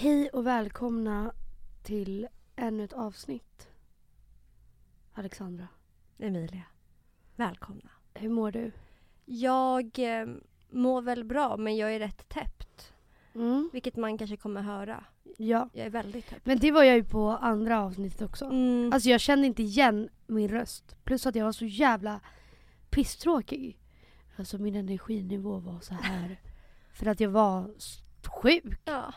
Hej 0.00 0.28
och 0.28 0.46
välkomna 0.46 1.32
till 1.82 2.28
ännu 2.56 2.84
ett 2.84 2.92
avsnitt. 2.92 3.68
Alexandra, 5.12 5.68
Emilia, 6.18 6.62
välkomna. 7.36 7.90
hur 8.14 8.28
mår 8.28 8.52
du? 8.52 8.72
Jag 9.24 9.98
eh, 9.98 10.26
mår 10.70 11.02
väl 11.02 11.24
bra 11.24 11.56
men 11.56 11.76
jag 11.76 11.94
är 11.94 11.98
rätt 11.98 12.28
täppt. 12.28 12.92
Mm. 13.34 13.70
Vilket 13.72 13.96
man 13.96 14.18
kanske 14.18 14.36
kommer 14.36 14.62
höra. 14.62 15.04
Ja, 15.36 15.68
Jag 15.72 15.86
är 15.86 15.90
väldigt 15.90 16.28
täppt. 16.28 16.46
men 16.46 16.58
det 16.58 16.70
var 16.70 16.82
jag 16.82 16.96
ju 16.96 17.04
på 17.04 17.28
andra 17.30 17.80
avsnittet 17.80 18.22
också. 18.22 18.44
Mm. 18.44 18.92
Alltså 18.92 19.08
jag 19.08 19.20
kände 19.20 19.46
inte 19.46 19.62
igen 19.62 20.08
min 20.26 20.48
röst. 20.48 20.96
Plus 21.04 21.26
att 21.26 21.34
jag 21.34 21.44
var 21.44 21.52
så 21.52 21.64
jävla 21.64 22.20
pisstråkig. 22.90 23.78
Alltså 24.36 24.58
min 24.58 24.74
energinivå 24.76 25.58
var 25.58 25.80
så 25.80 25.94
här. 25.94 26.40
För 26.92 27.06
att 27.06 27.20
jag 27.20 27.30
var 27.30 27.70
sjuk. 28.42 28.80
ja. 28.84 29.14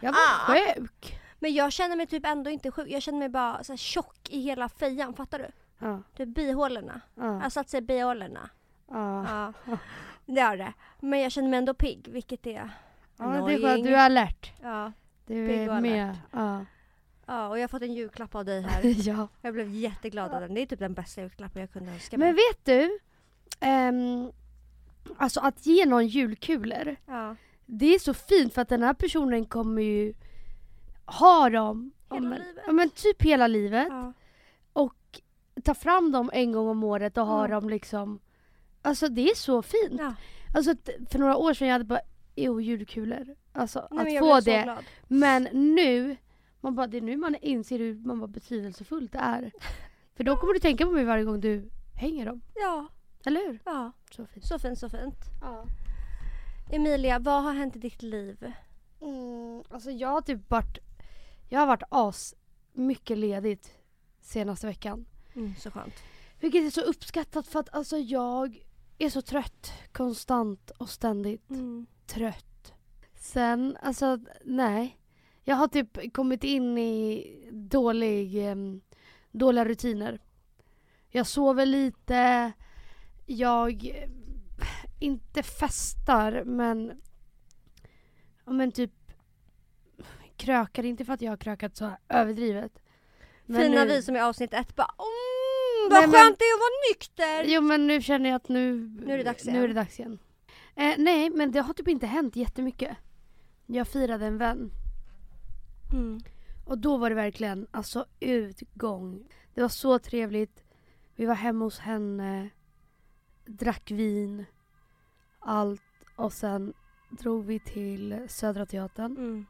Jag 0.00 0.12
var 0.12 0.18
Ah. 0.48 0.54
sjuk. 0.74 1.20
Men 1.38 1.54
jag 1.54 1.72
känner 1.72 1.96
mig 1.96 2.06
typ 2.06 2.26
ändå 2.26 2.50
inte 2.50 2.70
sjuk. 2.70 2.88
Jag 2.88 3.02
känner 3.02 3.18
mig 3.18 3.28
bara 3.28 3.64
så 3.64 3.72
här 3.72 3.76
tjock 3.76 4.28
i 4.30 4.40
hela 4.40 4.68
fejan. 4.68 5.14
Fattar 5.14 5.38
du? 5.38 5.46
Ja, 5.78 6.02
Typ 6.16 6.28
bihålorna. 6.28 7.00
ja, 7.14 7.42
Jag 7.42 7.52
satt 7.52 7.68
sig 7.70 7.78
i 7.78 7.82
bihålorna. 7.82 8.50
ja. 8.90 9.52
Ja. 9.66 9.76
Det 10.26 10.40
är 10.40 10.56
det. 10.56 10.72
Men 11.00 11.20
jag 11.20 11.32
känner 11.32 11.48
mig 11.48 11.58
ändå 11.58 11.74
pigg. 11.74 12.08
Vilket 12.08 12.46
är 12.46 12.70
ja 13.16 13.24
det 13.26 13.52
är 13.54 13.62
skönt. 13.62 13.84
Du 13.84 13.94
är 13.94 14.04
alert. 14.06 14.52
Ja. 14.62 14.92
Du 15.26 15.46
Pigg 15.48 15.58
är 15.60 15.80
med. 15.80 16.16
Ja. 16.32 16.64
ja. 17.26 17.48
Och 17.48 17.58
jag 17.58 17.62
har 17.62 17.68
fått 17.68 17.82
en 17.82 17.94
julklapp 17.94 18.34
av 18.34 18.44
dig 18.44 18.62
här. 18.62 18.80
ja. 19.08 19.28
Jag 19.42 19.54
blev 19.54 19.70
jätteglad 19.74 20.32
av 20.34 20.40
den. 20.40 20.54
Det 20.54 20.60
är 20.62 20.66
typ 20.66 20.78
den 20.78 20.94
bästa 20.94 21.20
julklappen 21.22 21.60
jag 21.60 21.72
kunde 21.72 21.92
önska 21.92 22.18
Men 22.18 22.34
mig. 22.34 22.44
vet 22.50 22.64
du? 22.64 22.98
ehm, 23.60 24.30
alltså 25.16 25.40
att 25.40 25.66
ge 25.66 25.86
någon 25.86 26.06
julkulor. 26.06 26.96
Ja. 27.06 27.36
Det 27.66 27.94
är 27.94 27.98
så 27.98 28.14
fint 28.14 28.54
för 28.54 28.62
att 28.62 28.68
den 28.68 28.82
här 28.82 28.94
personen 28.94 29.44
kommer 29.46 29.82
ju 29.82 30.14
ha 31.04 31.50
dem 31.50 31.92
Hela 32.10 32.28
men, 32.28 32.38
livet. 32.38 32.64
ja, 32.66 32.72
men 32.72 32.90
typ 32.90 33.22
hela 33.22 33.46
livet. 33.46 33.86
Ja. 33.90 34.12
Och 34.72 34.94
ta 35.64 35.74
fram 35.74 36.12
dem 36.12 36.30
en 36.32 36.52
gång 36.52 36.68
om 36.68 36.84
året 36.84 37.18
och 37.18 37.26
ha 37.26 37.38
Mm. 37.38 37.50
dem 37.50 37.70
liksom. 37.70 38.20
Alltså 38.82 39.08
det 39.08 39.30
är 39.30 39.34
så 39.34 39.62
fint. 39.62 39.98
ja. 40.00 40.14
Alltså 40.54 40.74
för 41.10 41.18
några 41.18 41.36
år 41.36 41.54
sedan 41.54 41.68
jag 41.68 41.72
hade 41.74 41.84
bara 41.84 42.00
jo 42.36 42.60
julkulor. 42.60 43.36
Alltså 43.52 43.88
Nej, 43.90 44.16
att 44.16 44.24
få 44.24 44.40
det. 44.40 44.76
Men 45.08 45.42
nu, 45.52 46.16
man 46.60 46.74
bara, 46.74 46.86
det 46.86 46.96
är 46.96 47.00
nu 47.00 47.16
man 47.16 47.34
inser 47.34 47.78
hur 47.78 47.94
man 47.94 48.18
var 48.18 48.28
betydelsefullt 48.28 49.12
det 49.12 49.18
är. 49.18 49.52
För 50.16 50.24
då 50.24 50.36
kommer 50.36 50.52
du 50.54 50.58
tänka 50.60 50.84
på 50.86 50.90
mig 50.92 51.04
varje 51.04 51.24
gång 51.24 51.40
du 51.40 51.70
hänger 51.94 52.26
dem. 52.26 52.40
Ja, 52.54 52.86
Eller 53.26 53.46
hur? 53.46 53.58
ja. 53.64 53.92
Så 54.10 54.26
fint. 54.26 54.46
Så 54.46 54.58
fint, 54.58 54.78
så 54.78 54.88
fint. 54.88 55.16
Ja. 55.42 55.64
Emilia, 56.70 57.18
vad 57.18 57.42
har 57.42 57.52
hänt 57.52 57.76
i 57.76 57.78
ditt 57.78 58.02
liv? 58.02 58.52
Mm, 59.00 59.62
alltså 59.70 59.90
jag 59.90 60.08
har 60.08 60.20
typ 60.20 60.50
varit, 60.50 60.78
jag 61.48 61.60
har 61.60 61.66
varit 61.66 61.82
as 61.88 62.34
mycket 62.72 63.18
ledigt 63.18 63.78
senaste 64.20 64.66
veckan. 64.66 65.06
Mm, 65.34 65.54
så 65.58 65.70
skönt. 65.70 65.94
Vilket 66.40 66.64
är 66.64 66.70
så 66.70 66.80
uppskattat 66.80 67.46
för 67.46 67.60
att 67.60 67.74
alltså 67.74 67.98
jag 67.98 68.62
är 68.98 69.10
så 69.10 69.22
trött 69.22 69.72
konstant 69.92 70.70
och 70.70 70.88
ständigt 70.90 71.50
Mm. 71.50 71.86
trött. 72.06 72.72
Sen, 73.14 73.76
alltså 73.82 74.18
nej. 74.44 74.98
Jag 75.44 75.56
har 75.56 75.68
typ 75.68 76.12
kommit 76.14 76.44
in 76.44 76.78
i 76.78 77.26
dålig, 77.52 78.42
dåliga 79.30 79.64
rutiner. 79.64 80.20
Jag 81.08 81.26
sover 81.26 81.66
lite, 81.66 82.52
jag 83.26 83.94
inte 84.98 85.42
festar 85.42 86.42
men, 86.44 87.00
men 88.44 88.72
typ 88.72 88.92
krökar, 90.36 90.82
inte 90.84 91.04
för 91.04 91.12
att 91.12 91.20
jag 91.22 91.32
har 91.32 91.36
krökat 91.36 91.76
så 91.76 91.84
här 91.84 91.98
överdrivet. 92.08 92.72
Men 93.46 93.62
Fina 93.62 93.84
nu- 93.84 93.90
vi 93.90 94.02
som 94.02 94.16
i 94.16 94.20
avsnitt 94.20 94.52
ett 94.54 94.76
bara 94.76 94.88
mm, 94.98 95.90
vad 95.90 96.10
Nej, 96.10 96.22
skönt 96.24 96.38
det 96.38 96.44
är 96.44 96.54
att 96.54 96.60
vara 96.60 96.90
nykter! 96.92 97.54
Jo 97.54 97.60
men 97.60 97.86
nu 97.86 98.02
känner 98.02 98.30
jag 98.30 98.36
att 98.36 98.48
nu, 98.48 98.76
Nu 99.06 99.12
är 99.12 99.18
det 99.18 99.24
dags 99.24 99.44
Nu 99.44 99.50
igen. 99.50 99.64
är 99.64 99.68
det 99.68 99.74
dags 99.74 100.00
igen. 100.00 100.18
Eh, 100.76 100.94
nej 100.98 101.30
men 101.30 101.52
det 101.52 101.60
har 101.60 101.74
typ 101.74 101.88
inte 101.88 102.06
hänt 102.06 102.36
jättemycket. 102.36 102.96
Jag 103.66 103.88
firade 103.88 104.26
en 104.26 104.38
vän 104.38 104.70
Mm. 105.92 106.20
och 106.66 106.78
då 106.78 106.96
var 106.96 107.08
det 107.10 107.16
verkligen 107.16 107.66
alltså 107.70 108.06
utgång. 108.20 109.28
Det 109.54 109.60
var 109.60 109.68
så 109.68 109.98
trevligt. 109.98 110.64
Vi 111.14 111.26
var 111.26 111.34
hemma 111.34 111.64
hos 111.64 111.78
henne, 111.78 112.50
drack 113.46 113.90
vin, 113.90 114.44
allt 115.46 115.82
och 116.16 116.32
sen 116.32 116.72
drog 117.10 117.44
vi 117.44 117.58
till 117.58 118.18
Södra 118.28 118.66
Teatern. 118.66 119.16
Mm. 119.16 119.46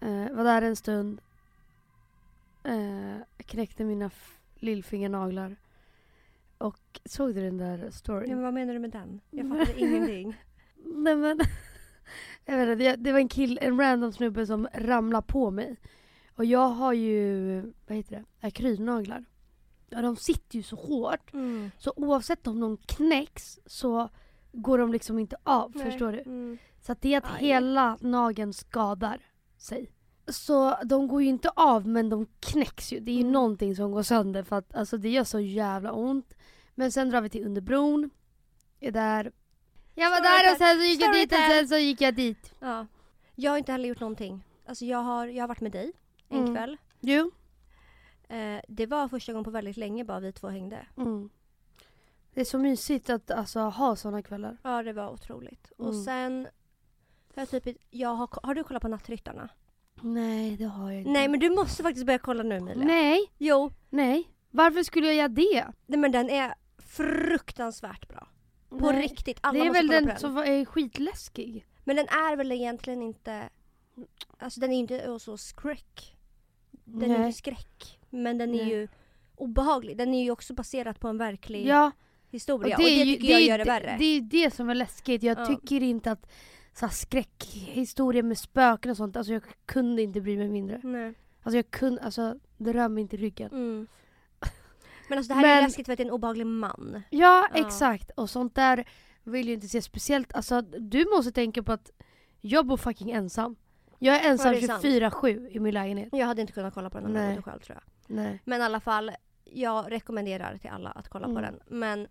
Eh, 0.00 0.36
var 0.36 0.44
där 0.44 0.62
en 0.62 0.76
stund. 0.76 1.20
Eh, 2.64 3.16
knäckte 3.36 3.84
mina 3.84 4.10
lillfingernaglar. 4.54 5.56
Och 6.58 7.00
såg 7.04 7.34
du 7.34 7.40
den 7.40 7.58
där 7.58 7.90
storyn? 7.90 8.30
Ja, 8.30 8.34
men 8.36 8.44
vad 8.44 8.54
menar 8.54 8.72
du 8.72 8.78
med 8.78 8.90
den? 8.90 9.20
Jag 9.30 9.48
fattade 9.58 9.80
ingenting. 9.80 10.36
Nej 10.84 11.16
men. 11.16 11.40
Jag 12.44 12.56
vet 12.56 12.68
inte, 12.68 12.96
det 12.96 13.12
var 13.12 13.18
en 13.18 13.28
kill, 13.28 13.58
en 13.62 13.78
random 13.80 14.12
snubbe 14.12 14.46
som 14.46 14.68
ramlade 14.74 15.26
på 15.26 15.50
mig. 15.50 15.76
Och 16.36 16.44
jag 16.44 16.68
har 16.68 16.92
ju, 16.92 17.60
vad 17.86 17.96
heter 17.96 18.16
det, 18.16 18.46
akrylnaglar. 18.46 19.24
Ja 19.88 20.02
de 20.02 20.16
sitter 20.16 20.56
ju 20.56 20.62
så 20.62 20.76
hårt. 20.76 21.32
Mm. 21.32 21.70
Så 21.78 21.92
oavsett 21.96 22.46
om 22.46 22.60
de 22.60 22.76
knäcks 22.76 23.60
så 23.66 24.08
går 24.52 24.78
de 24.78 24.92
liksom 24.92 25.18
inte 25.18 25.36
av, 25.44 25.72
Nej. 25.74 25.84
förstår 25.90 26.12
du? 26.12 26.20
Mm. 26.20 26.58
Så 26.80 26.92
att 26.92 27.02
det 27.02 27.14
är 27.14 27.18
att 27.18 27.24
Aj. 27.34 27.40
hela 27.46 27.98
nageln 28.00 28.52
skadar 28.52 29.20
sig. 29.58 29.92
Så 30.26 30.76
de 30.84 31.08
går 31.08 31.22
ju 31.22 31.28
inte 31.28 31.50
av 31.56 31.86
men 31.88 32.08
de 32.08 32.26
knäcks 32.40 32.92
ju. 32.92 33.00
Det 33.00 33.10
är 33.10 33.14
ju 33.14 33.20
Mm. 33.20 33.32
någonting 33.32 33.76
som 33.76 33.92
går 33.92 34.02
sönder 34.02 34.42
för 34.42 34.56
att 34.56 34.74
alltså, 34.74 34.96
det 34.96 35.08
gör 35.08 35.24
så 35.24 35.40
jävla 35.40 35.92
ont. 35.92 36.34
Men 36.74 36.92
sen 36.92 37.10
drar 37.10 37.20
vi 37.20 37.28
till 37.30 37.46
Underbron. 37.46 38.10
Är 38.80 38.90
där. 38.92 39.32
Jag 39.94 40.10
var 40.10 40.20
där 40.20 40.52
och 40.52 40.58
sen 40.58 40.78
så 40.78 40.84
gick 40.84 41.02
jag 41.02 41.12
dit 41.14 41.32
och 41.32 41.38
sen 41.38 41.68
så 41.68 41.76
gick 41.76 42.00
jag 42.00 42.14
dit. 42.14 42.52
Ja. 42.60 42.86
Jag 43.34 43.50
har 43.50 43.58
inte 43.58 43.72
heller 43.72 43.88
gjort 43.88 44.00
någonting. 44.00 44.44
Alltså 44.66 44.84
jag 44.84 44.98
har, 44.98 45.26
jag 45.26 45.42
har 45.42 45.48
varit 45.48 45.60
med 45.60 45.72
dig 45.72 45.92
en 46.28 46.38
Mm. 46.38 46.54
kväll. 46.54 46.76
Jo. 47.00 47.30
Eh, 48.28 48.60
det 48.68 48.86
var 48.86 49.08
första 49.08 49.32
gången 49.32 49.44
på 49.44 49.50
väldigt 49.50 49.76
länge 49.76 50.04
bara 50.04 50.20
vi 50.20 50.32
två 50.32 50.48
hängde. 50.48 50.86
Mm. 50.96 51.30
Det 52.34 52.40
är 52.40 52.44
så 52.44 52.58
mysigt 52.58 53.10
att 53.10 53.30
alltså, 53.30 53.60
ha 53.60 53.96
såna 53.96 54.22
kvällar. 54.22 54.56
Ja 54.62 54.82
det 54.82 54.92
var 54.92 55.10
otroligt. 55.10 55.72
Och 55.78 55.88
Mm. 55.90 56.04
sen 56.04 56.46
har 57.34 57.46
jag 57.52 57.64
typ, 57.64 57.76
jag 57.90 58.08
har, 58.14 58.28
har 58.42 58.54
du 58.54 58.64
kollat 58.64 58.82
på 58.82 58.88
Nattryttarna? 58.88 59.48
Nej 60.02 60.56
det 60.56 60.64
har 60.64 60.90
jag 60.90 60.98
inte. 61.00 61.10
Nej 61.10 61.28
men 61.28 61.40
du 61.40 61.50
måste 61.50 61.82
faktiskt 61.82 62.06
börja 62.06 62.18
kolla 62.18 62.42
nu 62.42 62.56
Emilia. 62.56 62.84
Nej, 62.84 63.20
Jo, 63.38 63.72
nej. 63.90 64.28
Varför 64.50 64.82
skulle 64.82 65.06
jag 65.06 65.14
göra 65.16 65.28
det? 65.28 65.66
nej, 65.86 65.98
men 65.98 66.12
den 66.12 66.30
är 66.30 66.54
fruktansvärt 66.78 68.08
bra. 68.08 68.28
På 68.68 68.90
Nej. 68.92 69.02
riktigt, 69.02 69.38
alla 69.40 69.52
Det 69.58 69.64
är 69.66 69.68
måste 69.68 69.78
väl 69.80 69.88
kolla 69.88 70.00
den 70.00 70.04
på 70.04 70.10
den. 70.10 70.20
som 70.20 70.36
är 70.38 70.64
skitläskig. 70.64 71.66
Men 71.84 71.96
den 71.96 72.06
är 72.08 72.36
väl 72.36 72.52
egentligen 72.52 73.02
inte, 73.02 73.48
alltså 74.38 74.60
den 74.60 74.72
är 74.72 74.78
inte 74.78 75.18
så 75.20 75.36
skräck. 75.36 76.16
Den 76.84 77.10
är 77.10 77.18
Nej. 77.18 77.26
inte 77.26 77.38
skräck. 77.38 77.98
Men 78.10 78.38
den 78.38 78.54
är 78.54 78.64
Nej. 78.64 78.68
ju 78.74 78.88
obehaglig. 79.36 79.96
Den 79.96 80.14
är 80.14 80.22
ju 80.22 80.30
också 80.30 80.54
baserad 80.54 81.00
på 81.00 81.08
en 81.08 81.18
verklig 81.18 81.66
Ja, 81.66 81.90
historia. 82.32 82.76
Och 82.76 82.82
det, 82.82 82.88
är 82.90 83.04
ju- 83.04 83.14
tycker 83.16 83.32
jag 83.32 83.40
är- 83.40 83.46
gör 83.46 83.58
det 83.58 83.64
värre. 83.64 83.96
Det 83.98 84.04
är 84.04 84.20
det 84.20 84.54
som 84.54 84.70
är 84.70 84.74
läskigt. 84.74 85.22
Jag 85.22 85.38
Ja. 85.40 85.46
tycker 85.46 85.82
inte 85.82 86.10
att 86.12 86.30
så 86.74 86.86
här, 86.86 86.92
skräckhistorier 86.92 88.22
med 88.22 88.38
spöken 88.38 88.90
och 88.90 88.96
sånt, 88.96 89.16
alltså 89.16 89.32
jag 89.32 89.42
kunde 89.66 90.02
inte 90.02 90.20
bry 90.20 90.36
mig 90.36 90.48
mindre. 90.48 90.80
Nej. 90.82 91.14
Alltså 91.42 91.56
jag 91.58 91.70
kunde, 91.70 92.02
alltså 92.02 92.34
det 92.56 92.72
rör 92.72 92.88
mig 92.88 93.02
inte 93.02 93.16
i 93.16 93.18
ryggen. 93.18 93.50
Mm. 93.52 93.86
Men 95.08 95.18
alltså 95.18 95.34
det 95.34 95.40
här 95.40 95.44
är 95.48 95.54
Men- 95.54 95.64
läskigt 95.64 95.86
för 95.86 95.92
att 95.92 95.96
det 95.96 96.02
är 96.02 96.06
en 96.06 96.10
obehaglig 96.12 96.46
man. 96.46 97.02
Ja, 97.10 97.48
Ja. 97.54 97.60
exakt. 97.66 98.10
Och 98.16 98.30
sånt 98.30 98.54
där 98.54 98.88
vill 99.22 99.48
jag 99.48 99.54
inte 99.54 99.68
se 99.68 99.82
speciellt. 99.82 100.34
Alltså 100.34 100.60
du 100.62 101.04
måste 101.16 101.32
tänka 101.32 101.62
på 101.62 101.72
att 101.72 101.90
jag 102.40 102.66
bor 102.66 102.76
fucking 102.76 103.10
ensam. 103.10 103.56
Jag 103.98 104.16
är 104.24 104.30
ensam 104.30 104.52
det 104.52 104.58
är 104.58 104.66
sant. 104.66 104.82
24-7 104.84 105.48
i 105.50 105.60
min 105.60 105.74
lägenhet. 105.74 106.08
Jag 106.12 106.26
hade 106.26 106.40
inte 106.40 106.52
kunnat 106.52 106.74
kolla 106.74 106.90
på 106.90 107.00
den 107.00 107.14
jag 107.14 107.24
Nej. 107.24 107.42
själv 107.42 107.60
tror 107.60 107.76
jag. 107.76 108.16
Nej. 108.16 108.40
Men 108.44 108.60
i 108.60 108.64
alla 108.64 108.80
fall, 108.80 109.10
jag 109.44 109.92
rekommenderar 109.92 110.56
till 110.58 110.70
alla 110.70 110.90
att 110.90 111.08
kolla 111.08 111.24
på 111.26 111.30
Mm. 111.38 111.42
den. 111.42 111.78
Men 111.78 112.08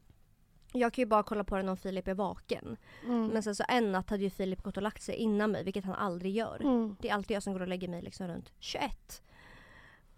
jag 0.72 0.94
kan 0.94 1.02
ju 1.02 1.06
bara 1.06 1.24
kolla 1.24 1.44
på 1.44 1.58
den 1.58 1.70
om 1.70 1.78
Filip 1.78 2.08
är 2.08 2.14
vaken. 2.14 2.78
Mm. 3.06 3.28
Men 3.28 3.44
sen 3.44 3.56
så 3.56 3.64
en 3.68 3.92
natt 3.92 4.10
hade 4.10 4.24
ju 4.24 4.30
Filip 4.30 4.62
gått 4.62 4.78
och 4.78 4.84
lagt 4.84 5.02
sig 5.02 5.16
innan 5.16 5.52
mig, 5.52 5.64
vilket 5.64 5.86
han 5.86 5.96
aldrig 5.96 6.36
gör. 6.36 6.62
Mm. 6.62 6.96
Det 7.00 7.10
är 7.10 7.14
alltid 7.14 7.36
jag 7.36 7.44
som 7.44 7.54
går 7.54 7.60
och 7.60 7.68
lägger 7.68 7.88
mig 7.88 8.02
liksom 8.02 8.28
runt 8.28 8.52
21. 8.60 9.22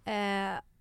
Eh, 0.05 0.13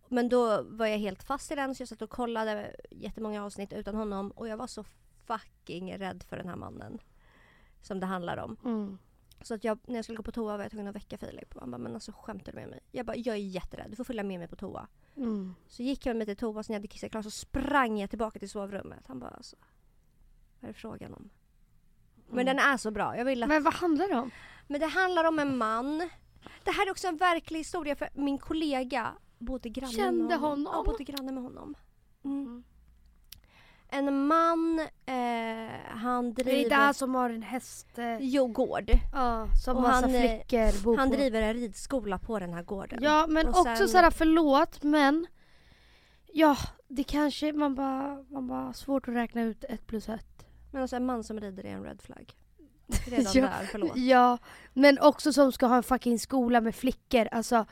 men 0.08 0.28
då 0.28 0.62
var 0.62 0.86
jag 0.86 0.98
helt 0.98 1.22
fast 1.22 1.52
i 1.52 1.54
den 1.54 1.74
så 1.74 1.80
jag 1.80 1.88
satt 1.88 2.02
och 2.02 2.10
kollade 2.10 2.76
jättemånga 2.90 3.44
avsnitt 3.44 3.72
utan 3.72 3.94
honom 3.94 4.30
och 4.30 4.48
jag 4.48 4.56
var 4.56 4.66
så 4.66 4.84
fucking 5.26 5.98
rädd 5.98 6.22
för 6.28 6.36
den 6.36 6.48
här 6.48 6.56
mannen. 6.56 6.98
Som 7.82 8.00
det 8.00 8.06
handlar 8.06 8.36
om. 8.36 8.56
Mm. 8.64 8.98
Så 9.44 9.54
att 9.54 9.64
jag, 9.64 9.78
när 9.86 9.94
jag 9.96 10.04
skulle 10.04 10.16
gå 10.16 10.22
på 10.22 10.32
toa 10.32 10.56
var 10.56 10.64
jag 10.64 10.70
tvungen 10.70 10.88
att 10.88 10.96
väcka 10.96 11.18
Filip. 11.18 11.54
Och 11.54 11.60
han 11.60 11.70
bara, 11.70 11.78
men 11.78 11.94
alltså 11.94 12.12
skämtar 12.12 12.52
du 12.52 12.58
med 12.58 12.68
mig? 12.68 12.80
Jag 12.90 13.06
bara, 13.06 13.16
jag 13.16 13.36
är 13.36 13.40
jätterädd. 13.40 13.90
Du 13.90 13.96
får 13.96 14.04
följa 14.04 14.22
med 14.22 14.38
mig 14.38 14.48
på 14.48 14.56
toa. 14.56 14.86
Mm. 15.16 15.54
Så 15.68 15.82
gick 15.82 16.06
jag 16.06 16.10
med 16.10 16.16
mig 16.16 16.26
till 16.26 16.36
toa, 16.36 16.52
när 16.52 16.64
jag 16.68 16.74
hade 16.74 16.88
kissat 16.88 17.10
klart 17.10 17.24
så 17.24 17.30
sprang 17.30 17.98
jag 17.98 18.10
tillbaka 18.10 18.38
till 18.38 18.50
sovrummet. 18.50 19.04
Han 19.06 19.18
bara, 19.18 19.30
alltså, 19.30 19.56
vad 20.60 20.68
är 20.68 20.72
det 20.72 20.78
frågan 20.78 21.14
om? 21.14 21.30
Men 22.28 22.40
Mm. 22.48 22.56
den 22.56 22.66
är 22.66 22.76
så 22.76 22.90
bra. 22.90 23.16
Jag 23.16 23.24
vill 23.24 23.42
att... 23.42 23.48
Men 23.48 23.62
vad 23.62 23.74
handlar 23.74 24.08
det 24.08 24.14
om? 24.14 24.30
Men 24.66 24.80
det 24.80 24.86
handlar 24.86 25.24
om 25.24 25.38
en 25.38 25.56
man. 25.56 25.98
Det 26.64 26.70
här 26.70 26.86
är 26.86 26.90
också 26.90 27.08
en 27.08 27.16
verklig 27.16 27.58
historia 27.60 27.96
för 27.96 28.08
min 28.14 28.38
kollega 28.38 29.12
bodde 29.38 29.68
granne 29.68 29.92
Kände 29.92 30.24
med 30.24 30.38
honom? 30.38 30.72
Ja, 30.72 30.82
bodde 30.86 31.04
granne 31.04 31.32
med 31.32 31.42
honom. 31.42 31.74
Mm. 32.24 32.64
En 33.92 34.26
man, 34.26 34.78
eh, 35.06 35.14
han 35.88 36.34
Det 36.34 36.42
är 36.42 36.44
driver... 36.44 36.70
det 36.70 36.76
här 36.76 36.92
som 36.92 37.14
har 37.14 37.30
en 37.30 37.42
häst... 37.42 37.98
eh, 37.98 38.16
Jo, 38.20 38.46
gård. 38.46 38.90
Ja, 39.12 39.46
som 39.64 39.76
Och 39.76 39.82
massa 39.82 40.06
han, 40.06 40.14
eh, 40.14 40.20
flickor 40.20 40.84
bor 40.84 40.96
Han 40.96 41.10
på. 41.10 41.16
driver 41.16 41.42
en 41.42 41.54
ridskola 41.54 42.18
på 42.18 42.38
den 42.38 42.52
här 42.52 42.62
gården. 42.62 42.98
Ja 43.02 43.26
men 43.28 43.48
Och 43.48 43.58
också 43.60 43.76
sen- 43.76 43.88
såhär 43.88 44.10
förlåt 44.10 44.82
men 44.82 45.26
Ja 46.32 46.56
det 46.88 47.04
kanske 47.04 47.52
man 47.52 47.74
bara, 47.74 48.24
man 48.28 48.46
bara 48.48 48.72
svårt 48.72 49.08
att 49.08 49.14
räkna 49.14 49.42
ut 49.42 49.64
ett 49.64 49.86
plus 49.86 50.08
ett. 50.08 50.46
Men 50.70 50.82
alltså 50.82 50.96
en 50.96 51.06
man 51.06 51.24
som 51.24 51.40
rider 51.40 51.66
är 51.66 51.70
en 51.70 51.84
red 51.84 52.02
flag. 52.02 52.32
Redan 53.06 53.32
Ja. 53.34 53.42
där, 53.42 53.68
förlåt. 53.72 53.96
Ja 53.96 54.38
men 54.72 54.98
också 54.98 55.32
som 55.32 55.52
ska 55.52 55.66
ha 55.66 55.76
en 55.76 55.82
fucking 55.82 56.18
skola 56.18 56.60
med 56.60 56.74
flickor 56.74 57.28
alltså 57.32 57.66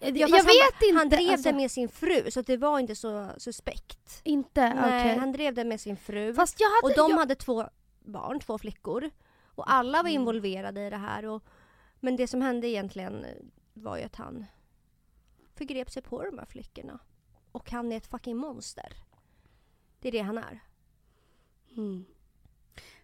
Ja, 0.00 0.08
Jag 0.08 0.30
fast 0.30 0.46
vet 0.48 0.82
inte. 0.88 0.98
Han 0.98 1.08
drev 1.08 1.30
alltså, 1.30 1.48
det 1.50 1.56
med 1.56 1.70
sin 1.70 1.88
fru 1.88 2.30
så 2.30 2.42
det 2.42 2.56
var 2.56 2.78
inte 2.78 2.94
så 2.94 3.30
suspekt. 3.38 4.20
Inte? 4.24 4.74
Nej, 4.74 5.00
okej. 5.02 5.16
han 5.18 5.32
drev 5.32 5.54
det 5.54 5.64
med 5.64 5.80
sin 5.80 5.96
fru. 5.96 6.34
Fast 6.34 6.60
jag 6.60 6.68
hade... 6.70 6.82
Och 6.86 6.92
de 7.08 7.10
jag, 7.10 7.18
hade 7.18 7.34
två 7.34 7.64
barn, 8.00 8.40
två 8.40 8.58
flickor. 8.58 9.10
Och 9.54 9.70
alla 9.72 10.02
var 10.02 10.10
Mm. 10.10 10.20
involverade 10.20 10.86
i 10.86 10.90
det 10.90 10.96
här. 10.96 11.24
Och, 11.26 11.44
men 12.00 12.16
det 12.16 12.26
som 12.26 12.42
hände 12.42 12.68
egentligen 12.68 13.26
var 13.72 13.96
ju 13.96 14.02
att 14.02 14.16
han 14.16 14.44
förgrep 15.54 15.90
sig 15.90 16.02
på 16.02 16.24
de 16.24 16.38
här 16.38 16.46
flickorna. 16.46 16.98
Och 17.52 17.70
han 17.70 17.92
är 17.92 17.96
ett 17.96 18.06
fucking 18.06 18.36
monster. 18.36 18.96
Det 20.00 20.08
är 20.08 20.12
det 20.12 20.20
han 20.20 20.38
är. 20.38 20.60
mm. 21.76 22.04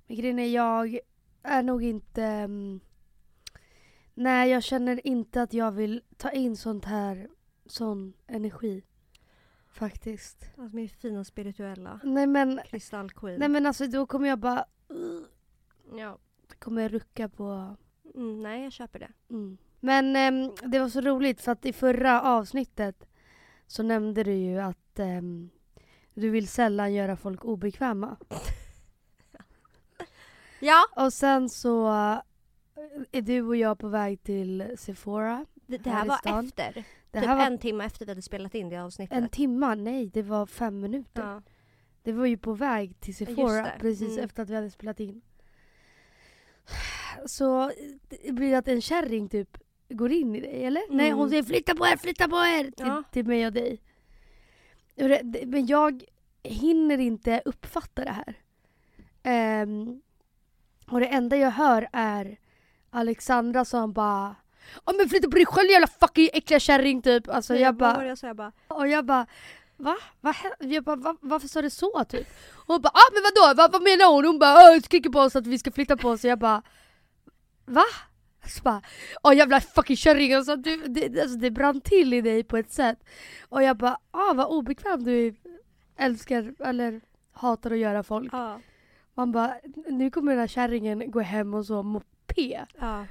Men 0.07 0.17
grejen 0.17 0.39
är 0.39 0.47
jag 0.49 0.99
är 1.43 1.63
nog 1.63 1.85
inte... 1.85 2.23
mm, 2.25 2.81
nej 4.17 4.51
jag 4.51 4.63
känner 4.63 5.07
inte 5.07 5.43
att 5.43 5.53
jag 5.53 5.73
vill 5.73 6.03
ta 6.17 6.31
in 6.31 6.57
sånt 6.57 6.85
här, 6.85 7.29
sån 7.67 8.13
energi. 8.27 8.83
Faktiskt. 9.69 10.45
Alltså 10.59 10.77
min 10.77 10.89
fina 10.89 11.25
spirituella 11.25 12.01
Nej 12.05 12.27
men, 12.27 12.61
kristallqueen. 12.67 13.39
nej 13.41 13.49
men 13.49 13.67
alltså 13.67 13.87
då 13.87 14.07
kommer 14.07 14.29
jag 14.29 14.39
bara... 14.39 14.65
ja. 15.97 16.19
kommer 16.59 16.83
jag 16.83 16.95
rucka 16.95 17.29
på... 17.29 17.77
mm, 18.15 18.43
nej, 18.43 18.63
jag 18.63 18.73
köper 18.73 18.99
det. 18.99 19.13
Mm. 19.31 19.59
Men 19.81 20.17
ehm, 20.17 20.55
det 20.63 20.79
var 20.79 20.89
så 20.89 21.01
roligt 21.01 21.41
för 21.41 21.53
att 21.53 21.67
i 21.67 21.73
förra 21.73 22.23
avsnittet 22.23 23.09
så 23.67 23.83
nämnde 23.83 24.25
du 24.25 24.33
ju 24.33 24.59
att 24.59 24.99
ehm, 24.99 25.51
du 26.15 26.31
vill 26.31 26.49
sällan 26.49 26.95
göra 26.95 27.17
folk 27.17 27.45
obekväma. 27.45 28.17
Ja, 30.61 30.87
Och 30.97 31.13
sen 31.13 31.49
så 31.49 31.89
är 33.13 33.23
du 33.23 33.43
och 33.43 33.57
jag 33.57 33.79
på 33.79 33.89
väg 33.89 34.23
till 34.23 34.73
Sephora. 34.79 35.47
det, 35.67 35.79
det 35.79 35.91
Här 35.91 35.99
här 35.99 36.07
var 36.07 36.45
efter. 36.45 36.85
Det 37.11 37.21
typ 37.21 37.29
var 37.29 37.47
en 37.47 37.59
timme 37.59 37.85
efter 37.85 38.05
vi 38.07 38.11
hade 38.11 38.23
spelat 38.23 38.55
in 38.55 38.69
det 38.69 38.77
avsnittet. 38.77 39.19
en 39.19 39.29
timma, 39.29 39.75
nej 39.75 40.11
det 40.15 40.23
var 40.23 40.47
fem 40.47 40.81
minuter. 40.81 41.23
ja. 41.23 41.43
Det 42.03 42.13
var 42.13 42.27
ju 42.27 42.39
på 42.39 42.53
väg 42.55 43.01
till 43.01 43.17
Sephora 43.17 43.63
det. 43.63 43.73
precis 43.81 44.13
Mm. 44.13 44.25
efter 44.25 44.43
att 44.43 44.51
vi 44.51 44.55
hade 44.55 44.71
spelat 44.71 45.01
in. 45.01 45.23
Så 47.27 47.73
det 48.25 48.33
blir 48.33 48.55
att 48.55 48.69
en 48.69 48.81
kärring 48.81 49.29
typ 49.29 49.59
går 49.89 50.13
in 50.13 50.37
i 50.37 50.41
dig 50.41 50.65
eller? 50.65 50.83
Nej 50.91 51.07
Mm. 51.07 51.19
hon 51.19 51.31
säger 51.31 51.43
flytta 51.43 51.75
på 51.75 51.87
er, 51.87 51.97
flytta 51.97 52.29
på 52.29 52.37
er 52.37 52.65
till, 52.71 52.87
Ja. 52.87 53.03
till 53.13 53.27
mig 53.27 53.47
och 53.47 53.53
dig. 53.53 53.81
Det- 54.95 55.23
det- 55.23 55.47
Men 55.47 55.67
jag 55.67 56.05
hinner 56.43 56.99
inte 56.99 57.43
uppfatta 57.45 58.05
det 58.05 58.11
här. 58.13 58.35
Ehm, 59.23 60.01
och 60.91 61.01
det 61.01 61.07
enda 61.07 61.37
jag 61.37 61.51
hör 61.51 61.89
är 61.93 62.37
Alexandra 62.97 63.65
som 63.65 63.93
bara 63.93 64.35
Ja 64.87 64.93
men 64.99 65.09
flytta 65.09 65.29
på 65.31 65.37
dig 65.37 65.47
själv 65.47 65.71
jävla 65.71 65.87
fucking 65.87 66.29
äckliga 66.33 66.61
kärring 66.61 67.03
typ. 67.03 67.29
Alltså 67.29 67.55
jag 67.55 67.73
var 67.73 67.95
bara, 67.95 68.07
jag 68.07 68.19
sa? 68.19 68.27
Jag 68.27 68.37
bara, 68.37 68.53
och 68.69 68.89
jag 68.89 69.05
bara 69.05 69.27
Va? 69.77 69.97
Va? 70.21 70.35
Jag 70.61 70.85
bara, 70.85 70.97
va? 70.97 71.17
Varför 71.21 71.49
sa 71.49 71.63
du 71.63 71.71
så 71.71 72.05
typ? 72.05 72.27
Och 72.55 72.75
hon 72.75 72.83
bara 72.83 72.89
ah 72.95 73.11
men 73.13 73.23
vadå? 73.23 73.55
Va, 73.63 73.69
vad 73.73 73.83
menar 73.83 74.13
hon? 74.13 74.25
Hon 74.25 74.39
bara 74.39 74.55
"Åh, 74.55 74.81
skriker 74.81 75.11
på 75.11 75.21
oss 75.21 75.37
att 75.37 75.47
vi 75.47 75.59
ska 75.59 75.71
flytta 75.73 75.97
på 75.97 76.09
oss 76.09 76.25
och 76.25 76.31
jag 76.31 76.39
bara 76.39 76.63
Va? 77.67 77.85
Så 78.49 78.63
bara 78.63 78.83
åh 79.23 79.37
jävla 79.37 79.61
fucking 79.61 79.97
kärring 79.97 80.35
alltså, 80.35 80.57
du, 80.57 80.77
det, 80.77 81.21
alltså 81.23 81.39
det 81.39 81.51
brann 81.51 81.81
till 81.81 82.15
i 82.15 82.21
dig 82.21 82.45
på 82.45 82.57
ett 82.57 82.73
sätt. 82.73 82.99
Och 83.49 83.63
jag 83.63 83.77
bara 83.77 83.99
ah 84.11 84.35
vad 84.35 84.47
obekväm 84.47 85.05
du 85.05 85.37
älskar 85.97 86.55
eller 86.65 87.01
hatar 87.33 87.71
att 87.71 87.79
göra 87.79 88.03
folk. 88.03 88.33
ja. 88.33 88.61
Man 89.15 89.33
bara 89.33 89.55
nu 89.89 90.11
kommer 90.11 90.33
den 90.33 90.41
här 90.41 90.47
kärringen 90.47 91.11
gå 91.11 91.21
hem 91.21 91.55
och 91.55 91.67
så 91.67 91.83
P 92.37 92.67
ja. 92.81 93.07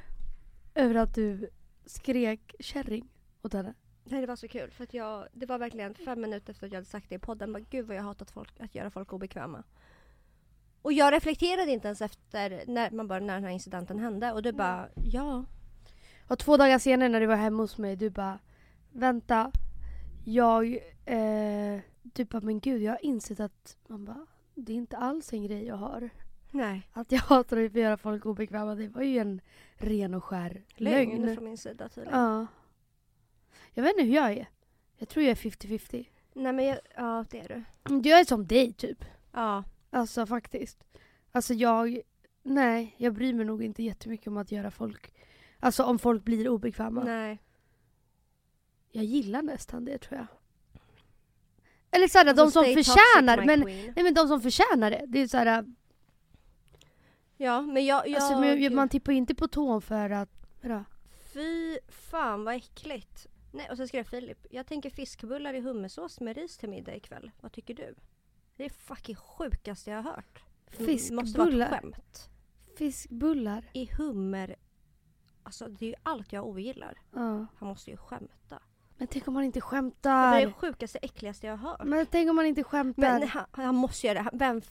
över 0.76 0.96
att 0.96 1.16
du 1.16 1.50
skrek 1.86 2.56
kärring 2.60 3.10
åt 3.42 3.54
henne. 3.54 3.74
Nej, 4.04 4.22
det 4.22 4.28
var 4.28 4.36
så 4.36 4.48
kul 4.48 4.72
för 4.72 4.84
att 4.84 4.94
jag, 4.94 5.28
det 5.34 5.46
var 5.46 5.58
verkligen 5.58 5.96
fem 5.96 6.22
minuter 6.22 6.52
efter 6.54 6.66
att 6.66 6.72
jag 6.72 6.78
hade 6.78 6.90
sagt 6.90 7.10
det 7.10 7.16
i 7.16 7.20
podden. 7.20 7.54
Bara, 7.54 7.64
Gud 7.70 7.88
vad 7.88 7.98
jag 7.98 8.04
hatat 8.04 8.32
folk, 8.32 8.60
att 8.60 8.76
göra 8.76 8.90
folk 8.90 9.14
obekväma. 9.14 9.64
Och 10.82 10.94
jag 10.94 11.14
reflekterade 11.14 11.72
inte 11.72 11.88
ens 11.88 12.02
efter 12.02 12.64
när, 12.68 12.92
man 12.92 13.08
bara, 13.08 13.20
när 13.20 13.34
den 13.34 13.44
här 13.44 13.52
incidenten 13.52 14.00
hände 14.00 14.32
och 14.32 14.42
du 14.42 14.52
bara 14.52 14.90
ja. 14.96 15.46
Och 16.28 16.40
två 16.40 16.58
dagar 16.58 16.80
senare 16.80 17.10
när 17.10 17.20
du 17.20 17.26
var 17.26 17.36
hemma 17.36 17.64
hos 17.64 17.78
mig, 17.78 17.96
du 17.96 18.10
bara 18.10 18.40
Vänta, 18.92 19.52
jag... 20.26 20.78
Eh, 21.06 21.80
du 22.02 22.26
bara, 22.26 22.42
men 22.42 22.60
gud 22.60 22.82
jag 22.82 22.92
har 22.92 23.06
insett 23.06 23.40
att 23.40 23.78
man 23.88 24.06
bara, 24.06 24.26
det 24.56 24.72
är 24.72 24.76
inte 24.76 24.98
alls 24.98 25.34
en 25.34 25.44
grej 25.44 25.66
jag 25.66 25.76
har. 25.76 26.10
Nej. 26.56 26.90
Att 26.94 27.12
jag 27.12 27.20
hatar 27.20 27.58
att 27.58 27.76
göra 27.76 27.98
folk 27.98 28.26
obekväma, 28.26 28.76
det 28.76 28.88
var 28.88 29.02
ju 29.02 29.18
en 29.18 29.42
ren 29.76 30.14
och 30.14 30.24
skär 30.24 30.62
Lögn, 30.76 31.22
lögn. 31.22 31.36
från 31.36 31.44
min 31.46 31.58
sida 31.58 31.90
tydligen. 31.90 32.20
Ja. 32.20 32.48
Jag 33.74 33.84
vet 33.84 33.92
inte 33.92 34.04
hur 34.04 34.16
jag 34.16 34.32
är. 34.32 34.50
Jag 34.98 35.10
tror 35.10 35.26
jag 35.26 35.32
är 35.32 35.36
50-50. 35.36 36.06
Nej 36.34 36.54
men 36.54 36.66
jag, 36.66 36.80
ja 36.96 37.26
det 37.32 37.40
är 37.40 37.64
du. 37.84 38.10
Jag 38.10 38.20
är 38.20 38.26
som 38.26 38.48
dig 38.48 38.74
typ. 38.74 39.06
Ja. 39.32 39.64
Alltså 39.90 40.26
faktiskt. 40.26 40.84
Alltså 41.32 41.54
jag... 41.54 42.00
Nej, 42.44 42.96
jag 42.98 43.14
bryr 43.14 43.34
mig 43.34 43.46
nog 43.46 43.64
inte 43.64 43.84
jättemycket 43.84 44.28
om 44.28 44.38
att 44.38 44.52
göra 44.52 44.72
folk... 44.72 45.14
Alltså 45.60 45.84
om 45.84 46.00
folk 46.00 46.24
blir 46.24 46.50
obekväma. 46.50 47.04
Nej. 47.04 47.40
Jag 48.92 49.04
gillar 49.04 49.42
nästan 49.42 49.86
det 49.86 49.98
tror 49.98 50.18
jag. 50.18 50.28
Eller 51.92 52.08
såhär, 52.08 52.26
Alltså, 52.26 52.46
de 52.46 52.52
som 52.52 52.64
förtjänar, 52.64 53.46
men, 53.46 53.60
nej 53.60 54.04
men 54.04 54.14
de 54.14 54.28
som 54.28 54.42
förtjänar 54.42 54.92
det. 54.92 55.04
Det 55.08 55.20
är 55.20 55.28
såhär, 55.28 55.66
Ja 57.38 57.62
men 57.62 57.86
jag, 57.86 58.08
jag 58.08 58.16
alltså, 58.22 58.40
men 58.40 58.76
man 58.76 58.90
tippar 58.90 59.14
inte 59.14 59.36
på 59.36 59.48
tån 59.48 59.82
för 59.82 60.10
att, 60.10 60.30
vadå? 60.62 60.84
Fy 61.34 61.78
fan 61.90 62.44
vad 62.44 62.56
äckligt. 62.56 63.28
Nej, 63.52 63.70
och 63.72 63.78
så 63.78 63.88
skrev 63.88 64.04
Filip, 64.04 64.46
jag 64.50 64.68
tänker 64.68 64.90
fiskbullar 64.90 65.54
i 65.54 65.60
hummersås 65.62 66.20
med 66.20 66.38
ris 66.38 66.58
till 66.58 66.70
middag 66.70 66.96
ikväll. 66.96 67.32
Vad 67.42 67.52
tycker 67.52 67.74
du? 67.74 67.96
Det 68.56 68.66
är 68.66 68.70
fucking 68.70 69.16
sjukaste 69.16 69.90
jag 69.92 69.98
har 70.04 70.12
hört. 70.12 70.44
Det 70.78 71.12
måste 71.12 71.14
vara 71.14 71.22
ett 71.24 71.26
Fiskbullar? 71.28 71.70
skämt. 71.70 72.30
Fiskbullar? 72.78 73.70
I 73.74 73.86
hummer... 73.98 74.56
Alltså 75.44 75.68
det 75.68 75.86
är 75.86 75.90
ju 75.90 75.96
allt 76.04 76.34
jag 76.34 76.48
ogillar. 76.48 76.98
Ja. 77.14 77.46
Han 77.58 77.68
måste 77.70 77.92
ju 77.92 77.98
skämta. 77.98 78.60
Men 78.98 79.08
tänk 79.08 79.28
om 79.28 79.34
man 79.34 79.44
inte 79.44 79.60
Det 79.60 79.62
är 79.64 79.68
skämtar? 79.70 80.42
det 80.42 80.52
sjukaste, 80.54 80.98
äckligaste 81.02 81.48
jag 81.48 81.58
har 81.58 81.70
hört. 81.70 81.84
Men 81.88 82.06
tänk 82.06 82.30
om 82.30 82.36
man 82.36 82.46
inte 82.46 82.64
skämtar? 82.64 83.02
Men 83.20 83.28
han, 83.28 83.46
han 83.52 83.76
måste 83.76 84.08
göra 84.08 84.18
det. 84.18 84.22
Han- 84.24 84.38
Vem, 84.40 84.62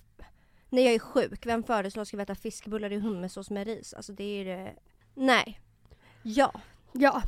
när 0.71 0.83
jag 0.83 0.94
är 0.94 0.99
sjuk, 0.99 1.47
vem 1.47 1.62
föreslår 1.62 2.04
ska 2.04 2.16
vi 2.16 2.23
äta 2.23 2.35
fiskbullar 2.35 2.92
i 2.92 2.99
hummersås 2.99 3.50
med 3.50 3.66
ris? 3.66 3.94
Alltså 3.94 4.12
det 4.12 4.25
är 4.25 4.44
det... 4.44 4.75
Nej. 5.14 5.61
Ja. 6.23 6.52
Ja. 6.92 7.23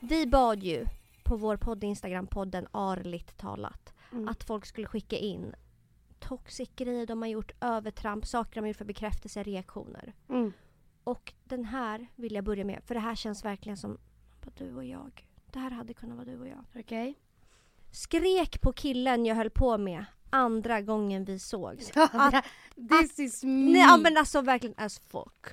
Vi 0.00 0.26
bad 0.26 0.62
ju 0.62 0.86
på 1.24 1.36
vår 1.36 1.56
podd 1.56 1.84
Instagram-podden 1.84 2.66
Arligt 2.72 3.36
talat 3.36 3.94
Mm. 4.14 4.28
att 4.28 4.44
folk 4.44 4.66
skulle 4.66 4.86
skicka 4.86 5.16
in 5.16 5.54
toxic 6.18 6.70
grejer 6.76 7.06
de 7.06 7.22
har 7.22 7.28
gjort, 7.28 7.52
övertramp, 7.60 8.26
saker 8.26 8.54
de 8.54 8.60
har 8.60 8.68
gjort 8.68 8.76
för 8.76 8.84
bekräftelse, 8.84 9.42
reaktioner. 9.42 10.12
Mm. 10.28 10.52
Och 11.04 11.32
den 11.44 11.64
här 11.64 12.06
vill 12.14 12.34
jag 12.34 12.44
börja 12.44 12.64
med, 12.64 12.82
för 12.84 12.94
det 12.94 13.00
här 13.00 13.14
känns 13.14 13.44
verkligen 13.44 13.76
som 13.76 13.98
du 14.56 14.74
och 14.74 14.84
jag. 14.84 15.26
Det 15.54 15.60
här 15.60 15.70
hade 15.70 15.94
kunnat 15.94 16.16
vara 16.16 16.26
du 16.26 16.40
och 16.40 16.48
jag. 16.48 16.64
Okej. 16.76 17.14
Skrek 17.90 18.60
på 18.60 18.72
killen 18.72 19.26
jag 19.26 19.34
höll 19.34 19.50
på 19.50 19.78
med 19.78 20.04
andra 20.30 20.80
gången 20.80 21.24
vi 21.24 21.38
sågs. 21.38 21.90
Att, 21.96 22.44
This 22.90 23.18
is 23.18 23.44
me. 23.44 23.72
Nej 23.72 23.98
men 23.98 24.16
alltså 24.16 24.40
verkligen 24.40 24.74
as 24.78 24.98
fuck. 24.98 25.46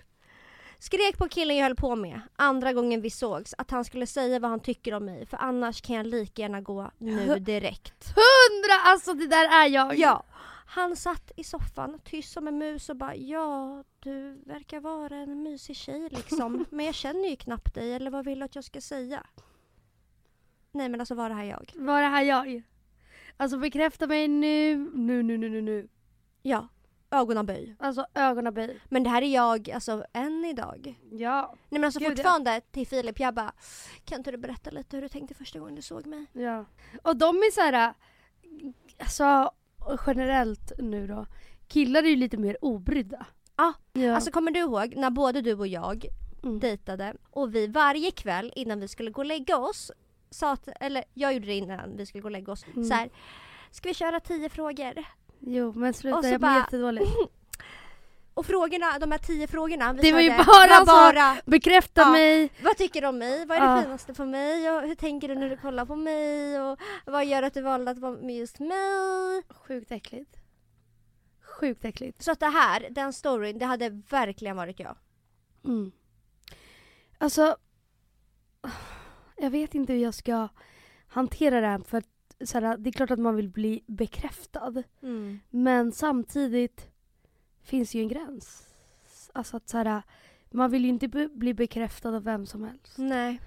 Skrek 0.79 1.17
på 1.17 1.27
killen 1.29 1.57
jag 1.57 1.63
höll 1.63 1.75
på 1.75 1.95
med 1.95 2.21
andra 2.35 2.73
gången 2.73 3.01
vi 3.01 3.09
sågs 3.09 3.53
att 3.57 3.71
han 3.71 3.85
skulle 3.85 4.07
säga 4.07 4.39
vad 4.39 4.49
han 4.49 4.59
tycker 4.59 4.93
om 4.93 5.05
mig 5.05 5.25
för 5.25 5.37
annars 5.37 5.81
kan 5.81 5.95
jag 5.95 6.05
lika 6.07 6.41
gärna 6.41 6.61
gå 6.61 6.91
nu 6.97 7.39
direkt. 7.39 8.05
Hundra! 8.07 8.73
Alltså 8.85 9.13
det 9.13 9.27
där 9.27 9.63
är 9.63 9.67
jag. 9.67 9.97
Ja. 9.99 10.23
Han 10.65 10.95
satt 10.95 11.31
i 11.35 11.43
soffan 11.43 11.99
tyst 12.03 12.33
som 12.33 12.47
en 12.47 12.57
mus 12.57 12.89
och 12.89 12.95
bara 12.95 13.15
ja, 13.15 13.83
du 13.99 14.41
verkar 14.45 14.79
vara 14.79 15.15
en 15.15 15.43
mysig 15.43 15.75
tjej 15.75 16.09
liksom. 16.11 16.65
Men 16.69 16.85
jag 16.85 16.95
känner 16.95 17.29
ju 17.29 17.35
knappt 17.35 17.75
dig 17.75 17.93
eller 17.93 18.11
vad 18.11 18.25
vill 18.25 18.39
du 18.39 18.45
att 18.45 18.55
jag 18.55 18.63
ska 18.63 18.81
säga? 18.81 19.23
Nej 20.71 20.89
men 20.89 20.99
alltså 20.99 21.15
var 21.15 21.29
det 21.29 21.35
här 21.35 21.43
jag? 21.43 21.73
Var 21.75 22.01
det 22.01 22.07
här 22.07 22.23
jag? 22.23 22.63
Alltså 23.37 23.57
bekräfta 23.57 24.07
mig 24.07 24.27
nu, 24.27 24.77
nu, 24.93 25.23
nu, 25.23 25.37
nu, 25.37 25.49
nu, 25.49 25.61
nu. 25.61 25.87
Ja, 26.41 26.67
ögonaböj. 27.11 27.75
Alltså 27.79 28.05
ögonaböj. 28.13 28.79
Men 28.89 29.03
det 29.03 29.09
här 29.09 29.21
är 29.21 29.33
jag, 29.33 29.71
alltså 29.71 30.05
än 30.13 30.45
idag. 30.45 30.99
Ja. 31.11 31.55
Nej 31.69 31.79
men 31.79 31.83
alltså 31.83 31.99
Gud, 31.99 32.09
fortfarande 32.09 32.61
till 32.71 32.87
Filip, 32.87 33.19
jag 33.19 33.33
bara 33.33 33.53
Kan 34.05 34.17
inte 34.17 34.31
du 34.31 34.37
berätta 34.37 34.69
lite 34.69 34.97
hur 34.97 35.01
du 35.01 35.09
tänkte 35.09 35.35
första 35.35 35.59
gången 35.59 35.75
du 35.75 35.81
såg 35.81 36.05
mig? 36.05 36.25
Ja. 36.33 36.65
Och 37.03 37.17
de 37.17 37.35
är 37.35 37.51
så 37.51 37.61
här, 37.61 37.93
alltså 38.99 39.51
generellt 40.07 40.71
nu 40.77 41.07
då, 41.07 41.25
killar 41.67 42.03
är 42.03 42.07
ju 42.07 42.15
lite 42.15 42.37
mer 42.37 42.57
obrydda. 42.61 43.25
Ja, 43.55 43.73
ja. 43.93 44.15
Alltså 44.15 44.31
kommer 44.31 44.51
du 44.51 44.59
ihåg 44.59 44.95
när 44.95 45.09
både 45.09 45.41
du 45.41 45.53
och 45.53 45.67
jag 45.67 46.05
mm. 46.43 46.59
dejtade 46.59 47.13
och 47.29 47.55
vi 47.55 47.67
varje 47.67 48.11
kväll 48.11 48.53
innan 48.55 48.79
vi 48.79 48.87
skulle 48.87 49.11
gå 49.11 49.21
och 49.21 49.25
lägga 49.25 49.57
oss 49.57 49.91
sa 50.31 50.51
att, 50.51 50.69
eller 50.79 51.03
jag 51.13 51.33
gjorde 51.33 51.45
det 51.45 51.53
innan 51.53 51.97
vi 51.97 52.05
skulle 52.05 52.21
gå 52.21 52.27
och 52.27 52.31
lägga 52.31 52.51
oss, 52.51 52.65
Mm. 52.67 52.83
så 52.85 52.93
här, 52.93 53.09
Ska 53.71 53.89
vi 53.89 53.93
köra 53.95 54.19
tio 54.19 54.49
frågor? 54.49 55.03
Jo 55.39 55.73
men 55.75 55.93
sluta, 55.93 56.15
jag 56.15 56.21
blir 56.23 56.37
bara- 56.37 56.57
jättedålig. 56.57 57.03
Och 58.33 58.45
frågorna, 58.45 58.99
de 58.99 59.11
här 59.11 59.19
tio 59.19 59.47
frågorna 59.47 59.93
vi 59.93 60.01
Det 60.01 60.11
var 60.11 60.19
ju 60.21 60.29
bara 60.29 60.79
var 60.85 61.13
bara 61.13 61.37
Bekräfta 61.45 62.01
Ja. 62.01 62.11
mig! 62.11 62.49
Vad 62.63 62.77
tycker 62.77 63.01
du 63.01 63.07
om 63.07 63.17
mig? 63.17 63.45
Vad 63.45 63.57
är 63.57 63.61
det 63.61 63.67
Ja. 63.67 63.81
finaste 63.83 64.13
för 64.13 64.25
mig? 64.25 64.71
Och 64.71 64.81
hur 64.81 64.95
tänker 64.95 65.27
du 65.27 65.35
när 65.35 65.49
du 65.49 65.57
kollar 65.57 65.85
på 65.85 65.95
mig? 65.95 66.61
Och 66.61 66.79
vad 67.05 67.25
gör 67.25 67.43
att 67.43 67.53
du 67.53 67.61
valde 67.61 67.91
att 67.91 67.97
vara 67.99 68.11
med 68.11 68.35
just 68.35 68.59
mig? 68.59 69.43
Sjukt 69.67 69.91
äckligt. 69.91 70.37
Sjukt 71.59 71.85
äckligt. 71.85 72.23
Så 72.23 72.31
att 72.31 72.39
det 72.39 72.47
här, 72.47 72.87
den 72.91 73.13
storyn, 73.13 73.59
det 73.59 73.65
hade 73.65 73.89
verkligen 73.89 74.55
varit 74.57 74.79
jag. 74.79 74.97
Mm. 75.65 75.91
Alltså, 77.17 77.57
jag 79.41 79.49
vet 79.51 79.75
inte 79.75 79.93
hur 79.93 79.99
jag 79.99 80.13
ska 80.13 80.47
hantera 81.07 81.61
det 81.61 81.67
här 81.67 81.79
för 81.79 81.97
att 81.97 82.07
så 82.43 82.59
här, 82.59 82.77
det 82.77 82.89
är 82.89 82.91
klart 82.91 83.11
att 83.11 83.19
man 83.19 83.35
vill 83.35 83.49
bli 83.49 83.83
bekräftad. 83.87 84.83
Men 85.49 85.91
samtidigt 85.91 86.89
finns 87.63 87.95
ju 87.95 88.01
en 88.01 88.07
gräns. 88.07 88.67
Alltså 89.33 89.57
att 89.57 89.69
så 89.69 89.77
här, 89.77 90.01
man 90.51 90.71
vill 90.71 90.83
ju 90.83 90.89
inte 90.89 91.07
be- 91.07 91.29
bli 91.29 91.53
bekräftad 91.53 92.09
av 92.15 92.23
vem 92.23 92.45
som 92.45 92.63
helst. 92.63 92.97
Nej. 92.97 93.41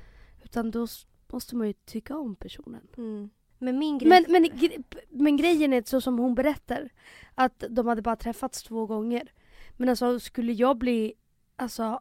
Utan 0.45 0.71
då 0.71 0.87
måste 1.33 1.57
man 1.57 1.67
ju 1.67 1.73
tycka 1.73 2.17
om 2.17 2.37
personen. 2.37 2.89
Mm. 2.97 3.31
Men 3.59 3.79
min 3.79 3.99
grej... 3.99 4.09
Men, 4.09 4.25
men, 4.29 4.45
gre- 4.45 4.85
men 5.11 5.37
grejen 5.37 5.73
är 5.73 5.83
så 5.87 6.01
som 6.01 6.19
hon 6.19 6.35
berättar. 6.35 6.89
Att 7.35 7.65
de 7.71 7.87
hade 7.87 8.03
bara 8.03 8.17
träffats 8.17 8.63
två 8.63 8.87
gånger. 8.87 9.33
Men 9.77 9.89
alltså 9.89 10.21
skulle 10.21 10.53
jag 10.53 10.79
bli, 10.79 11.15
alltså, 11.57 12.01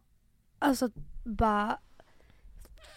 alltså 0.60 0.90
bara, 1.26 1.80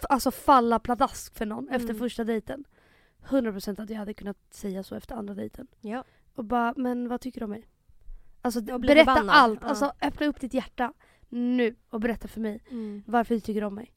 alltså 0.09 0.31
falla 0.31 0.79
pladask 0.79 1.35
för 1.35 1.47
någon 1.47 1.69
efter 1.69 1.89
Mm. 1.91 1.99
första 1.99 2.25
dejten. 2.25 2.65
100% 3.29 3.81
att 3.83 3.91
jag 3.91 3.97
hade 3.99 4.15
kunnat 4.15 4.37
säga 4.51 4.83
så 4.83 4.95
efter 4.95 5.15
andra 5.15 5.35
dejten. 5.35 5.67
Ja. 5.81 6.05
Och 6.35 6.45
bara, 6.45 6.75
men 6.77 7.09
vad 7.09 7.21
tycker 7.21 7.41
du 7.41 7.45
om 7.45 7.51
mig? 7.51 7.67
Alltså 8.43 8.61
berätta 8.61 8.79
förbannad. 9.15 9.37
allt, 9.37 9.59
Ja. 9.63 9.69
alltså 9.69 9.93
öppna 10.03 10.27
upp 10.27 10.41
ditt 10.41 10.55
hjärta 10.55 10.93
nu 11.29 11.77
och 11.91 12.01
berätta 12.01 12.29
för 12.29 12.41
mig 12.41 12.61
Mm. 12.71 13.03
varför 13.07 13.35
du 13.35 13.41
tycker 13.41 13.65
om 13.65 13.75
mig. 13.75 13.93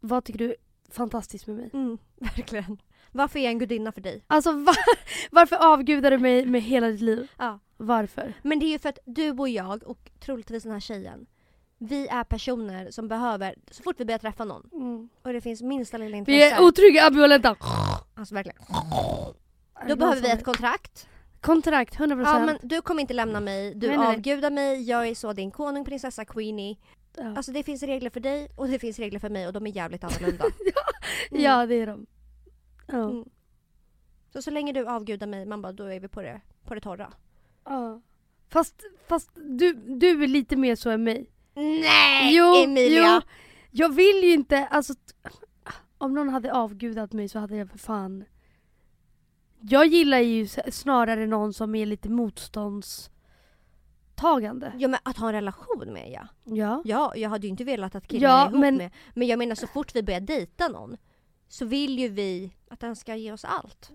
Vad 0.00 0.24
tycker 0.24 0.38
du 0.38 0.50
är 0.50 0.56
fantastiskt 0.90 1.46
med 1.46 1.56
mig? 1.56 1.70
Mm. 1.72 1.98
Verkligen. 2.16 2.78
Varför 3.12 3.38
är 3.38 3.42
jag 3.42 3.50
en 3.50 3.58
gudinna 3.58 3.92
för 3.92 4.00
dig? 4.00 4.24
Alltså 4.26 4.52
var, 4.52 4.76
varför 5.30 5.72
avgudar 5.72 6.10
du 6.10 6.18
mig 6.18 6.46
med 6.46 6.62
hela 6.62 6.88
ditt 6.88 7.00
liv? 7.00 7.30
Ja. 7.38 7.58
Varför? 7.76 8.34
Men 8.42 8.58
det 8.58 8.66
är 8.66 8.70
ju 8.70 8.78
för 8.78 8.88
att 8.88 8.98
du 9.04 9.30
och 9.30 9.48
jag 9.48 9.82
och 9.84 10.10
troligtvis 10.20 10.62
den 10.62 10.72
här 10.72 10.80
tjejen 10.80 11.26
vi 11.84 12.06
är 12.08 12.24
personer 12.24 12.90
som 12.90 13.08
behöver, 13.08 13.54
så 13.70 13.82
fort 13.82 13.96
vi 14.00 14.04
börjar 14.04 14.18
träffa 14.18 14.44
någon 14.44 15.08
och 15.22 15.32
det 15.32 15.40
finns 15.40 15.62
minsta 15.62 15.96
lilla 15.98 16.16
intresse. 16.16 16.36
Vi 16.36 16.42
är 16.42 16.62
otrygga, 16.62 17.04
ambivalenta. 17.06 17.56
alltså 18.14 18.34
verkligen. 18.34 18.58
Då 19.88 19.96
behöver 19.96 20.22
vi 20.22 20.30
ett 20.30 20.44
kontrakt. 20.44 21.08
kontrakt, 21.40 21.96
100%. 21.98 22.22
Ja 22.24 22.46
men 22.46 22.58
du 22.62 22.82
kommer 22.82 23.00
inte 23.00 23.14
lämna 23.14 23.40
mig, 23.40 23.74
du 23.74 23.86
Nej, 23.86 23.96
nej, 23.96 24.06
nej. 24.06 24.16
avgudar 24.16 24.50
mig, 24.50 24.82
jag 24.82 25.08
är 25.08 25.14
så 25.14 25.32
din 25.32 25.50
konung, 25.50 25.84
prinsessa, 25.84 26.24
queenie. 26.24 26.76
ja. 27.16 27.36
Alltså 27.36 27.52
det 27.52 27.62
finns 27.62 27.82
regler 27.82 28.10
för 28.10 28.20
dig 28.20 28.48
och 28.56 28.68
det 28.68 28.78
finns 28.78 28.98
regler 28.98 29.18
för 29.20 29.28
mig 29.30 29.46
och 29.46 29.52
de 29.52 29.66
är 29.66 29.70
jävligt 29.76 30.04
annorlunda. 30.08 30.44
Mm. 31.30 31.42
ja 31.42 31.66
det 31.66 31.74
är 31.74 31.86
de. 31.86 32.06
Ja. 32.86 33.10
Mm. 33.10 33.24
Så 34.32 34.42
så 34.42 34.50
länge 34.50 34.72
du 34.72 34.86
avgudar 34.86 35.26
mig, 35.26 35.46
man 35.46 35.62
bara 35.62 35.72
då 35.72 35.84
är 35.84 36.00
vi 36.00 36.08
på 36.08 36.22
det, 36.22 36.40
på 36.64 36.74
det 36.74 36.80
torra. 36.80 37.12
ja. 37.64 38.00
Fast, 38.48 38.82
fast 39.08 39.30
du, 39.34 39.72
du 39.72 40.22
är 40.24 40.26
lite 40.28 40.56
mer 40.56 40.76
så 40.76 40.90
än 40.90 41.04
mig. 41.04 41.30
Nej 41.54 42.36
jo, 42.36 42.54
Emilia! 42.64 43.22
Jo, 43.24 43.30
jag 43.70 43.94
vill 43.94 44.22
ju 44.24 44.32
inte, 44.32 44.66
alltså 44.66 44.94
om 45.98 46.14
någon 46.14 46.28
hade 46.28 46.52
avgudat 46.52 47.12
mig 47.12 47.28
så 47.28 47.38
hade 47.38 47.56
jag 47.56 47.70
för 47.70 47.78
fan 47.78 48.24
Jag 49.60 49.86
gillar 49.86 50.18
ju 50.18 50.46
snarare 50.70 51.26
någon 51.26 51.52
som 51.52 51.74
är 51.74 51.86
lite 51.86 52.08
motståndstagande. 52.08 54.72
Ja 54.78 54.88
men 54.88 55.00
att 55.02 55.16
ha 55.16 55.26
en 55.26 55.32
relation 55.34 55.92
med 55.92 56.10
ja. 56.10 56.26
Ja. 56.44 56.82
Ja, 56.84 57.12
jag 57.16 57.30
hade 57.30 57.46
ju 57.46 57.50
inte 57.50 57.64
velat 57.64 57.94
att 57.94 58.08
killen 58.08 58.30
Ja, 58.30 58.42
är 58.44 58.48
ihop 58.48 58.60
men- 58.60 58.76
med. 58.76 58.90
Men 59.14 59.28
jag 59.28 59.38
menar 59.38 59.54
så 59.54 59.66
fort 59.66 59.94
vi 59.94 60.02
börjar 60.02 60.20
dejta 60.20 60.68
någon 60.68 60.96
så 61.48 61.64
vill 61.64 61.98
ju 61.98 62.08
vi 62.08 62.56
att 62.70 62.80
den 62.80 62.96
ska 62.96 63.14
ge 63.16 63.32
oss 63.32 63.44
allt. 63.44 63.90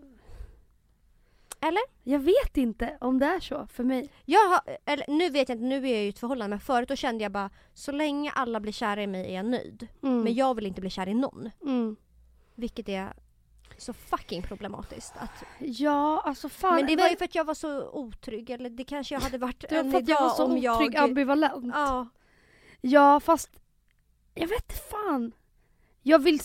Eller? 1.62 1.82
Jag 2.04 2.20
vet 2.20 2.58
inte 2.58 2.98
om 3.02 3.20
det 3.20 3.26
är 3.26 3.40
så 3.40 3.68
för 3.68 3.84
mig. 3.84 4.10
Jag 4.26 4.50
har, 4.50 4.62
eller 4.86 5.06
nu 5.08 5.30
vet 5.30 5.50
jag 5.50 5.56
inte, 5.56 5.66
nu 5.66 5.76
är 5.76 5.92
jag 5.92 6.00
ju 6.00 6.06
i 6.06 6.10
ett 6.10 6.20
förhållande 6.20 6.50
men 6.50 6.60
förut 6.60 6.90
då 6.90 6.96
kände 6.96 7.24
jag 7.24 7.32
bara 7.32 7.50
så 7.74 7.92
länge 7.92 8.32
alla 8.32 8.60
blir 8.60 8.72
kära 8.72 9.04
i 9.04 9.08
mig 9.08 9.32
är 9.32 9.36
jag 9.36 9.46
nöjd. 9.46 9.88
Mm. 10.04 10.22
Men 10.22 10.34
jag 10.34 10.56
vill 10.56 10.66
inte 10.66 10.82
bli 10.82 10.90
kär 10.90 11.08
i 11.08 11.14
någon. 11.14 11.50
Mm. 11.62 11.96
Vilket 12.56 12.90
är 12.90 13.14
så 13.78 13.94
fucking 13.94 14.42
problematiskt. 14.44 15.14
Att, 15.18 15.44
Ja, 15.60 16.22
alltså 16.26 16.50
fan. 16.50 16.76
men 16.76 16.88
det 16.88 16.96
var 16.96 17.10
ju 17.10 17.16
för 17.18 17.26
att 17.26 17.36
jag 17.36 17.46
var 17.46 17.54
så 17.54 17.90
otrygg 17.90 18.50
eller 18.50 18.70
det 18.70 18.84
kanske 18.84 19.16
jag 19.16 19.22
hade 19.22 19.38
varit 19.38 19.72
var 19.72 19.78
än 19.78 19.92
för 19.92 19.98
att 19.98 20.08
jag 20.08 20.20
var 20.20 20.26
idag 20.26 20.36
så 20.36 20.46
om 20.46 20.52
otrygg, 20.52 20.96
jag... 20.96 21.04
ambivalent. 21.04 21.72
Ja. 21.76 22.08
Ja, 22.82 23.20
fast 23.20 23.50
jag 24.34 24.48
vet 24.48 24.64
inte 24.64 24.82
fan. 24.90 25.32
Jag 26.02 26.20
vill, 26.20 26.40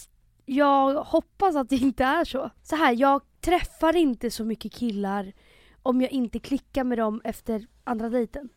jag 0.44 1.04
hoppas 1.04 1.56
att 1.56 1.68
det 1.68 1.76
inte 1.76 2.04
är 2.04 2.25
så. 2.25 2.50
Så 2.62 2.76
här, 2.76 2.92
jag 2.92 3.23
träffar 3.45 3.97
inte 3.97 4.31
så 4.31 4.45
mycket 4.45 4.73
killar 4.73 5.33
om 5.83 6.01
jag 6.01 6.11
inte 6.11 6.39
klickar 6.39 6.85
med 6.85 6.99
dem 6.99 7.21
efter 7.25 7.67
andra 7.85 8.09
dejten. 8.09 8.49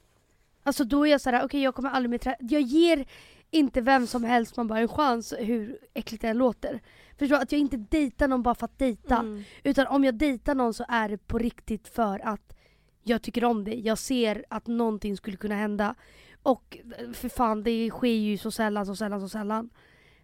Alltså 0.63 0.84
då 0.84 1.08
är 1.08 1.12
jag 1.12 1.22
såhär, 1.22 1.46
okej 1.46 1.62
jag 1.62 1.75
kommer 1.75 1.89
aldrig 1.89 2.10
mer 2.10 2.17
träffa, 2.17 2.38
jag 2.39 2.62
ger 2.62 3.06
inte 3.51 3.82
vem 3.82 4.08
som 4.08 4.24
helst 4.24 4.58
man 4.58 4.67
bara 4.67 4.79
en 4.79 4.88
chans 4.88 5.34
hur 5.39 5.79
äckligt 5.94 6.22
det 6.22 6.27
än 6.27 6.38
låter. 6.38 6.82
Förstår? 7.17 7.36
Att 7.36 7.51
jag 7.51 7.62
inte 7.62 7.77
dejtar 7.77 8.27
någon 8.27 8.44
bara 8.44 8.56
för 8.56 8.65
att 8.65 8.79
dejta. 8.79 9.17
Mm. 9.17 9.44
Utan 9.63 9.88
om 9.88 10.03
jag 10.03 10.15
dejtar 10.15 10.56
någon 10.56 10.74
så 10.74 10.86
är 10.88 11.10
det 11.10 11.17
på 11.17 11.38
riktigt 11.38 11.88
för 11.88 12.27
att 12.27 12.58
jag 13.03 13.22
tycker 13.22 13.44
om 13.44 13.63
det. 13.63 13.75
Jag 13.75 13.98
ser 13.98 14.46
att 14.50 14.67
någonting 14.67 15.17
skulle 15.17 15.38
kunna 15.38 15.56
hända. 15.56 15.96
Och 16.44 16.77
för 17.13 17.29
fan, 17.29 17.63
det 17.63 17.89
sker 17.89 18.08
ju 18.08 18.38
så 18.38 18.51
sällan, 18.51 18.86
så 18.86 18.96
sällan, 18.96 19.22
så 19.22 19.29
sällan. 19.29 19.70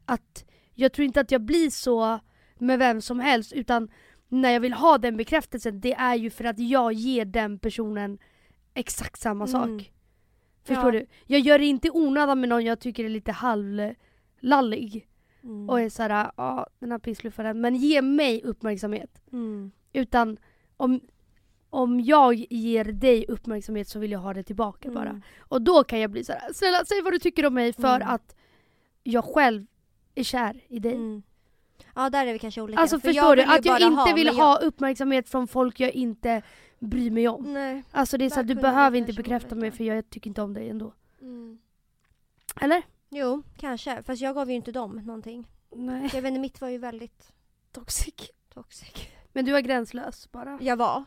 Att 0.05 0.45
jag 0.73 0.93
tror 0.93 1.05
inte 1.05 1.21
att 1.21 1.31
jag 1.31 1.41
blir 1.41 1.69
så 1.69 2.19
med 2.57 2.79
vem 2.79 3.01
som 3.01 3.19
helst 3.19 3.53
utan 3.53 3.89
när 4.41 4.49
jag 4.51 4.59
vill 4.59 4.73
ha 4.73 4.97
den 4.97 5.17
bekräftelsen 5.17 5.79
det 5.79 5.93
är 5.93 6.15
ju 6.15 6.29
för 6.29 6.43
att 6.43 6.59
jag 6.59 6.93
ger 6.93 7.25
den 7.25 7.59
personen 7.59 8.17
exakt 8.73 9.19
samma 9.19 9.47
sak. 9.47 9.65
Mm. 9.67 9.83
Förstår 10.63 10.93
Ja. 10.95 10.99
du? 10.99 11.05
Jag 11.25 11.39
gör 11.39 11.59
det 11.59 11.65
inte 11.65 11.87
i 11.87 11.91
onödan 11.91 12.39
med 12.39 12.49
någon 12.49 12.65
jag 12.65 12.79
tycker 12.79 13.05
är 13.05 13.09
lite 13.09 13.31
halvlallig. 13.31 15.07
Mm. 15.43 15.69
Och 15.69 15.81
är 15.81 15.89
såhär, 15.89 16.31
ja 16.37 16.67
den 16.79 16.91
här 16.91 16.99
pissluffaren. 16.99 17.61
Men 17.61 17.75
ge 17.75 18.01
mig 18.01 18.41
uppmärksamhet. 18.43 19.21
Mm. 19.31 19.71
Utan 19.93 20.37
om, 20.77 20.99
om 21.69 21.99
jag 21.99 22.33
ger 22.49 22.85
dig 22.85 23.25
uppmärksamhet 23.27 23.87
så 23.87 23.99
vill 23.99 24.11
jag 24.11 24.19
ha 24.19 24.33
det 24.33 24.43
tillbaka 24.43 24.91
bara. 24.91 25.09
Mm. 25.09 25.21
Och 25.39 25.61
då 25.61 25.83
kan 25.83 25.99
jag 25.99 26.11
bli 26.11 26.23
så 26.23 26.31
här: 26.33 26.53
snälla 26.53 26.85
säg 26.85 27.01
vad 27.01 27.13
du 27.13 27.19
tycker 27.19 27.45
om 27.45 27.53
mig 27.53 27.73
för 27.73 27.95
Mm. 27.95 28.07
att 28.07 28.35
jag 29.03 29.25
själv 29.25 29.65
är 30.15 30.23
kär 30.23 30.61
i 30.67 30.79
dig. 30.79 31.21
Ja 31.95 32.09
där 32.09 32.27
är 32.27 32.33
vi 32.33 32.39
kanske 32.39 32.61
olika. 32.61 32.79
Alltså 32.79 32.99
För 32.99 33.07
förstår 33.07 33.35
du? 33.35 33.43
Att 33.43 33.65
jag 33.65 33.81
inte 33.81 34.13
vill 34.13 34.27
men 34.27 34.35
ha 34.35 34.57
uppmärksamhet 34.57 35.29
från 35.29 35.47
folk 35.47 35.79
jag 35.79 35.91
inte 35.91 36.41
bryr 36.79 37.11
mig 37.11 37.27
om. 37.27 37.53
Nej. 37.53 37.83
Alltså 37.91 38.17
det 38.17 38.25
är 38.25 38.29
så 38.29 38.35
Där 38.35 38.41
att 38.41 38.47
du 38.47 38.55
behöver 38.55 38.97
inte 38.97 39.13
bekräfta 39.13 39.55
mig 39.55 39.71
för 39.71 39.83
jag 39.83 40.09
tycker 40.09 40.27
inte 40.27 40.41
om 40.41 40.53
dig 40.53 40.69
ändå. 40.69 40.93
Mm. 41.21 41.59
Eller? 42.61 42.81
Jo, 43.09 43.43
kanske. 43.57 44.03
Fast 44.03 44.21
jag 44.21 44.35
gav 44.35 44.49
ju 44.49 44.55
inte 44.55 44.71
dem 44.71 45.01
någonting. 45.05 45.47
Nej. 45.75 46.09
Jag 46.13 46.21
vet 46.21 46.29
inte, 46.29 46.39
mitt 46.39 46.61
var 46.61 46.69
ju 46.69 46.77
väldigt 46.77 47.31
Toxic. 47.71 48.31
toxic. 48.53 49.07
Men 49.33 49.45
du 49.45 49.57
är 49.57 49.61
gränslös 49.61 50.31
bara. 50.31 50.57
Jag 50.61 50.77
var. 50.77 51.03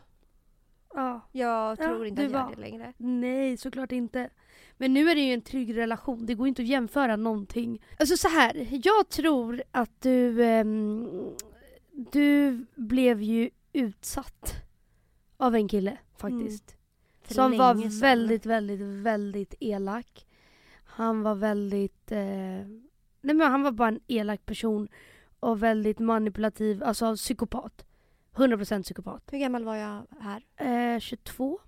Ja. 0.93 1.21
Jag 1.31 1.77
tror 1.77 2.05
inte 2.05 2.21
du 2.21 2.25
att 2.27 2.33
jag 2.33 2.43
var. 2.43 2.51
är 2.51 2.55
det 2.55 2.61
längre. 2.61 2.93
Nej, 2.97 3.57
såklart 3.57 3.91
inte. 3.91 4.29
Men 4.77 4.93
nu 4.93 5.09
är 5.09 5.15
det 5.15 5.21
ju 5.21 5.33
en 5.33 5.41
trygg 5.41 5.77
relation, 5.77 6.25
det 6.25 6.33
går 6.33 6.47
inte 6.47 6.61
att 6.61 6.67
jämföra 6.67 7.15
någonting. 7.15 7.81
Alltså 7.99 8.17
så 8.17 8.27
här, 8.27 8.67
jag 8.83 9.09
tror 9.09 9.63
att 9.71 10.01
du... 10.01 10.43
ehm, 10.45 11.09
du 12.11 12.65
blev 12.75 13.21
ju 13.21 13.49
utsatt 13.73 14.53
av 15.37 15.55
en 15.55 15.67
kille 15.67 15.97
faktiskt. 16.17 16.75
För 17.21 17.33
Som 17.33 17.57
var 17.57 17.75
sedan. 17.75 17.99
väldigt, 17.99 18.45
väldigt, 18.45 18.81
väldigt 18.81 19.53
elak. 19.59 20.25
Han 20.85 21.21
var 21.21 21.35
väldigt... 21.35 22.11
Eh, 22.11 22.19
nej 23.21 23.35
men 23.35 23.41
han 23.41 23.63
var 23.63 23.71
bara 23.71 23.87
en 23.87 23.99
elak 24.07 24.45
person. 24.45 24.87
Och 25.39 25.63
väldigt 25.63 25.99
manipulativ, 25.99 26.83
alltså 26.83 27.15
psykopat. 27.15 27.85
100% 28.35 28.83
psykopat. 28.83 29.23
Hur 29.31 29.39
gammal 29.39 29.63
var 29.63 29.75
jag 29.75 30.05
här? 30.19 30.45
Eh, 30.95 30.99
22? 30.99 31.59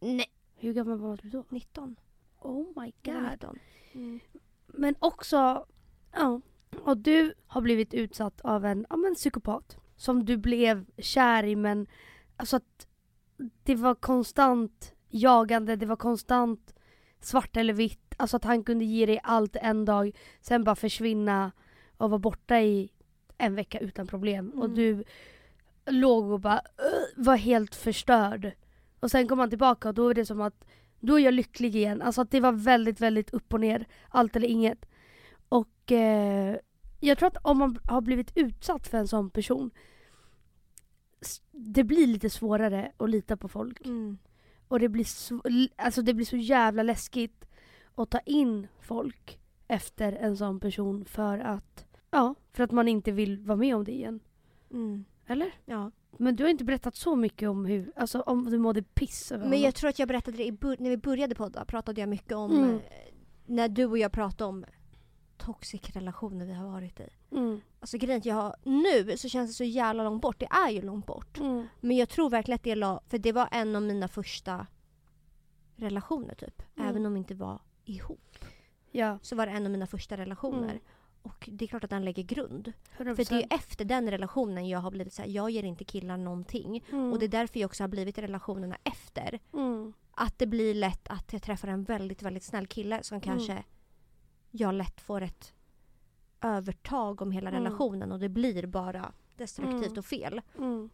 Nej. 0.00 0.26
Hur 0.56 0.72
gammal 0.72 0.98
var 0.98 1.18
du 1.22 1.28
då? 1.30 1.44
19. 1.48 1.96
Oh 2.44 2.82
my 2.82 2.92
god. 3.04 3.30
19. 3.30 3.58
Mm. 3.94 4.20
Men 4.66 4.94
också, 4.98 5.66
ja. 6.12 6.40
Och 6.82 6.96
du 6.96 7.34
har 7.46 7.60
blivit 7.60 7.94
utsatt 7.94 8.40
av 8.40 8.64
en, 8.64 8.86
ja, 8.90 8.96
men 8.96 9.14
psykopat. 9.14 9.76
Som 9.96 10.24
du 10.24 10.36
blev 10.36 10.86
kär 10.98 11.44
i 11.44 11.56
men 11.56 11.86
alltså 12.36 12.56
att 12.56 12.86
det 13.62 13.74
var 13.74 13.94
konstant 13.94 14.94
jagande, 15.08 15.76
det 15.76 15.86
var 15.86 15.96
konstant 15.96 16.74
svart 17.20 17.56
eller 17.56 17.72
vitt. 17.72 18.14
Alltså 18.16 18.36
att 18.36 18.44
han 18.44 18.64
kunde 18.64 18.84
ge 18.84 19.06
dig 19.06 19.20
allt 19.22 19.56
en 19.56 19.84
dag, 19.84 20.16
sen 20.40 20.64
bara 20.64 20.74
försvinna 20.76 21.52
och 21.96 22.10
vara 22.10 22.18
borta 22.18 22.60
i 22.60 22.90
en 23.38 23.54
vecka 23.54 23.78
utan 23.78 24.06
problem. 24.06 24.50
Och 24.50 24.64
Mm. 24.64 24.74
du 24.76 25.04
låg 25.86 26.30
och 26.30 26.40
bara 26.40 26.60
var 27.16 27.36
helt 27.36 27.74
förstörd. 27.74 28.52
Och 29.00 29.10
sen 29.10 29.28
kom 29.28 29.38
han 29.38 29.48
tillbaka 29.50 29.88
och 29.88 29.94
då 29.94 30.08
är 30.08 30.14
det 30.14 30.26
som 30.26 30.40
att 30.40 30.64
då 31.06 31.18
är 31.20 31.24
jag 31.24 31.34
lycklig 31.34 31.76
igen. 31.76 32.02
Alltså 32.02 32.20
att 32.20 32.30
det 32.30 32.40
var 32.40 32.52
väldigt, 32.52 33.00
väldigt 33.00 33.30
upp 33.30 33.52
och 33.54 33.60
ner. 33.60 33.86
Allt 34.08 34.36
eller 34.36 34.48
inget. 34.48 34.86
Och 35.48 35.92
eh, 35.92 36.56
jag 37.00 37.18
tror 37.18 37.26
att 37.26 37.36
om 37.42 37.58
man 37.58 37.78
har 37.84 38.00
blivit 38.00 38.32
utsatt 38.36 38.86
för 38.88 38.98
en 38.98 39.08
sån 39.08 39.30
person 39.30 39.70
det 41.50 41.84
blir 41.84 42.06
lite 42.06 42.30
svårare 42.30 42.92
att 42.96 43.10
lita 43.10 43.36
på 43.36 43.48
folk. 43.48 43.86
Mm. 43.86 44.18
Och 44.68 44.80
det 44.80 44.88
blir, 44.88 45.06
l- 45.46 45.70
alltså 45.76 46.02
det 46.02 46.14
blir 46.14 46.26
så 46.26 46.36
jävla 46.36 46.82
läskigt 46.82 47.48
att 47.94 48.10
ta 48.10 48.18
in 48.18 48.66
folk 48.80 49.40
efter 49.68 50.12
en 50.12 50.36
sån 50.36 50.60
person 50.60 51.04
för 51.04 51.38
att, 51.38 51.86
ja, 52.10 52.34
för 52.52 52.64
att 52.64 52.70
man 52.72 52.88
inte 52.88 53.12
vill 53.12 53.38
vara 53.38 53.56
med 53.56 53.76
om 53.76 53.84
det 53.84 53.92
igen. 53.92 54.20
Mm. 54.70 55.04
Eller? 55.26 55.54
Ja. 55.64 55.90
Men 56.18 56.36
du 56.36 56.42
har 56.44 56.50
inte 56.50 56.64
berättat 56.64 56.96
så 56.96 57.16
mycket 57.16 57.48
om 57.48 57.64
hur, 57.64 57.92
alltså 57.96 58.20
om 58.20 58.50
du 58.50 58.58
mådde 58.58 58.82
piss 58.82 59.32
över 59.32 59.48
Men 59.48 59.60
jag 59.60 59.74
tror 59.74 59.90
att 59.90 59.98
jag 59.98 60.08
berättade 60.08 60.36
det 60.36 60.44
i 60.44 60.50
när 60.78 60.90
vi 60.90 60.96
började 60.96 61.34
podda 61.34 61.64
pratade 61.64 62.00
jag 62.00 62.08
mycket 62.08 62.32
om 62.32 62.52
Mm. 62.52 62.74
eh, 62.76 62.80
när 63.46 63.68
du 63.68 63.84
och 63.84 63.98
jag 63.98 64.12
pratade 64.12 64.48
om 64.48 64.64
toxic 65.36 65.90
relationer 65.90 66.46
vi 66.46 66.52
har 66.52 66.66
varit 66.66 67.00
i. 67.00 67.08
Mm. 67.30 67.60
Alltså 67.80 67.98
grejen 67.98 68.20
jag 68.24 68.34
har, 68.34 68.56
nu 68.62 69.16
så 69.16 69.28
känns 69.28 69.50
det 69.50 69.54
så 69.54 69.64
jävla 69.64 70.04
långt 70.04 70.22
bort. 70.22 70.40
Det 70.40 70.46
är 70.50 70.70
ju 70.70 70.82
långt 70.82 71.06
bort. 71.06 71.38
Mm. 71.38 71.66
Men 71.80 71.96
jag 71.96 72.08
tror 72.08 72.30
verkligen 72.30 72.54
att 72.56 72.62
det 72.62 72.74
la, 72.74 73.00
för 73.08 73.18
det 73.18 73.32
var 73.32 73.48
en 73.52 73.76
av 73.76 73.82
mina 73.82 74.08
första 74.08 74.66
relationer 75.76 76.34
typ. 76.34 76.62
Mm. 76.76 76.88
Även 76.88 77.06
om 77.06 77.12
vi 77.14 77.18
inte 77.18 77.34
var 77.34 77.60
ihop. 77.84 78.38
Ja, 78.90 79.18
Så 79.22 79.36
var 79.36 79.46
det 79.46 79.52
en 79.52 79.64
av 79.66 79.72
mina 79.72 79.86
första 79.86 80.16
relationer. 80.16 80.80
Mm. 81.24 81.32
Och 81.32 81.48
det 81.52 81.64
är 81.64 81.66
klart 81.66 81.84
att 81.84 81.90
den 81.90 82.04
lägger 82.04 82.22
grund. 82.22 82.72
100%. 82.98 83.14
För 83.16 83.24
det 83.24 83.30
är 83.32 83.38
ju 83.40 83.46
efter 83.50 83.84
den 83.84 84.10
relationen 84.10 84.68
jag 84.68 84.78
har 84.78 84.90
blivit 84.90 85.12
så 85.12 85.22
här, 85.22 85.28
jag 85.28 85.50
ger 85.50 85.62
inte 85.62 85.84
killar 85.84 86.16
någonting. 86.16 86.84
mm. 86.92 87.12
Och 87.12 87.18
det 87.18 87.26
är 87.26 87.28
därför 87.28 87.60
jag 87.60 87.68
också 87.68 87.82
har 87.82 87.88
blivit 87.88 88.18
i 88.18 88.22
relationerna 88.22 88.76
efter. 88.84 89.38
mm. 89.52 89.92
Att 90.16 90.38
det 90.38 90.46
blir 90.46 90.74
lätt 90.74 91.08
att 91.08 91.32
jag 91.32 91.42
träffar 91.42 91.68
en 91.68 91.84
väldigt, 91.84 92.22
väldigt 92.22 92.42
snäll 92.44 92.66
kille 92.66 93.02
som 93.02 93.20
kanske 93.20 93.64
jag 94.50 94.74
lätt 94.74 95.00
får 95.00 95.20
ett 95.22 95.52
övertag 96.40 97.22
om 97.22 97.30
hela 97.30 97.50
Mm. 97.50 97.62
relationen 97.64 98.12
och 98.12 98.18
det 98.20 98.28
blir 98.28 98.66
bara 98.66 99.12
destruktivt 99.36 99.86
Mm. 99.86 99.98
och 99.98 100.04
fel. 100.06 100.40
Mm. 100.58 100.90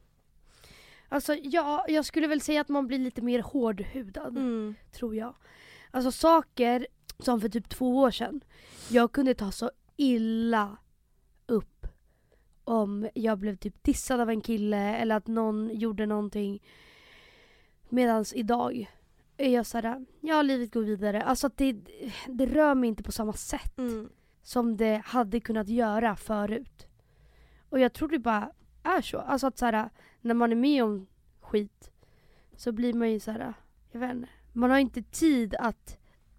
Alltså 1.09 1.35
ja, 1.35 1.85
jag 1.89 2.05
skulle 2.05 2.27
väl 2.27 2.41
säga 2.41 2.61
att 2.61 2.69
man 2.69 2.87
blir 2.87 2.99
lite 2.99 3.23
mer 3.23 3.43
hårdhudad. 3.43 4.37
Mm. 4.37 4.75
tror 4.93 5.15
jag. 5.17 5.35
Alltså 5.91 6.13
saker 6.13 6.87
som 7.19 7.41
för 7.41 7.49
typ 7.49 7.69
två 7.69 7.97
år 7.99 8.11
sedan. 8.11 8.41
Jag 8.89 9.13
kunde 9.13 9.35
ta 9.35 9.51
så 9.53 9.71
illa 10.01 10.77
upp 11.47 11.87
om 12.65 13.09
jag 13.15 13.39
blev 13.39 13.57
typ 13.57 13.85
dissad 13.85 14.21
av 14.21 14.31
en 14.31 14.41
kille 14.41 14.97
eller 14.97 15.17
att 15.17 15.27
någon 15.27 15.71
gjorde 15.79 16.07
någonting. 16.07 16.63
Medans 17.89 18.33
idag 18.33 18.91
är 19.37 19.49
jag 19.51 19.67
såhär, 19.67 20.07
ja 20.21 20.43
livet 20.43 20.73
går 20.73 20.83
vidare. 20.83 21.23
Alltså 21.23 21.47
att 21.47 21.57
det, 21.57 21.73
det 22.29 22.47
rör 22.47 22.75
mig 22.75 22.89
inte 22.89 23.03
på 23.03 23.13
samma 23.13 23.33
sätt 23.33 23.79
Mm. 23.79 24.09
som 24.43 24.77
det 24.77 25.03
hade 25.05 25.41
kunnat 25.41 25.69
göra 25.69 26.17
förut. 26.17 26.87
Och 27.69 27.81
jag 27.81 27.93
tror 27.93 28.09
det 28.09 28.19
bara 28.19 28.53
är 28.83 29.01
så. 29.03 29.19
Alltså 29.19 29.47
att 29.47 29.59
såhär, 29.59 29.91
när 30.21 30.35
man 30.35 30.53
är 30.53 30.57
med 30.57 30.85
om 30.85 31.07
skit 31.41 31.91
så 32.57 32.73
blir 32.73 32.95
man 32.95 33.11
ju 33.11 33.21
såhär, 33.21 33.55
jag 33.93 34.01
vet 34.01 34.15
inte. 34.15 34.29
Man 34.53 34.71
har 34.71 34.79
inte 34.79 35.03
tid 35.03 35.55
att 35.55 35.99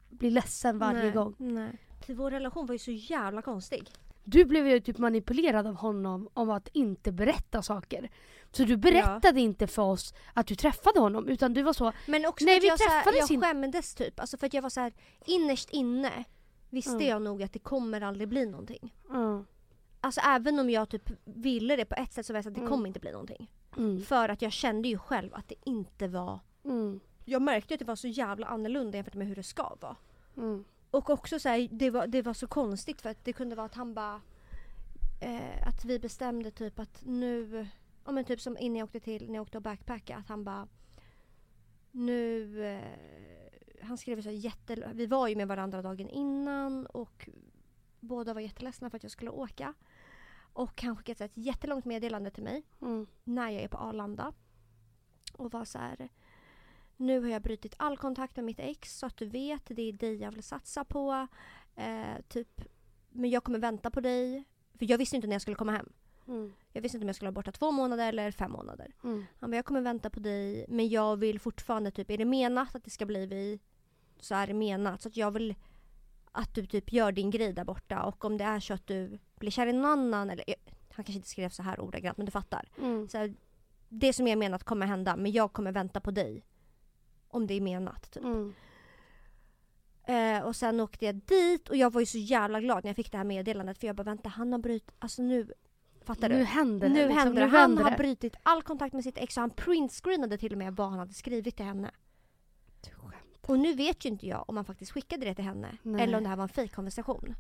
bli 0.09 0.29
ledsen 0.29 0.77
varje 0.77 1.03
Nej, 1.03 1.11
gång. 1.11 1.35
Nej. 1.37 1.77
För 2.05 2.13
vår 2.13 2.31
relation 2.31 2.65
var 2.65 2.73
ju 2.75 2.79
så 2.79 2.91
jävla 2.91 3.41
konstig. 3.41 3.89
Du 4.23 4.45
blev 4.45 4.67
ju 4.67 4.79
typ 4.79 4.97
manipulerad 4.97 5.67
av 5.67 5.75
honom 5.75 6.29
om 6.33 6.49
att 6.49 6.67
inte 6.73 7.11
berätta 7.11 7.61
saker. 7.61 8.09
Så 8.51 8.63
du 8.63 8.77
berättade 8.77 9.39
inte 9.41 9.67
för 9.67 9.81
oss 9.81 10.13
att 10.33 10.47
du 10.47 10.55
träffade 10.55 10.99
honom 10.99 11.27
utan 11.27 11.53
du 11.53 11.63
var 11.63 11.73
så, 11.73 11.91
Men 12.07 12.25
också 12.25 12.45
Nej, 12.45 12.57
att 12.57 12.63
vi 12.63 12.67
jag, 12.67 12.77
träffades 12.79 13.19
jag 13.19 13.31
inte. 13.31 13.47
skämdes 13.47 13.95
typ. 13.95 14.19
Alltså 14.19 14.37
för 14.37 14.47
att 14.47 14.53
jag 14.53 14.61
var 14.61 14.69
så 14.69 14.79
här 14.79 14.93
innerst 15.25 15.69
inne 15.69 16.23
visste 16.69 16.91
Mm. 16.91 17.07
jag 17.07 17.21
nog 17.21 17.43
att 17.43 17.53
det 17.53 17.59
kommer 17.59 18.01
aldrig 18.01 18.27
bli 18.27 18.45
någonting. 18.45 18.93
mm, 19.09 19.45
Alltså 20.01 20.21
även 20.21 20.59
om 20.59 20.69
jag 20.69 20.89
typ 20.89 21.09
ville 21.25 21.75
det 21.75 21.85
på 21.85 21.95
ett 21.95 22.13
sätt 22.13 22.25
så 22.25 22.33
var 22.33 22.37
jag 22.37 22.43
så 22.43 22.49
att 22.49 22.55
det 22.55 22.59
Mm. 22.61 22.71
kommer 22.71 22.87
inte 22.87 22.99
bli 22.99 23.11
någonting. 23.11 23.51
mm, 23.77 24.01
För 24.01 24.29
att 24.29 24.41
jag 24.41 24.51
kände 24.51 24.87
ju 24.87 24.97
själv 24.97 25.33
att 25.33 25.47
det 25.47 25.55
inte 25.63 26.07
var... 26.07 26.39
mm, 26.65 26.99
Jag 27.25 27.41
märkte 27.41 27.73
att 27.73 27.79
det 27.79 27.85
var 27.85 27.95
så 27.95 28.07
jävla 28.07 28.47
annorlunda 28.47 28.97
jämfört 28.97 29.13
med 29.15 29.27
hur 29.27 29.35
det 29.35 29.43
ska 29.43 29.75
vara. 29.81 29.95
Och 30.91 31.09
också 31.09 31.39
så 31.39 31.49
här, 31.49 31.67
det, 31.71 31.89
var, 31.89 32.07
det 32.07 32.21
var 32.21 32.33
så 32.33 32.47
konstigt 32.47 33.01
för 33.01 33.09
att 33.09 33.25
det 33.25 33.33
kunde 33.33 33.55
vara 33.55 33.65
att 33.65 33.75
han 33.75 33.93
bara... 33.93 34.21
Eh, 35.19 35.67
att 35.67 35.85
vi 35.85 35.99
bestämde 35.99 36.51
typ 36.51 36.79
att 36.79 37.05
nu... 37.05 37.67
Ja 38.05 38.11
men 38.11 38.25
typ 38.25 38.41
som 38.41 38.57
innan 38.57 38.75
jag 38.75 38.85
åkte 38.85 38.99
till, 38.99 39.27
när 39.27 39.35
jag 39.35 39.41
åkte 39.41 39.57
och 39.57 39.63
backpacka 39.63 40.17
att 40.17 40.27
han 40.27 40.43
bara... 40.43 40.67
Nu... 41.91 42.65
Eh, 42.65 43.81
han 43.81 43.97
skrev 43.97 44.21
så 44.21 44.31
jätte... 44.31 44.91
Vi 44.93 45.05
var 45.05 45.27
ju 45.27 45.35
med 45.35 45.47
varandra 45.47 45.81
dagen 45.81 46.09
innan 46.09 46.85
och 46.85 47.29
båda 47.99 48.33
var 48.33 48.41
jätteledsna 48.41 48.89
för 48.89 48.97
att 48.97 49.03
jag 49.03 49.11
skulle 49.11 49.31
åka. 49.31 49.73
Och 50.53 50.81
han 50.81 50.97
skickade 50.97 51.25
ett 51.25 51.37
jättelångt 51.37 51.85
meddelande 51.85 52.31
till 52.31 52.43
mig 52.43 52.63
mm, 52.81 53.07
när 53.23 53.49
jag 53.49 53.63
är 53.63 53.67
på 53.67 53.77
Arlanda. 53.77 54.33
Och 55.33 55.51
var 55.51 55.65
så 55.65 55.77
här. 55.77 56.09
Nu 57.01 57.19
har 57.21 57.29
jag 57.29 57.41
brutit 57.41 57.73
all 57.77 57.97
kontakt 57.97 58.35
med 58.35 58.45
mitt 58.45 58.59
ex 58.59 58.99
så 58.99 59.05
att 59.05 59.17
du 59.17 59.25
vet, 59.25 59.61
det 59.65 59.81
är 59.81 59.93
dig 59.93 60.15
jag 60.15 60.31
vill 60.31 60.43
satsa 60.43 60.83
på. 60.83 61.27
Eh, 61.75 62.21
typ, 62.27 62.61
men 63.09 63.29
jag 63.29 63.43
kommer 63.43 63.59
vänta 63.59 63.91
på 63.91 64.01
dig. 64.01 64.43
För 64.79 64.85
jag 64.91 64.97
visste 64.97 65.15
inte 65.15 65.27
när 65.27 65.33
jag 65.35 65.41
skulle 65.41 65.55
komma 65.55 65.71
hem. 65.71 65.89
mm, 66.27 66.53
Jag 66.73 66.81
visste 66.81 66.97
inte 66.97 67.03
om 67.05 67.09
jag 67.09 67.15
skulle 67.15 67.27
vara 67.27 67.33
borta 67.35 67.51
två 67.51 67.71
månader 67.71 68.09
eller 68.09 68.31
fem 68.31 68.51
månader. 68.51 68.95
mm, 69.03 69.25
Han 69.39 69.51
bara, 69.51 69.55
jag 69.55 69.65
kommer 69.65 69.81
vänta 69.81 70.09
på 70.09 70.19
dig 70.19 70.65
men 70.69 70.89
jag 70.89 71.17
vill 71.17 71.39
fortfarande 71.39 71.91
typ, 71.91 72.09
är 72.11 72.17
det 72.17 72.25
menat 72.25 72.75
att 72.75 72.83
det 72.83 72.89
ska 72.89 73.05
bli 73.05 73.25
vi 73.25 73.59
så 74.19 74.35
är 74.35 74.47
det 74.47 74.53
menat. 74.53 75.01
Så 75.01 75.07
att 75.07 75.17
jag 75.17 75.31
vill 75.31 75.55
att 76.31 76.55
du 76.55 76.65
typ 76.65 76.93
gör 76.93 77.11
din 77.11 77.31
grej 77.31 77.53
där 77.53 77.63
borta 77.63 78.03
och 78.03 78.25
om 78.25 78.37
det 78.37 78.43
är 78.43 78.59
så 78.59 78.73
att 78.73 78.87
du 78.87 79.19
blir 79.39 79.51
kär 79.51 79.67
i 79.67 79.73
någon 79.73 79.85
annan 79.85 80.29
eller 80.29 80.45
han 80.93 81.05
kanske 81.05 81.13
inte 81.13 81.27
skrev 81.29 81.49
så 81.49 81.63
här 81.63 81.79
ordagrant 81.79 82.17
men 82.17 82.25
du 82.25 82.31
fattar. 82.31 82.69
mm, 82.77 83.07
Så 83.09 83.17
här, 83.17 83.33
det 83.89 84.13
som 84.13 84.27
är 84.27 84.35
menat 84.35 84.63
kommer 84.63 84.85
hända 84.85 85.15
men 85.15 85.31
jag 85.31 85.53
kommer 85.53 85.71
vänta 85.71 85.99
på 86.01 86.11
dig. 86.11 86.43
Om 87.31 87.47
det 87.47 87.53
är 87.53 87.61
menat. 87.61 88.11
Typ. 88.11 88.23
mm, 88.23 88.53
Eh, 90.03 90.43
och 90.43 90.55
sen 90.55 90.79
åkte 90.79 91.05
jag 91.05 91.15
dit 91.15 91.69
och 91.69 91.75
jag 91.75 91.93
var 91.93 91.99
ju 92.01 92.05
så 92.05 92.17
jävla 92.17 92.59
glad 92.61 92.83
när 92.83 92.89
jag 92.89 92.95
fick 92.95 93.11
det 93.11 93.17
här 93.17 93.23
meddelandet 93.25 93.77
för 93.77 93.87
jag 93.87 93.95
bara 93.95 94.03
vänta 94.03 94.29
han 94.29 94.51
har 94.51 94.59
brutit, 94.59 94.91
alltså 94.99 95.21
nu, 95.21 95.51
fattar 96.05 96.29
du? 96.29 96.35
Nu 96.35 96.43
händer 96.43 96.87
det. 96.87 96.93
nu 96.93 97.01
liksom. 97.01 97.17
händer 97.17 97.41
det. 97.41 97.47
Han 97.47 97.69
vänder 97.69 97.83
har 97.83 97.91
det. 97.91 97.97
brutit 97.97 98.35
all 98.43 98.63
kontakt 98.63 98.93
med 98.93 99.03
sitt 99.03 99.17
ex 99.17 99.37
och 99.37 99.41
han 99.41 99.49
printscreenade 99.49 100.37
till 100.37 100.51
och 100.51 100.57
med 100.57 100.75
vad 100.75 100.89
han 100.89 100.99
hade 100.99 101.13
skrivit 101.13 101.55
till 101.55 101.65
henne. 101.65 101.91
Du. 102.81 102.91
Och 103.41 103.59
nu 103.59 103.73
vet 103.73 104.05
ju 104.05 104.09
inte 104.09 104.27
jag 104.27 104.45
om 104.47 104.55
han 104.55 104.65
faktiskt 104.65 104.91
skickade 104.91 105.25
det 105.25 105.35
till 105.35 105.45
henne 105.45 105.77
Nej. 105.83 106.03
eller 106.03 106.17
om 106.17 106.23
det 106.23 106.29
här 106.29 106.35
var 106.35 106.43
en 106.43 106.49
fejkkonversation. 106.49 107.35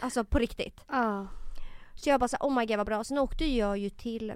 alltså 0.00 0.24
på 0.24 0.38
riktigt. 0.38 0.80
Ja. 0.88 1.26
Så 1.94 2.08
jag 2.08 2.20
bara 2.20 2.28
så 2.28 2.36
här, 2.40 2.48
oh 2.48 2.58
my 2.58 2.66
god 2.66 2.76
vad 2.76 2.86
bra. 2.86 3.04
Sen 3.04 3.18
åkte 3.18 3.44
jag 3.44 3.78
ju 3.78 3.90
till 3.90 4.34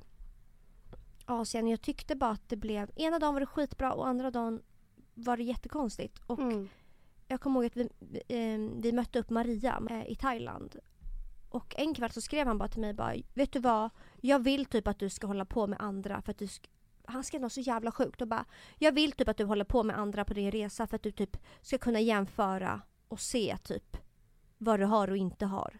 Asien. 1.29 1.69
Jag 1.69 1.81
tyckte 1.81 2.17
bara 2.17 2.31
att 2.31 2.49
det 2.49 2.57
blev, 2.57 2.91
ena 2.97 3.19
dagen 3.19 3.35
var 3.35 3.41
det 3.41 3.47
skitbra 3.47 3.93
och 3.93 4.09
andra 4.09 4.31
dagen 4.31 4.62
var 5.14 5.37
det 5.37 5.43
jättekonstigt. 5.43 6.19
Och 6.27 6.38
Mm. 6.38 6.69
jag 7.29 7.41
kommer 7.41 7.61
ihåg 7.61 7.67
att 7.67 7.77
vi, 7.77 7.88
eh, 8.29 8.81
vi 8.83 8.93
mötte 8.93 9.19
upp 9.19 9.31
Maria 9.31 9.83
eh, 9.91 10.11
i 10.11 10.14
Thailand. 10.14 10.77
Och 11.51 11.75
en 11.79 11.95
kväll 11.95 12.11
så 12.11 12.21
skrev 12.21 12.47
han 12.47 12.59
bara 12.59 12.69
till 12.69 12.81
mig 12.81 12.95
bara, 12.95 13.14
vet 13.35 13.53
du 13.53 13.59
vad? 13.59 13.91
Jag 14.21 14.38
vill 14.38 14.64
typ 14.67 14.88
att 14.88 14.99
du 14.99 15.11
ska 15.11 15.27
hålla 15.27 15.45
på 15.45 15.67
med 15.67 15.81
andra 15.81 16.23
för 16.23 16.31
att 16.31 16.38
du 16.38 16.47
sk- 16.47 16.67
han 17.05 17.25
skrev 17.25 17.41
något 17.41 17.53
så 17.53 17.61
jävla 17.61 17.93
sjukt 17.93 18.21
och 18.23 18.29
bara 18.29 18.45
Jag 18.79 18.93
vill 18.93 19.12
typ 19.12 19.29
att 19.29 19.37
du 19.37 19.45
håller 19.45 19.64
på 19.64 19.83
med 19.83 19.99
andra 19.99 20.25
på 20.25 20.35
din 20.35 20.51
resa 20.51 20.87
för 20.87 20.97
att 20.97 21.03
du 21.03 21.11
typ 21.11 21.37
ska 21.62 21.79
kunna 21.79 22.01
jämföra 22.01 22.81
och 23.09 23.21
se 23.21 23.57
typ 23.64 23.97
vad 24.59 24.81
du 24.81 24.85
har 24.87 25.11
och 25.11 25.17
inte 25.17 25.47
har. 25.47 25.79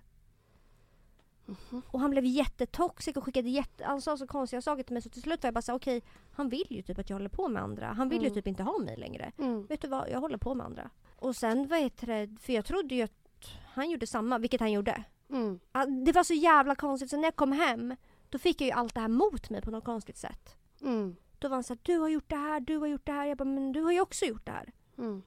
Mhm. 1.49 1.83
Och 1.89 2.01
han 2.01 2.11
blev 2.11 2.25
jättetoxic 2.25 3.17
och 3.17 3.25
skickade 3.25 3.49
jätte, 3.49 3.85
han 3.85 4.01
sa 4.01 4.17
så 4.17 4.27
konstiga 4.27 4.63
saker 4.63 4.83
till 4.83 4.93
mig 4.93 5.03
så 5.03 5.09
till 5.11 5.23
slut 5.23 5.43
var 5.43 5.47
jag 5.49 5.55
bara 5.55 5.63
så 5.63 5.73
här, 5.73 5.79
okej 5.79 6.03
han 6.33 6.49
vill 6.49 6.67
ju 6.71 6.83
typ 6.83 6.99
att 6.99 7.11
jag 7.11 7.17
håller 7.17 7.29
på 7.29 7.49
med 7.49 7.63
andra. 7.63 7.87
Han 7.87 8.09
vill 8.09 8.19
ju 8.21 8.27
Mm. 8.27 8.35
typ 8.35 8.47
inte 8.47 8.63
ha 8.63 8.79
mig 8.79 8.97
längre. 8.97 9.33
Mm. 9.39 9.67
Vet 9.67 9.81
du 9.83 9.89
vad, 9.89 10.11
jag 10.11 10.21
håller 10.21 10.39
på 10.39 10.55
med 10.55 10.67
andra. 10.67 10.91
Och 11.17 11.37
sen 11.37 11.69
vad 11.69 11.79
heter 11.79 12.07
det, 12.07 12.41
för 12.41 12.53
jag 12.53 12.65
trodde 12.65 12.95
ju 12.95 13.03
att 13.03 13.49
han 13.65 13.91
gjorde 13.91 14.07
samma, 14.07 14.39
vilket 14.39 14.61
han 14.61 14.73
gjorde. 14.73 15.05
Mm. 15.31 15.61
Ja, 15.73 15.87
Det 15.87 16.13
var 16.13 16.25
så 16.25 16.35
jävla 16.35 16.75
konstigt, 16.75 17.11
så 17.11 17.17
när 17.17 17.25
jag 17.25 17.37
kom 17.37 17.53
hem 17.53 17.97
Då 18.31 18.39
fick 18.39 18.61
jag 18.61 18.67
ju 18.67 18.73
allt 18.73 18.95
det 18.95 19.01
här 19.01 19.09
mot 19.09 19.51
mig 19.51 19.63
på 19.63 19.71
något 19.71 19.85
konstigt 19.85 20.17
sätt. 20.17 20.57
Mm. 20.81 21.17
Då 21.39 21.49
var 21.49 21.57
han 21.57 21.65
såhär, 21.65 21.81
du 21.83 21.99
har 21.99 22.09
gjort 22.09 22.29
det 22.29 22.37
här, 22.37 22.61
du 22.61 22.77
har 22.79 22.87
gjort 22.87 23.07
det 23.07 23.13
här. 23.13 23.27
Jag 23.27 23.39
bara, 23.39 23.45
men 23.45 23.73
du 23.73 23.83
har 23.83 23.93
ju 23.93 24.01
också 24.01 24.25
gjort 24.25 24.47
det 24.47 24.53
här. 24.53 24.73
Mm. 24.99 25.23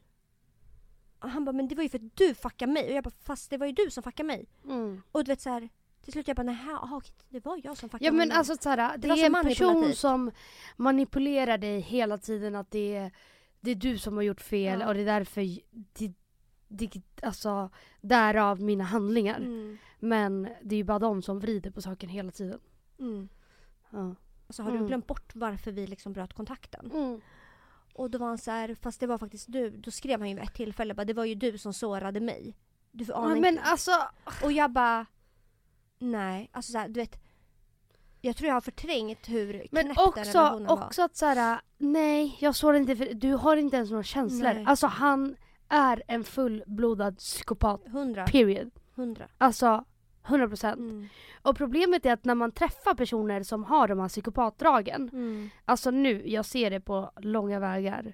Han 1.20 1.46
bara, 1.46 1.52
men 1.52 1.68
det 1.68 1.76
var 1.76 1.84
ju 1.84 1.90
för 1.90 1.98
att 1.98 2.16
du 2.18 2.34
fuckade 2.36 2.72
mig. 2.72 2.90
Och 2.90 2.96
jag 2.96 3.04
bara, 3.04 3.14
fast 3.24 3.50
det 3.50 3.58
var 3.58 3.66
ju 3.68 3.72
du 3.74 3.92
som 3.92 4.04
fuckade 4.04 4.28
mig. 4.28 4.46
Mm. 4.66 5.02
Och 5.12 5.24
du 5.24 5.32
vet 5.32 5.42
såhär, 5.42 5.70
till 6.02 6.14
slut 6.14 6.28
jag 6.28 6.38
bara, 6.38 6.44
nej, 6.44 6.58
aha, 6.82 6.98
okej, 6.98 7.12
det 7.30 7.46
var 7.46 7.62
jag 7.64 7.78
som 7.78 7.90
fuckade 7.90 8.06
Ja 8.06 8.12
men 8.12 8.32
alltså 8.32 8.56
såhär, 8.60 8.98
det, 8.98 9.08
så 9.08 9.14
är 9.16 9.26
en 9.26 9.44
person 9.44 9.94
som 9.94 10.32
manipulerar 10.78 11.58
dig 11.58 11.80
hela 11.80 12.18
tiden 12.18 12.56
att 12.56 12.72
det 12.72 12.96
är, 12.96 13.12
det 13.60 13.72
är 13.72 13.76
du 13.76 13.98
som 13.98 14.16
har 14.16 14.22
gjort 14.24 14.42
fel 14.42 14.80
Ja. 14.82 14.88
och 14.88 14.94
det 14.94 15.00
är 15.02 15.06
därför, 15.06 15.42
det, 15.72 16.14
det, 16.68 17.02
alltså 17.24 17.70
därav 18.02 18.62
mina 18.62 18.84
handlingar. 18.84 19.38
Mm. 19.38 19.78
Men 20.00 20.48
det 20.62 20.76
är 20.76 20.78
ju 20.78 20.84
bara 20.84 21.00
de 21.00 21.22
som 21.22 21.40
vrider 21.40 21.72
på 21.72 21.82
saken 21.82 22.10
hela 22.10 22.32
tiden. 22.32 22.60
Mm. 23.00 23.30
Ja. 23.90 24.16
Alltså 24.48 24.64
har 24.64 24.70
Mm. 24.70 24.82
du 24.82 24.88
glömt 24.88 25.08
bort 25.08 25.36
varför 25.36 25.72
vi 25.72 25.88
liksom 25.88 26.14
bröt 26.14 26.34
kontakten? 26.34 26.92
Mm. 26.94 27.22
Och 27.94 28.10
då 28.12 28.18
var 28.18 28.28
han 28.28 28.38
så 28.38 28.52
här, 28.52 28.76
fast 28.82 29.00
det 29.00 29.08
var 29.08 29.18
faktiskt 29.18 29.52
du. 29.52 29.70
Då 29.70 29.92
skrev 29.92 30.20
han 30.20 30.30
ju 30.30 30.36
vid 30.36 30.44
ett 30.44 30.54
tillfälle 30.54 30.94
bara, 30.94 31.06
det 31.06 31.14
var 31.14 31.26
ju 31.26 31.36
du 31.36 31.58
som 31.58 31.74
sårade 31.74 32.20
mig. 32.20 32.56
Du 32.92 33.06
får 33.06 33.16
Ja, 33.16 33.28
men 33.28 33.46
inte. 33.46 33.62
alltså, 33.64 33.92
Och 34.44 34.52
jag 34.52 34.72
bara, 34.72 35.06
nej. 36.02 36.50
Alltså 36.54 36.72
så 36.72 36.78
här, 36.78 36.88
du 36.88 37.00
vet. 37.00 37.20
Jag 38.22 38.36
tror 38.38 38.48
jag 38.48 38.54
har 38.56 38.62
förträngt 38.62 39.30
hur 39.30 39.66
men 39.72 39.84
knäpp 39.86 39.98
den 39.98 40.06
också, 40.08 40.20
relationen 40.40 40.68
var. 40.68 40.86
också 40.86 41.02
att 41.02 41.16
såhär, 41.16 41.62
nej 41.78 42.38
jag 42.40 42.56
såg 42.56 42.76
inte 42.76 42.96
för 42.96 43.14
du 43.14 43.34
har 43.34 43.58
inte 43.58 43.76
ens 43.78 43.90
några 43.92 44.04
känslor. 44.04 44.54
Nej. 44.54 44.64
Alltså 44.68 44.88
han 44.88 45.36
är 45.70 46.04
en 46.08 46.24
fullblodad 46.24 47.18
psykopat. 47.18 47.82
Hundra. 47.88 48.26
Period. 48.26 48.72
Hundra. 48.96 49.28
Alltså 49.38 49.86
100%. 50.26 50.74
Mm. 50.74 51.08
Och 51.42 51.58
problemet 51.58 52.06
är 52.06 52.14
att 52.14 52.26
när 52.26 52.36
man 52.36 52.52
träffar 52.52 52.94
personer 52.94 53.44
som 53.44 53.64
har 53.64 53.88
de 53.88 54.00
här 54.00 54.08
psykopatdragen, 54.10 55.10
Mm. 55.14 55.50
alltså 55.66 55.92
nu, 55.92 56.24
jag 56.30 56.46
ser 56.46 56.70
det 56.70 56.80
på 56.80 57.12
långa 57.22 57.60
vägar. 57.60 58.14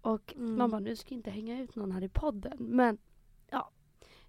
Och 0.00 0.34
Mm. 0.36 0.56
man 0.58 0.70
bara, 0.70 0.80
nu 0.80 0.96
ska 0.96 1.14
jag 1.14 1.18
inte 1.18 1.30
hänga 1.30 1.60
ut 1.62 1.76
någon 1.76 1.92
här 1.92 2.02
i 2.04 2.08
podden. 2.08 2.56
Men 2.60 2.98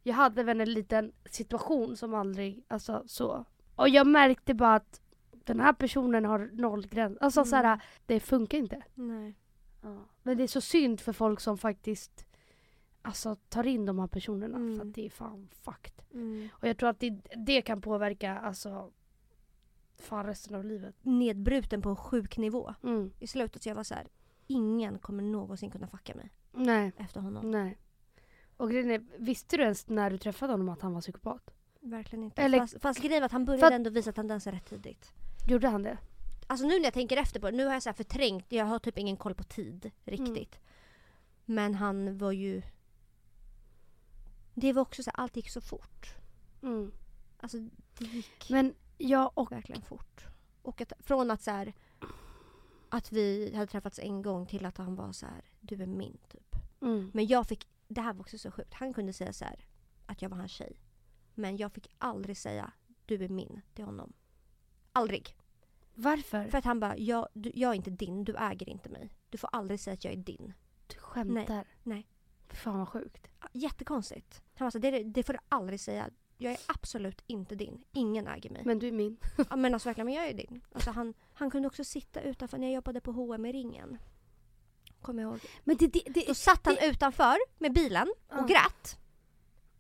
jag 0.04 0.14
hade 0.16 0.44
väl 0.44 0.62
en 0.62 0.74
liten 0.74 1.12
situation 1.26 1.98
som 1.98 2.14
aldrig, 2.14 2.64
alltså 2.68 3.04
så. 3.08 3.46
Och 3.76 3.90
jag 3.90 4.08
märkte 4.08 4.54
bara 4.54 4.76
att 4.76 5.02
den 5.32 5.60
här 5.60 5.74
personen 5.74 6.26
har 6.26 6.50
noll 6.54 6.88
gräns. 6.88 7.18
Alltså 7.22 7.40
Mm. 7.40 7.50
så 7.50 7.56
här, 7.56 7.82
det 8.06 8.20
funkar 8.20 8.58
inte. 8.58 8.82
Nej. 8.94 9.36
Ja. 9.82 9.98
Men 10.24 10.38
det 10.38 10.44
är 10.44 10.48
så 10.48 10.62
synd 10.62 11.00
för 11.00 11.14
folk 11.14 11.40
som 11.40 11.58
faktiskt 11.58 12.26
alltså, 13.02 13.36
tar 13.50 13.68
in 13.68 13.86
de 13.86 14.00
här 14.00 14.08
personerna. 14.08 14.58
Mm. 14.58 14.80
För 14.80 14.86
att 14.88 14.94
det 14.94 15.06
är 15.06 15.10
fan 15.10 15.50
fucked. 15.52 15.94
Mm. 16.14 16.50
Och 16.54 16.68
jag 16.68 16.78
tror 16.78 16.90
att 16.90 17.00
det, 17.00 17.10
det 17.46 17.62
kan 17.62 17.82
påverka 17.82 18.40
alltså 18.40 18.92
fan 20.00 20.26
resten 20.26 20.56
av 20.56 20.66
livet. 20.66 20.96
Nedbruten 21.02 21.82
på 21.82 21.90
en 21.90 21.96
sjuk 21.96 22.38
nivå. 22.38 22.74
Mm. 22.84 23.12
I 23.20 23.28
slutet 23.28 23.64
så 23.64 23.70
jag 23.70 23.76
var 23.76 23.84
så 23.84 23.94
här, 23.96 24.08
ingen 24.48 25.00
kommer 25.00 25.24
någonsin 25.24 25.72
kunna 25.72 25.88
fucka 25.88 26.16
mig 26.16 26.30
Nej, 26.52 26.92
efter 26.98 27.20
honom. 27.20 27.52
nej. 27.52 27.78
Och 28.58 28.72
är, 28.74 29.02
visste 29.18 29.58
du 29.58 29.64
ens 29.64 29.88
när 29.88 30.10
du 30.12 30.18
träffade 30.18 30.54
honom 30.54 30.70
att 30.70 30.82
han 30.82 30.94
var 30.94 31.02
psykopat? 31.02 31.54
Verkligen 31.80 32.24
inte. 32.24 32.42
Eller- 32.42 32.60
fast, 32.60 32.82
fast 32.82 33.02
grejen 33.02 33.22
var 33.22 33.26
att 33.26 33.32
han 33.32 33.46
började 33.46 33.60
För 33.62 33.68
att- 33.68 33.74
ändå 33.74 33.90
visa 33.90 34.12
tendenser 34.12 34.52
rätt 34.52 34.66
tidigt. 34.66 35.14
Gjorde 35.48 35.68
han 35.68 35.84
det? 35.84 35.98
Alltså 36.48 36.68
nu 36.68 36.78
när 36.78 36.84
jag 36.84 36.94
tänker 36.94 37.18
efter 37.18 37.40
på 37.40 37.52
det, 37.52 37.58
nu 37.58 37.66
har 37.66 37.74
jag 37.74 37.84
så 37.84 37.90
här 37.90 37.94
förträngt, 37.94 38.46
jag 38.50 38.66
har 38.66 38.80
typ 38.80 38.98
ingen 38.98 39.18
koll 39.18 39.36
på 39.36 39.44
tid 39.44 39.92
riktigt. 40.06 40.60
Men 41.46 41.76
han 41.76 42.18
var 42.18 42.32
ju... 42.32 42.62
Det 44.54 44.74
var 44.74 44.82
också 44.82 45.04
så 45.04 45.10
här, 45.16 45.24
allt 45.24 45.36
gick 45.36 45.50
så 45.50 45.62
fort. 45.62 46.08
Mm. 46.64 46.92
Alltså 47.40 47.58
det 47.98 48.06
gick 48.06 48.50
Men 48.50 48.74
jag 48.98 49.32
och... 49.34 49.52
verkligen 49.52 49.82
fort. 49.82 50.26
Och 50.62 50.82
att, 50.82 50.94
från 51.00 51.32
att 51.32 51.42
så 51.42 51.52
här, 51.52 51.74
att 52.90 53.12
vi 53.12 53.54
hade 53.56 53.68
träffats 53.68 54.00
en 54.00 54.22
gång 54.22 54.46
till 54.46 54.66
att 54.66 54.78
han 54.78 54.96
var 54.96 55.12
så 55.12 55.26
här, 55.26 55.42
du 55.60 55.82
är 55.82 55.86
min 55.88 56.18
typ. 56.28 56.56
Mm. 56.82 57.12
Men 57.14 57.28
jag 57.28 57.48
fick, 57.48 57.68
det 57.94 58.02
här 58.02 58.14
var 58.14 58.22
också 58.22 58.38
så 58.38 58.52
sjukt, 58.52 58.74
han 58.74 58.94
kunde 58.94 59.14
säga 59.14 59.34
så 59.34 59.46
här, 59.46 59.66
att 60.06 60.22
jag 60.22 60.30
var 60.30 60.38
hans 60.38 60.52
tjej. 60.52 60.78
Men 61.36 61.58
jag 61.58 61.74
fick 61.74 61.88
aldrig 61.98 62.38
säga, 62.38 62.74
du 63.06 63.24
är 63.24 63.30
min 63.30 63.62
till 63.74 63.86
honom. 63.86 64.14
Aldrig. 64.92 65.36
Varför? 65.94 66.48
För 66.48 66.58
att 66.58 66.66
han 66.66 66.80
bara, 66.80 66.98
jag, 66.98 67.28
du, 67.34 67.52
jag 67.56 67.72
är 67.72 67.76
inte 67.76 67.90
din, 67.90 68.24
du 68.24 68.36
äger 68.38 68.70
inte 68.70 68.90
mig. 68.90 69.10
Du 69.30 69.38
får 69.38 69.50
aldrig 69.52 69.80
säga 69.80 69.94
att 69.94 70.04
jag 70.04 70.14
är 70.14 70.18
din. 70.18 70.54
Du 70.88 70.96
skämtar? 70.98 71.68
nej. 71.84 72.08
Fy 72.50 72.56
Fan 72.56 72.80
vad 72.80 72.90
sjukt. 72.90 73.28
Jättekonstigt. 73.54 74.44
Han 74.56 74.72
så, 74.72 74.80
det, 74.80 75.04
det 75.04 75.24
får 75.24 75.34
du 75.34 75.40
aldrig 75.50 75.80
säga. 75.80 76.10
Jag 76.38 76.54
är 76.54 76.60
absolut 76.68 77.22
inte 77.28 77.56
din. 77.56 77.84
Ingen 77.92 78.28
äger 78.28 78.50
mig. 78.50 78.62
Men 78.66 78.80
du 78.80 78.88
är 78.88 78.92
min. 78.92 79.18
Ja, 79.50 79.56
men 79.56 79.74
alltså 79.74 79.90
verkligen, 79.90 80.06
men 80.06 80.14
jag 80.14 80.28
är 80.28 80.34
din. 80.34 80.62
Alltså, 80.72 80.92
han, 80.92 81.14
han 81.34 81.52
kunde 81.52 81.68
också 81.68 81.84
sitta 81.84 82.22
utanför 82.22 82.58
när 82.58 82.68
jag 82.68 82.76
jobbade 82.76 83.02
på 83.02 83.12
H&M 83.12 83.46
i 83.46 83.52
ringen. 83.52 83.98
Kommer 85.02 85.22
jag 85.24 85.30
ihåg. 85.32 85.40
Men 85.64 85.78
det, 85.78 85.88
det, 85.88 86.04
det, 86.06 86.26
Då 86.28 86.34
satt 86.34 86.66
han 86.66 86.78
utanför 86.82 87.38
med 87.58 87.74
bilen 87.74 88.08
och 88.30 88.48
grät. 88.48 88.98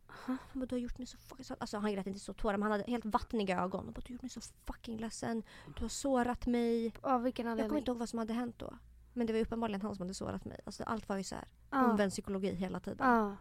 Han 0.08 0.38
bara, 0.54 0.66
du 0.66 0.76
har 0.76 0.80
gjort 0.80 0.98
mig 0.98 1.08
så 1.08 1.18
fucking... 1.18 1.46
så-" 1.46 1.56
Alltså 1.60 1.78
han 1.78 1.94
grät 1.94 2.08
inte 2.08 2.20
så 2.20 2.34
tårar 2.34 2.58
men 2.58 2.62
han 2.62 2.72
hade 2.72 2.92
helt 2.92 3.06
vattniga 3.06 3.62
ögon. 3.62 3.86
Han 3.86 3.94
bara, 3.94 4.02
du 4.02 4.08
har 4.08 4.14
gjort 4.14 4.22
mig 4.22 4.30
så 4.30 4.42
fucking 4.66 4.98
ledsen. 4.98 5.44
Du 5.78 5.82
har 5.84 5.90
sårat 5.90 6.46
mig. 6.46 6.94
Av 7.02 7.24
vilken 7.24 7.46
Jag 7.46 7.52
kommer 7.54 7.64
anledning? 7.64 7.78
inte 7.78 7.92
ihåg 7.92 7.98
vad 7.98 8.10
som 8.10 8.20
hade 8.20 8.34
hänt 8.34 8.56
då. 8.60 8.74
Men 9.14 9.28
det 9.28 9.34
var 9.34 9.40
uppenbarligen 9.40 9.82
han 9.82 9.96
som 9.96 10.04
hade 10.04 10.14
sårat 10.14 10.46
mig. 10.46 10.60
Alltså 10.66 10.84
allt 10.84 11.10
var 11.10 11.18
ju 11.18 11.24
så 11.24 11.36
här 11.36 11.48
Ja. 11.72 11.86
omvänd 11.92 12.12
psykologi 12.12 12.54
hela 12.56 12.80
tiden. 12.80 13.08
Ja. 13.10 13.36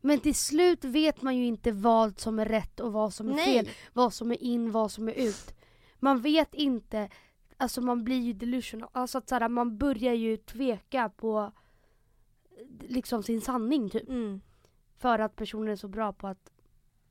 Men 0.00 0.20
till 0.20 0.34
slut 0.34 0.84
vet 0.84 1.22
man 1.22 1.36
ju 1.36 1.44
inte 1.46 1.72
vad 1.72 2.20
som 2.20 2.38
är 2.38 2.44
rätt 2.46 2.80
och 2.80 2.92
vad 2.92 3.14
som 3.14 3.28
är 3.28 3.36
fel. 3.44 3.64
Nej! 3.64 3.74
Vad 3.92 4.14
som 4.14 4.32
är 4.32 4.42
in, 4.42 4.72
vad 4.72 4.92
som 4.92 5.08
är 5.08 5.12
ut. 5.12 5.54
Man 5.98 6.20
vet 6.20 6.54
inte, 6.54 7.08
alltså 7.60 7.80
man 7.80 8.04
blir 8.04 8.20
ju 8.20 8.32
delusional. 8.32 8.88
Alltså 8.92 9.18
att 9.18 9.28
så 9.28 9.34
här, 9.34 9.48
man 9.48 9.78
börjar 9.78 10.14
ju 10.14 10.36
tveka 10.36 11.08
på 11.08 11.52
eh, 12.50 12.88
liksom 12.88 13.22
sin 13.22 13.40
sanning 13.40 13.90
typ. 13.90 14.08
Mm. 14.08 14.40
För 14.98 15.18
att 15.18 15.36
personen 15.36 15.68
är 15.68 15.76
så 15.76 15.88
bra 15.88 16.12
på 16.12 16.26
att 16.28 16.52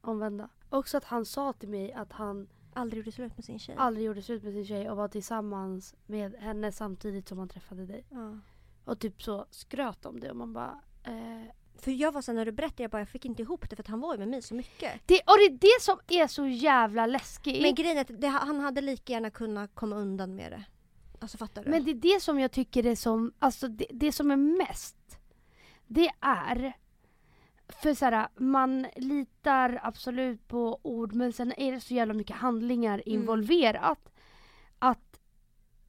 omvända. 0.01 0.49
Också 0.69 0.97
att 0.97 1.03
han 1.03 1.25
sa 1.25 1.53
till 1.53 1.69
mig 1.69 1.93
att 1.93 2.12
han 2.12 2.47
Aldrig 2.73 2.97
gjorde 2.97 3.12
slut 3.12 3.38
med 3.38 3.45
sin 3.45 3.59
tjej. 3.59 3.75
aldrig 3.77 4.05
gjorde 4.05 4.21
slut 4.21 4.43
med 4.43 4.53
sin 4.53 4.65
tjej 4.65 4.89
och 4.89 4.97
var 4.97 5.07
tillsammans 5.07 5.95
med 6.05 6.35
henne 6.35 6.71
samtidigt 6.71 7.27
som 7.27 7.38
han 7.38 7.49
träffade 7.49 7.85
dig. 7.85 8.05
Ja. 8.09 8.38
Och 8.85 8.99
typ 8.99 9.23
så 9.23 9.45
skröt 9.49 10.05
om 10.05 10.19
det 10.19 10.29
och 10.29 10.38
man 10.38 10.53
bara... 10.53 10.81
Eh. 11.03 11.45
För 11.81 11.91
jag 11.91 12.11
var 12.11 12.21
så 12.21 12.33
när 12.33 12.45
du 12.45 12.51
berättade, 12.51 12.83
jag 12.83 12.91
bara 12.91 13.01
jag 13.01 13.09
fick 13.09 13.25
inte 13.25 13.41
ihop 13.41 13.69
det 13.69 13.75
för 13.75 13.83
att 13.83 13.87
han 13.87 13.99
var 13.99 14.13
ju 14.13 14.19
med 14.19 14.27
mig 14.27 14.41
så 14.41 14.55
mycket. 14.55 15.01
Det, 15.05 15.15
och 15.19 15.37
det 15.37 15.45
är 15.45 15.57
det 15.77 15.81
som 15.81 15.99
är 16.07 16.27
så 16.27 16.47
jävla 16.47 17.05
läskigt. 17.05 17.61
Men 17.61 17.75
grejen 17.75 17.97
är 17.97 18.01
att 18.01 18.21
det, 18.21 18.27
han 18.27 18.59
hade 18.59 18.81
lika 18.81 19.13
gärna 19.13 19.29
kunnat 19.29 19.75
komma 19.75 19.95
undan 19.95 20.35
med 20.35 20.51
det. 20.51 20.63
Alltså 21.19 21.37
fattar 21.37 21.63
du? 21.63 21.69
Men 21.69 21.83
det 21.83 21.91
är 21.91 22.15
det 22.15 22.21
som 22.21 22.39
jag 22.39 22.51
tycker 22.51 22.85
är 22.85 22.95
som, 22.95 23.33
alltså 23.39 23.67
det, 23.67 23.85
det 23.91 24.11
som 24.11 24.31
är 24.31 24.37
mest, 24.37 25.19
det 25.87 26.09
är, 26.19 26.73
för 27.69 27.93
så 27.93 28.05
här, 28.05 28.27
man 28.35 28.87
litar 28.95 29.79
absolut 29.83 30.47
på 30.47 30.79
ord 30.81 31.13
men 31.13 31.33
sen 31.33 31.53
är 31.57 31.71
det 31.71 31.79
så 31.79 31.93
jävla 31.93 32.13
mycket 32.13 32.35
handlingar 32.35 33.01
Mm. 33.05 33.21
involverat. 33.21 34.11
Att 34.79 35.19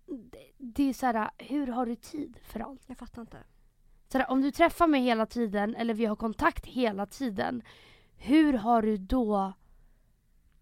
det, 0.06 0.38
det 0.58 0.88
är 0.88 0.92
så 0.92 1.06
här, 1.06 1.30
hur 1.38 1.66
har 1.66 1.86
du 1.86 1.96
tid 1.96 2.38
för 2.42 2.60
allt? 2.60 2.82
Jag 2.86 2.98
fattar 2.98 3.22
inte. 3.22 3.38
Så 4.12 4.18
här, 4.18 4.30
om 4.30 4.40
du 4.40 4.50
träffar 4.50 4.86
mig 4.86 5.00
hela 5.02 5.26
tiden 5.26 5.74
eller 5.74 5.94
vi 5.94 6.04
har 6.04 6.16
kontakt 6.16 6.66
hela 6.66 7.06
tiden, 7.06 7.62
hur 8.16 8.52
har 8.52 8.82
du 8.82 8.96
då 8.96 9.52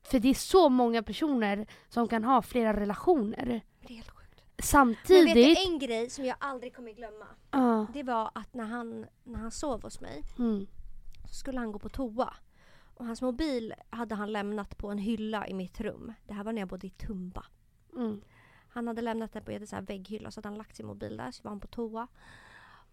för 0.02 0.18
det 0.20 0.28
är 0.28 0.34
så 0.34 0.68
många 0.68 1.02
personer 1.02 1.66
som 1.88 2.08
kan 2.08 2.24
ha 2.24 2.42
flera 2.42 2.80
relationer 2.80 3.60
Det 3.80 3.92
är 3.92 3.96
helt 3.96 4.10
sjukt. 4.10 4.42
Men 4.56 4.62
samtidigt. 4.64 5.36
vet 5.36 5.56
du 5.56 5.72
en 5.72 5.78
grej 5.78 6.10
som 6.10 6.24
jag 6.24 6.36
aldrig 6.40 6.76
kommer 6.76 6.92
glömma? 6.92 7.26
Ja. 7.50 7.86
Det 7.92 8.02
var 8.02 8.30
att 8.34 8.54
när 8.54 8.64
han, 8.64 9.06
när 9.24 9.38
han 9.38 9.50
sov 9.50 9.82
hos 9.82 10.00
mig 10.00 10.24
Mm. 10.38 10.66
så 11.28 11.34
skulle 11.34 11.58
han 11.58 11.72
gå 11.72 11.78
på 11.78 11.88
toa. 11.88 12.34
Och 12.94 13.06
hans 13.06 13.22
mobil 13.22 13.74
hade 13.90 14.14
han 14.14 14.32
lämnat 14.32 14.78
på 14.78 14.88
en 14.90 14.98
hylla 14.98 15.48
i 15.48 15.54
mitt 15.54 15.80
rum. 15.80 16.12
Det 16.26 16.34
här 16.34 16.44
var 16.44 16.52
när 16.52 16.62
jag 16.62 16.68
bodde 16.68 16.86
i 16.86 16.90
Tumba. 16.90 17.44
Mm. 17.96 18.20
Han 18.68 18.86
hade 18.86 19.02
lämnat 19.02 19.32
den 19.32 19.44
på 19.44 19.50
en 19.50 19.84
vägghylla 19.84 20.30
så 20.30 20.38
hade 20.38 20.48
han 20.48 20.58
lagt 20.58 20.76
sin 20.76 20.86
mobil 20.86 21.16
där 21.16 21.30
så 21.30 21.42
var 21.42 21.50
han 21.50 21.60
på 21.60 21.66
toa. 21.66 22.08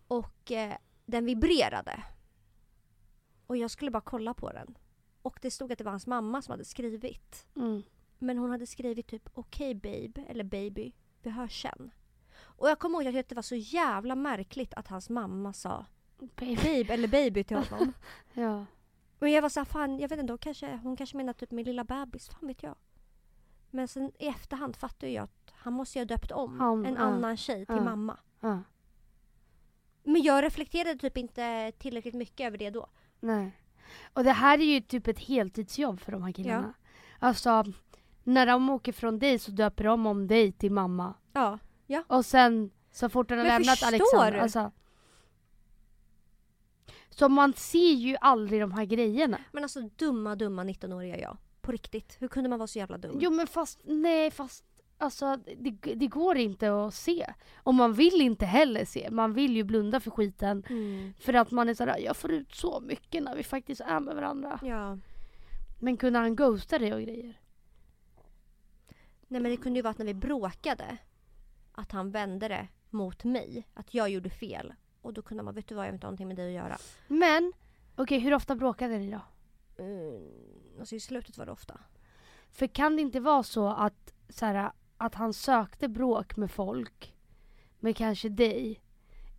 Och 0.07 0.51
eh, 0.51 0.77
den 1.05 1.25
vibrerade. 1.25 2.03
Och 3.47 3.57
jag 3.57 3.71
skulle 3.71 3.91
bara 3.91 4.01
kolla 4.01 4.33
på 4.33 4.51
den. 4.51 4.77
Och 5.21 5.39
det 5.41 5.51
stod 5.51 5.71
att 5.71 5.77
det 5.77 5.83
var 5.83 5.91
hans 5.91 6.07
mamma 6.07 6.41
som 6.41 6.51
hade 6.51 6.65
skrivit. 6.65 7.45
Mm. 7.55 7.83
Men 8.19 8.37
hon 8.37 8.49
hade 8.49 8.65
skrivit 8.67 9.07
typ 9.07 9.29
okej 9.33 9.75
babe 9.75 10.25
eller 10.27 10.43
baby, 10.43 10.91
vi 11.21 11.29
hörs 11.29 11.61
sen. 11.61 11.91
Och 12.37 12.69
jag 12.69 12.79
kommer 12.79 13.03
ihåg 13.03 13.17
att 13.17 13.29
det 13.29 13.35
var 13.35 13.41
så 13.41 13.55
jävla 13.55 14.15
märkligt 14.15 14.73
att 14.73 14.87
hans 14.87 15.09
mamma 15.09 15.53
sa 15.53 15.85
Baby. 16.19 16.55
babe 16.55 16.93
eller 16.93 17.07
baby 17.07 17.43
till 17.43 17.57
honom. 17.57 17.93
Ja. 18.33 18.65
Men 19.19 19.31
jag 19.31 19.41
var 19.41 19.49
så 19.49 19.59
här, 19.59 19.65
fan 19.65 19.99
jag 19.99 20.09
vet 20.09 20.19
inte, 20.19 20.33
hon 20.33 20.37
kanske, 20.37 20.75
hon 20.83 20.95
kanske 20.95 21.17
menar 21.17 21.33
typ 21.33 21.51
min 21.51 21.65
lilla 21.65 21.83
bebis, 21.83 22.29
fan 22.29 22.47
vet 22.47 22.63
jag. 22.63 22.75
Men 23.71 23.87
sen 23.87 24.11
i 24.19 24.27
efterhand 24.27 24.75
fattar 24.75 25.07
jag 25.07 25.23
att 25.23 25.51
han 25.53 25.73
måste 25.73 25.99
ju 25.99 26.01
ha 26.01 26.05
döpt 26.07 26.31
om 26.31 26.59
Han- 26.59 26.85
en 26.85 26.93
ja. 26.93 26.99
annan 26.99 27.37
tjej 27.37 27.65
till 27.65 27.75
Ja. 27.75 27.83
mamma. 27.83 28.17
ja. 28.39 28.59
Men 30.05 30.23
jag 30.23 30.43
reflekterade 30.43 30.99
typ 30.99 31.17
inte 31.17 31.71
tillräckligt 31.77 32.13
mycket 32.13 32.47
över 32.47 32.57
det 32.57 32.69
då. 32.69 32.89
Nej. 33.19 33.59
Och 34.13 34.23
det 34.23 34.31
här 34.31 34.57
är 34.59 34.63
ju 34.63 34.81
typ 34.81 35.07
ett 35.07 35.19
heltidsjobb 35.19 35.99
för 35.99 36.11
de 36.11 36.23
här 36.23 36.31
killarna. 36.31 36.73
Alltså, 37.19 37.63
när 38.23 38.45
de 38.45 38.69
åker 38.69 38.91
från 38.91 39.19
dig 39.19 39.39
så 39.39 39.51
döper 39.51 39.83
de 39.83 40.05
om 40.05 40.27
dig 40.27 40.51
till 40.51 40.71
mamma. 40.71 41.13
Ja. 41.33 41.59
Och 42.07 42.25
sen 42.25 42.71
så 42.91 43.09
fort 43.09 43.29
den 43.29 43.37
har 43.37 43.45
Men 43.45 43.61
lämnat 43.61 43.83
Alexander. 43.83 44.39
Alltså. 44.39 44.71
Så 47.09 47.29
man 47.29 47.53
ser 47.53 47.93
ju 47.93 48.17
aldrig 48.21 48.61
de 48.61 48.71
här 48.71 48.85
grejerna. 48.85 49.41
Men 49.51 49.63
alltså 49.63 49.81
dumma, 49.81 50.35
dumma 50.35 50.63
19-åriga 50.63 51.19
jag. 51.19 51.37
På 51.61 51.71
riktigt. 51.71 52.17
Hur 52.19 52.27
kunde 52.27 52.49
man 52.49 52.59
vara 52.59 52.67
så 52.67 52.79
jävla 52.79 52.97
dum? 52.97 53.17
Jo 53.21 53.31
men 53.31 53.47
fast, 53.47 53.79
nej 53.83 54.31
fast 54.31 54.63
Alltså 54.97 55.37
det, 55.57 55.95
det 55.95 56.07
går 56.07 56.37
inte 56.37 56.85
att 56.85 56.93
se. 56.93 57.33
Och 57.55 57.73
man 57.73 57.93
vill 57.93 58.21
inte 58.21 58.45
heller 58.45 58.85
se. 58.85 59.09
Man 59.11 59.33
vill 59.33 59.55
ju 59.55 59.63
blunda 59.63 59.99
för 59.99 60.11
skiten. 60.11 60.63
Mm. 60.69 61.13
För 61.19 61.33
att 61.33 61.51
man 61.51 61.69
är 61.69 61.73
sådär, 61.73 61.97
jag 61.97 62.17
får 62.17 62.31
ut 62.31 62.55
så 62.55 62.79
mycket 62.79 63.23
när 63.23 63.35
vi 63.35 63.43
faktiskt 63.43 63.81
är 63.81 63.99
med 63.99 64.15
varandra. 64.15 64.59
Ja. 64.63 64.97
Men 65.79 65.97
kunde 65.97 66.19
han 66.19 66.35
ghosta 66.35 66.79
dig 66.79 66.93
och 66.93 67.01
grejer? 67.01 67.39
Nej 69.27 69.41
men 69.41 69.51
det 69.51 69.57
kunde 69.57 69.79
ju 69.79 69.83
vara 69.83 69.91
att 69.91 69.97
när 69.97 70.05
vi 70.05 70.13
bråkade 70.13 70.97
att 71.71 71.91
han 71.91 72.11
vände 72.11 72.47
det 72.47 72.67
mot 72.89 73.23
mig. 73.23 73.67
Att 73.73 73.93
jag 73.93 74.09
gjorde 74.09 74.29
fel. 74.29 74.73
Och 75.01 75.13
då 75.13 75.21
kunde 75.21 75.43
man, 75.43 75.55
vet 75.55 75.67
du 75.67 75.75
vad, 75.75 75.85
jag 75.85 75.91
vill 75.91 75.95
inte 75.95 76.07
någonting 76.07 76.27
med 76.27 76.37
dig 76.37 76.47
att 76.47 76.63
göra. 76.63 76.77
Men, 77.07 77.53
okej 77.95 78.19
hur 78.19 78.33
ofta 78.33 78.55
bråkade 78.55 78.97
ni 78.97 79.11
då? 79.11 79.21
Mm. 79.83 80.31
Alltså 80.79 80.95
i 80.95 80.99
slutet 80.99 81.37
var 81.37 81.45
det 81.45 81.51
ofta. 81.51 81.79
För 82.51 82.67
kan 82.67 82.95
det 82.95 83.01
inte 83.01 83.19
vara 83.19 83.43
så 83.43 83.67
att, 83.67 84.13
så 84.29 84.45
här, 84.45 84.71
att 84.97 85.15
han 85.15 85.33
sökte 85.33 85.87
bråk 85.87 86.37
med 86.37 86.51
folk, 86.51 87.13
med 87.79 87.95
kanske 87.97 88.29
dig, 88.29 88.81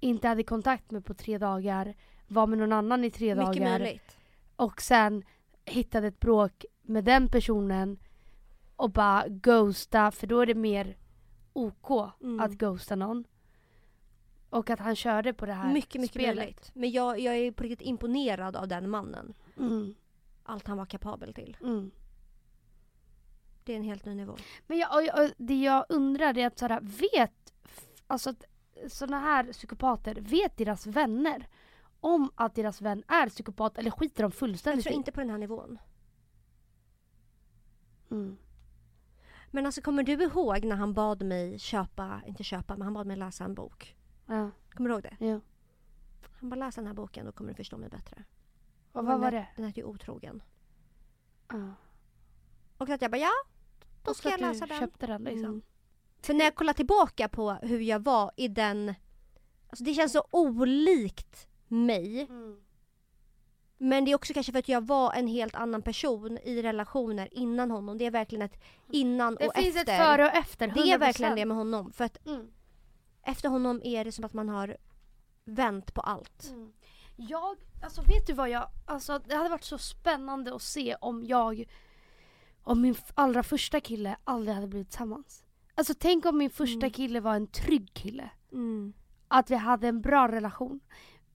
inte 0.00 0.28
hade 0.28 0.42
kontakt 0.42 0.90
med 0.90 1.04
på 1.04 1.14
tre 1.14 1.38
dagar, 1.38 1.94
var 2.28 2.46
med 2.46 2.58
någon 2.58 2.72
annan 2.72 3.04
i 3.04 3.10
tre 3.10 3.34
Mycket 3.34 3.46
dagar 3.62 3.78
möjligt. 3.78 4.16
och 4.56 4.80
sen 4.82 5.24
hittade 5.64 6.06
ett 6.06 6.20
bråk 6.20 6.64
med 6.82 7.04
den 7.04 7.28
personen 7.28 7.98
och 8.76 8.90
bara 8.90 9.24
ghosta, 9.28 10.10
för 10.10 10.26
då 10.26 10.40
är 10.40 10.46
det 10.46 10.54
mer 10.54 10.96
OK 11.52 11.90
Mm. 12.20 12.40
att 12.40 12.52
ghosta 12.52 12.96
någon. 12.96 13.24
Och 14.50 14.70
att 14.70 14.78
han 14.80 14.96
körde 14.96 15.32
på 15.32 15.46
det 15.46 15.52
här 15.52 15.72
Mycket, 15.72 16.00
mycket 16.00 16.14
spelet. 16.14 16.36
möjligt. 16.36 16.70
Men 16.74 16.90
jag, 16.90 17.20
jag 17.20 17.36
är 17.36 17.52
på 17.52 17.62
riktigt 17.62 17.86
imponerad 17.86 18.56
av 18.56 18.68
den 18.68 18.90
mannen. 18.90 19.34
Mm, 19.58 19.94
Allt 20.42 20.66
han 20.66 20.76
var 20.76 20.86
kapabel 20.86 21.34
till. 21.34 21.56
mm. 21.62 21.90
Det 23.66 23.72
är 23.72 23.76
en 23.76 23.82
helt 23.84 24.04
ny 24.04 24.14
nivå. 24.14 24.36
Men 24.66 24.78
jag, 24.78 24.94
och 24.96 25.02
jag, 25.02 25.24
och 25.24 25.30
det 25.36 25.62
jag 25.62 25.86
undrar 25.88 26.38
är 26.38 26.46
att 26.46 26.58
såhär, 26.58 26.80
vet, 26.80 27.54
alltså 28.06 28.34
sådana 28.88 29.20
här 29.20 29.52
psykopater, 29.52 30.14
vet 30.20 30.56
deras 30.56 30.86
vänner 30.86 31.48
om 32.00 32.30
att 32.34 32.54
deras 32.54 32.80
vän 32.82 33.02
är 33.08 33.28
psykopat 33.28 33.78
eller 33.78 33.90
skiter 33.90 34.22
de 34.22 34.26
Jag 34.26 34.34
fullständigt 34.34 34.84
tror 34.84 34.92
i? 34.92 34.96
inte 34.96 35.12
på 35.12 35.20
den 35.20 35.30
här 35.30 35.38
nivån. 35.38 35.78
Mm. 38.10 38.36
Men 39.50 39.66
alltså 39.66 39.80
kommer 39.82 40.02
du 40.02 40.12
ihåg 40.12 40.64
när 40.64 40.76
han 40.76 40.92
bad 40.94 41.22
mig 41.22 41.58
köpa, 41.58 42.22
inte 42.26 42.44
köpa, 42.44 42.76
men 42.76 42.82
han 42.82 42.94
bad 42.94 43.06
mig 43.06 43.16
läsa 43.16 43.44
en 43.44 43.54
bok? 43.54 43.96
Ja, 44.26 44.50
Kommer 44.70 44.88
du 44.90 44.94
ihåg 44.94 45.02
det? 45.02 45.16
ja. 45.26 45.40
Han 46.40 46.50
bara 46.50 46.56
läs 46.56 46.74
den 46.74 46.86
här 46.86 46.94
boken, 46.94 47.26
då 47.26 47.32
kommer 47.32 47.50
du 47.50 47.56
förstå 47.56 47.76
mig 47.76 47.88
bättre. 47.88 48.24
Och 48.92 49.06
vad 49.06 49.20
var 49.20 49.30
det? 49.30 49.46
Den 49.56 49.64
heter 49.66 49.80
ju 49.82 49.86
Otrogen. 49.86 50.42
Ja. 51.48 51.74
Och 52.78 52.88
att 52.90 53.02
jag 53.02 53.10
bara 53.10 53.18
ja, 53.20 53.32
då 54.06 54.14
ska 54.14 54.30
jag 54.30 54.38
du 54.40 54.44
den. 54.66 54.78
köpte 54.78 55.06
den 55.06 55.24
liksom. 55.24 55.44
Mm. 55.44 55.62
För 56.22 56.34
när 56.34 56.44
jag 56.44 56.54
kollar 56.54 56.72
tillbaka 56.72 57.28
på 57.28 57.50
hur 57.52 57.80
jag 57.80 57.98
var 58.04 58.30
i 58.36 58.48
den, 58.48 58.94
alltså 59.68 59.84
det 59.84 59.94
känns 59.94 60.12
så 60.12 60.24
olikt 60.30 61.48
mig. 61.68 62.20
Mm. 62.20 62.60
Men 63.78 64.04
det 64.04 64.10
är 64.10 64.14
också 64.14 64.34
kanske 64.34 64.52
för 64.52 64.58
att 64.58 64.68
jag 64.68 64.86
var 64.86 65.12
en 65.12 65.26
helt 65.26 65.54
annan 65.54 65.82
person 65.82 66.38
i 66.38 66.62
relationer 66.62 67.28
innan 67.32 67.70
honom. 67.70 67.98
Det 67.98 68.04
är 68.06 68.10
verkligen 68.10 68.42
ett 68.42 68.62
innan 68.92 69.34
Det 69.34 69.46
och 69.48 69.54
finns 69.54 69.76
efter. 69.76 69.92
ett 69.92 70.06
före 70.06 70.24
och 70.24 70.34
efter, 70.34 70.68
100%. 70.68 70.74
det 70.74 70.90
är 70.92 70.98
verkligen 70.98 71.36
det 71.36 71.44
med 71.44 71.56
honom. 71.56 71.92
För 71.92 72.04
att 72.04 72.26
Mm. 72.26 72.50
efter 73.22 73.48
honom 73.48 73.80
är 73.84 74.04
det 74.04 74.12
som 74.12 74.24
att 74.24 74.32
man 74.32 74.48
har 74.48 74.76
vänt 75.44 75.94
på 75.94 76.00
allt. 76.00 76.50
Mm. 76.50 76.72
Jag, 77.16 77.56
alltså 77.82 78.02
vet 78.02 78.26
du 78.26 78.32
vad 78.32 78.50
jag, 78.50 78.68
alltså 78.86 79.18
det 79.18 79.34
hade 79.36 79.48
varit 79.48 79.64
så 79.64 79.78
spännande 79.78 80.54
att 80.54 80.62
se 80.62 80.94
om 81.00 81.24
jag 81.24 81.64
om 82.66 82.80
min 82.80 82.94
allra 83.14 83.42
första 83.42 83.80
kille 83.80 84.16
aldrig 84.24 84.54
hade 84.54 84.66
blivit 84.66 84.88
tillsammans. 84.90 85.44
Alltså 85.74 85.94
tänk 85.98 86.26
om 86.26 86.38
min 86.38 86.50
första 86.50 86.76
Mm. 86.86 86.90
kille 86.90 87.20
var 87.20 87.34
en 87.34 87.46
trygg 87.46 87.90
kille. 87.94 88.30
Mm. 88.52 88.92
Att 89.28 89.50
vi 89.50 89.54
hade 89.54 89.88
en 89.88 90.00
bra 90.00 90.28
relation. 90.28 90.80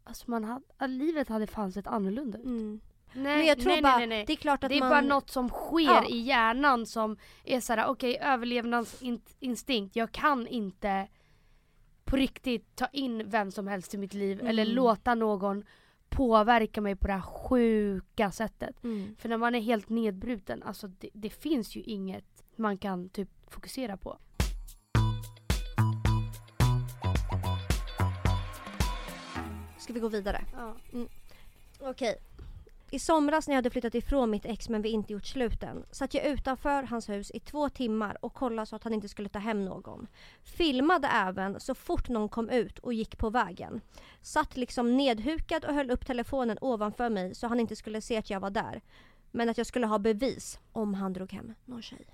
Alltså 0.03 0.31
man 0.31 0.43
hade, 0.43 0.65
att 0.77 0.89
livet 0.89 1.29
hade 1.29 1.47
fan 1.47 1.71
sett 1.71 1.87
annorlunda 1.87 2.37
ut. 2.37 2.45
Mm. 2.45 2.81
Nej, 3.13 3.37
Men 3.37 3.45
jag 3.47 3.59
tror 3.59 3.71
nej, 3.71 3.81
bara, 3.81 3.97
nej, 3.97 4.07
nej, 4.07 4.23
det 4.27 4.33
är 4.33 4.37
klart 4.37 4.63
att 4.63 4.69
Det 4.69 4.75
är 4.75 4.79
man... 4.79 4.89
bara 4.89 5.01
något 5.01 5.29
som 5.29 5.49
sker 5.49 5.81
Ja. 5.81 6.05
i 6.09 6.17
hjärnan 6.21 6.85
som 6.85 7.17
är 7.45 7.59
såhär, 7.59 7.85
okej 7.87 8.17
överlevnadsinstinkt, 8.21 9.95
jag 9.95 10.11
kan 10.11 10.47
inte 10.47 11.07
på 12.05 12.15
riktigt 12.15 12.75
ta 12.75 12.87
in 12.87 13.29
vem 13.29 13.51
som 13.51 13.67
helst 13.67 13.93
i 13.93 13.97
mitt 13.97 14.13
liv 14.13 14.41
eller 14.45 14.63
Mm. 14.63 14.75
låta 14.75 15.15
någon 15.15 15.63
påverka 16.11 16.81
mig 16.81 16.95
på 16.95 17.07
det 17.07 17.13
här 17.13 17.21
sjuka 17.21 18.31
sättet. 18.31 18.83
Mm. 18.83 19.15
För 19.19 19.29
när 19.29 19.37
man 19.37 19.55
är 19.55 19.59
helt 19.59 19.89
nedbruten, 19.89 20.63
alltså 20.63 20.87
det, 20.87 21.09
det 21.13 21.29
finns 21.29 21.75
ju 21.75 21.81
inget 21.81 22.43
man 22.55 22.77
kan 22.77 23.09
typ 23.09 23.29
fokusera 23.47 23.97
på. 23.97 24.17
Ska 29.77 29.93
vi 29.93 29.99
gå 29.99 30.07
vidare? 30.07 30.45
Ja. 30.53 30.75
Okej. 31.79 32.21
I 32.93 32.99
somras 32.99 33.47
när 33.47 33.53
jag 33.53 33.57
hade 33.57 33.69
flyttat 33.69 33.95
ifrån 33.95 34.29
mitt 34.29 34.45
ex 34.45 34.69
men 34.69 34.81
vi 34.81 34.89
inte 34.89 35.13
gjort 35.13 35.25
sluten 35.25 35.85
satt 35.91 36.13
jag 36.13 36.25
utanför 36.25 36.83
hans 36.83 37.09
hus 37.09 37.31
i 37.31 37.39
två 37.39 37.69
timmar 37.69 38.17
och 38.21 38.33
kollade 38.33 38.65
så 38.65 38.75
att 38.75 38.83
han 38.83 38.93
inte 38.93 39.09
skulle 39.09 39.29
ta 39.29 39.39
hem 39.39 39.65
någon. 39.65 40.07
Filmade 40.43 41.07
även 41.07 41.59
så 41.59 41.75
fort 41.75 42.09
någon 42.09 42.29
kom 42.29 42.49
ut 42.49 42.79
och 42.79 42.93
gick 42.93 43.17
på 43.17 43.29
vägen. 43.29 43.81
Satt 44.21 44.57
liksom 44.57 44.97
nedhukad 44.97 45.65
och 45.65 45.73
höll 45.73 45.91
upp 45.91 46.05
telefonen 46.05 46.57
ovanför 46.61 47.09
mig 47.09 47.35
så 47.35 47.47
han 47.47 47.59
inte 47.59 47.75
skulle 47.75 48.01
se 48.01 48.17
att 48.17 48.29
jag 48.29 48.39
var 48.39 48.49
där. 48.49 48.81
Men 49.31 49.49
att 49.49 49.57
jag 49.57 49.67
skulle 49.67 49.87
ha 49.87 49.99
bevis 49.99 50.59
om 50.71 50.93
han 50.93 51.13
drog 51.13 51.31
hem 51.31 51.53
någon 51.65 51.81
tjej. 51.81 52.05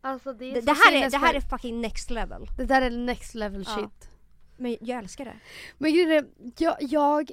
Alltså 0.00 0.32
det, 0.32 0.44
är 0.44 0.54
Det, 0.54 0.60
det, 0.60 0.72
här, 0.72 0.92
är, 0.92 1.10
det 1.10 1.18
här 1.18 1.34
är 1.34 1.40
fucking 1.40 1.80
next 1.80 2.10
level. 2.10 2.46
det 2.56 2.64
där 2.64 2.82
är 2.82 2.90
next 2.90 3.34
level 3.34 3.64
Ja. 3.66 3.76
shit. 3.76 4.10
Men 4.56 4.76
jag 4.80 4.98
älskar 4.98 5.24
det. 5.24 5.36
Men 5.78 5.92
grejen 5.92 6.26
jag, 6.58 6.76
jag... 6.80 7.30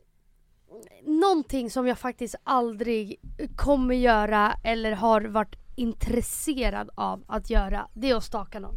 Någonting 1.03 1.69
som 1.69 1.87
jag 1.87 1.99
faktiskt 1.99 2.35
aldrig 2.43 3.19
kommer 3.55 3.95
göra 3.95 4.53
eller 4.63 4.91
har 4.91 5.21
varit 5.21 5.55
intresserad 5.75 6.89
av 6.95 7.23
att 7.27 7.49
göra, 7.49 7.87
det 7.93 8.09
är 8.09 8.15
att 8.15 8.23
staka 8.23 8.59
någon. 8.59 8.75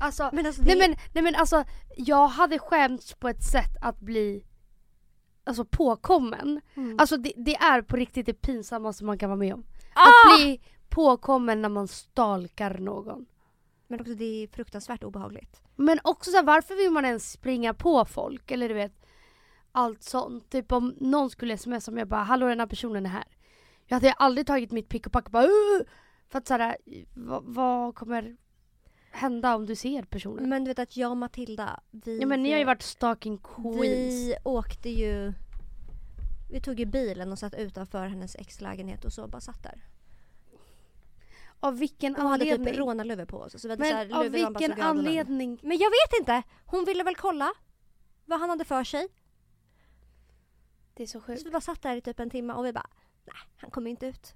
Alltså, 0.00 0.30
Men 0.32 0.46
alltså 0.46 0.62
det, 0.62 0.74
nej, 0.74 0.88
men, 0.88 0.98
nej 1.14 1.22
men 1.22 1.34
alltså, 1.34 1.64
jag 1.96 2.28
hade 2.28 2.58
skämts 2.58 3.14
på 3.14 3.28
ett 3.28 3.42
sätt 3.42 3.76
att 3.80 4.00
bli 4.00 4.44
alltså, 5.44 5.64
påkommen. 5.64 6.60
Mm. 6.74 6.96
Alltså 6.98 7.16
det, 7.16 7.32
det 7.36 7.56
är 7.56 7.82
på 7.82 7.96
riktigt 7.96 8.26
det 8.26 8.34
pinsammaste 8.34 9.04
man 9.04 9.18
kan 9.18 9.30
vara 9.30 9.38
med 9.38 9.54
om. 9.54 9.64
ah! 9.94 10.02
Att 10.02 10.38
bli 10.38 10.60
påkommen 10.88 11.62
när 11.62 11.68
man 11.68 11.88
stalkar 11.88 12.78
någon. 12.78 13.26
Men 13.88 14.00
också 14.00 14.14
det 14.14 14.24
är 14.24 14.48
fruktansvärt 14.48 15.04
obehagligt. 15.04 15.62
Men 15.76 16.00
också 16.04 16.30
så 16.30 16.36
här, 16.36 16.44
varför 16.44 16.74
vill 16.74 16.90
man 16.90 17.04
ens 17.04 17.32
springa 17.32 17.74
på 17.74 18.04
folk? 18.04 18.50
Eller 18.50 18.68
du 18.68 18.74
vet, 18.74 19.05
allt 19.76 20.02
sånt. 20.02 20.50
Typ 20.50 20.72
om 20.72 20.94
någon 21.00 21.30
skulle 21.30 21.58
smsa 21.58 21.90
mig 21.90 22.02
och 22.02 22.08
bara 22.08 22.22
“Hallå 22.22 22.46
den 22.46 22.60
här 22.60 22.66
personen 22.66 23.06
är 23.06 23.10
här”. 23.10 23.24
Jag 23.86 23.96
hade 23.96 24.12
aldrig 24.12 24.46
tagit 24.46 24.72
mitt 24.72 24.88
pick 24.88 25.06
och 25.06 25.12
pack 25.12 25.24
och 25.24 25.30
bara 25.30 25.44
"Åh!" 25.44 25.86
För 26.28 26.38
att 26.38 26.46
såhär, 26.46 26.76
vad, 27.14 27.44
vad 27.44 27.94
kommer 27.94 28.36
hända 29.10 29.54
om 29.54 29.66
du 29.66 29.76
ser 29.76 30.02
personen? 30.02 30.48
Men 30.48 30.64
du 30.64 30.70
vet 30.70 30.78
att 30.78 30.96
jag 30.96 31.10
och 31.10 31.16
Matilda, 31.16 31.80
vi... 31.90 32.20
ja 32.20 32.26
men 32.26 32.42
ni 32.42 32.52
har 32.52 32.58
ju 32.58 32.64
varit 32.64 32.82
stalking 32.82 33.38
queens. 33.38 33.80
Vi 33.84 34.36
åkte 34.44 34.90
ju... 34.90 35.32
Vi 36.50 36.60
tog 36.60 36.80
ju 36.80 36.86
bilen 36.86 37.32
och 37.32 37.38
satt 37.38 37.54
utanför 37.54 38.06
hennes 38.06 38.36
exlägenhet 38.36 39.04
och 39.04 39.12
så 39.12 39.28
bara 39.28 39.40
satt 39.40 39.62
där. 39.62 39.84
Av 41.60 41.78
vilken 41.78 42.16
hade 42.16 42.28
anledning? 42.28 42.66
typ 42.66 42.76
rånarluvor 42.76 43.24
på 43.24 43.38
oss. 43.38 43.62
Så 43.62 43.68
vi 43.68 43.72
hade 43.72 43.84
så 43.84 43.94
här 43.94 44.06
men 44.06 44.16
av 44.16 44.28
vilken 44.28 44.82
anledning? 44.82 45.58
Men 45.62 45.78
jag 45.78 45.90
vet 45.90 46.20
inte! 46.20 46.42
Hon 46.66 46.84
ville 46.84 47.02
väl 47.02 47.16
kolla 47.16 47.52
vad 48.24 48.40
han 48.40 48.50
hade 48.50 48.64
för 48.64 48.84
sig. 48.84 49.08
Det 50.96 51.02
är 51.02 51.06
så 51.06 51.20
Så 51.20 51.26
sjukt. 51.26 51.46
vi 51.46 51.50
bara 51.50 51.60
satt 51.60 51.82
där 51.82 51.96
i 51.96 52.00
typ 52.00 52.20
en 52.20 52.30
timme 52.30 52.52
och 52.52 52.66
vi 52.66 52.72
bara, 52.72 52.90
nej 53.24 53.36
han 53.56 53.70
kommer 53.70 53.90
inte 53.90 54.06
ut. 54.06 54.34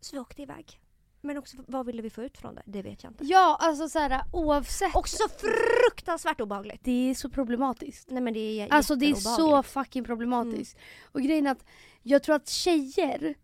Så 0.00 0.16
vi 0.16 0.20
åkte 0.20 0.42
iväg. 0.42 0.80
Men 1.20 1.38
också 1.38 1.56
vad 1.66 1.86
ville 1.86 2.02
vi 2.02 2.10
få 2.10 2.22
ut 2.22 2.38
från 2.38 2.54
det? 2.54 2.62
Det 2.66 2.82
vet 2.82 3.02
jag 3.02 3.12
inte. 3.12 3.24
Ja 3.24 3.56
alltså 3.60 3.88
såhär 3.88 4.22
oavsett. 4.32 4.94
Också 4.96 5.16
så 5.16 5.28
fruktansvärt 5.28 6.40
obehagligt. 6.40 6.84
det 6.84 7.10
är 7.10 7.14
så 7.14 7.30
problematiskt. 7.30 8.10
Nej 8.10 8.22
men 8.22 8.34
det 8.34 8.60
är 8.60 8.72
Alltså 8.72 8.94
det 8.94 9.10
är 9.10 9.14
så 9.14 9.62
fucking 9.62 10.04
problematiskt. 10.04 10.78
Och 11.04 11.22
grejen 11.22 11.46
är 11.46 11.50
att 11.50 11.64
jag 12.02 12.22
tror 12.22 12.36
att 12.36 12.48
tjejer 12.48 13.34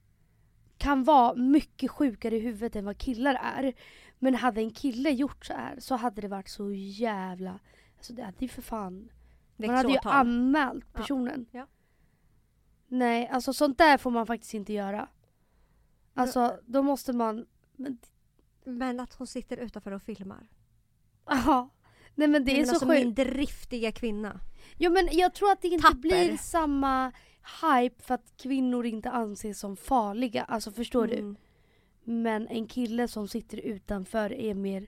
kan 0.78 1.04
vara 1.04 1.35
mycket 1.35 1.90
sjukare 1.90 2.37
i 2.37 2.38
huvudet 2.38 2.76
än 2.76 2.85
vad 2.85 2.98
killar 2.98 3.35
är. 3.35 3.74
Men 4.18 4.35
hade 4.35 4.61
en 4.61 4.70
kille 4.70 5.11
gjort 5.11 5.46
så 5.46 5.52
här 5.52 5.80
så 5.80 5.94
hade 5.96 6.20
det 6.20 6.28
varit 6.28 6.48
så 6.48 6.72
jävla... 6.72 7.59
Alltså 7.96 8.12
det 8.12 8.22
hade 8.22 8.37
ju 8.38 8.48
för 8.48 8.62
fan... 8.62 9.09
Man 9.56 9.70
hade 9.70 9.92
ju 9.92 9.98
anmält 10.02 10.85
Ja. 10.92 11.00
personen. 11.00 11.46
Ja. 11.50 11.66
Nej, 12.88 13.29
alltså 13.29 13.53
sånt 13.53 13.79
där 13.79 13.99
får 13.99 14.11
man 14.11 14.27
faktiskt 14.27 14.55
inte 14.55 14.72
göra. 14.72 15.09
Alltså 16.14 16.59
då 16.66 16.83
måste 16.83 17.12
man... 17.12 17.46
Men, 17.77 17.99
Men 18.64 19.01
att 19.01 19.14
hon 19.14 19.27
sitter 19.27 19.57
utanför 19.57 19.92
och 19.92 20.03
filmar. 20.03 20.49
aha. 21.25 21.68
Nej 22.14 22.29
men 22.29 22.44
det 22.44 22.53
Nej, 22.53 22.55
är 22.55 22.66
men 22.66 22.66
så 22.66 22.72
alltså 22.72 22.87
sjukt. 22.88 23.05
min 23.05 23.14
driftiga 23.14 23.92
kvinna. 23.92 24.40
Jo 24.79 24.92
men 24.92 25.09
jag 25.12 25.35
tror 25.35 25.51
att 25.53 25.62
det 25.62 25.68
inte 25.68 25.83
Tapper. 25.88 25.99
blir 26.01 26.37
samma 26.37 27.12
hype 27.62 28.03
för 28.03 28.14
att 28.14 28.33
kvinnor 28.37 28.87
inte 28.87 29.11
anses 29.11 29.59
som 29.61 29.77
farliga. 29.77 30.44
Alltså 30.44 30.72
förstår 30.72 31.07
du? 31.07 31.14
Mm. 31.14 31.37
Men 32.05 32.49
en 32.49 32.66
kille 32.66 33.09
som 33.09 33.29
sitter 33.29 33.59
utanför 33.59 34.33
är 34.33 34.55
mer 34.55 34.87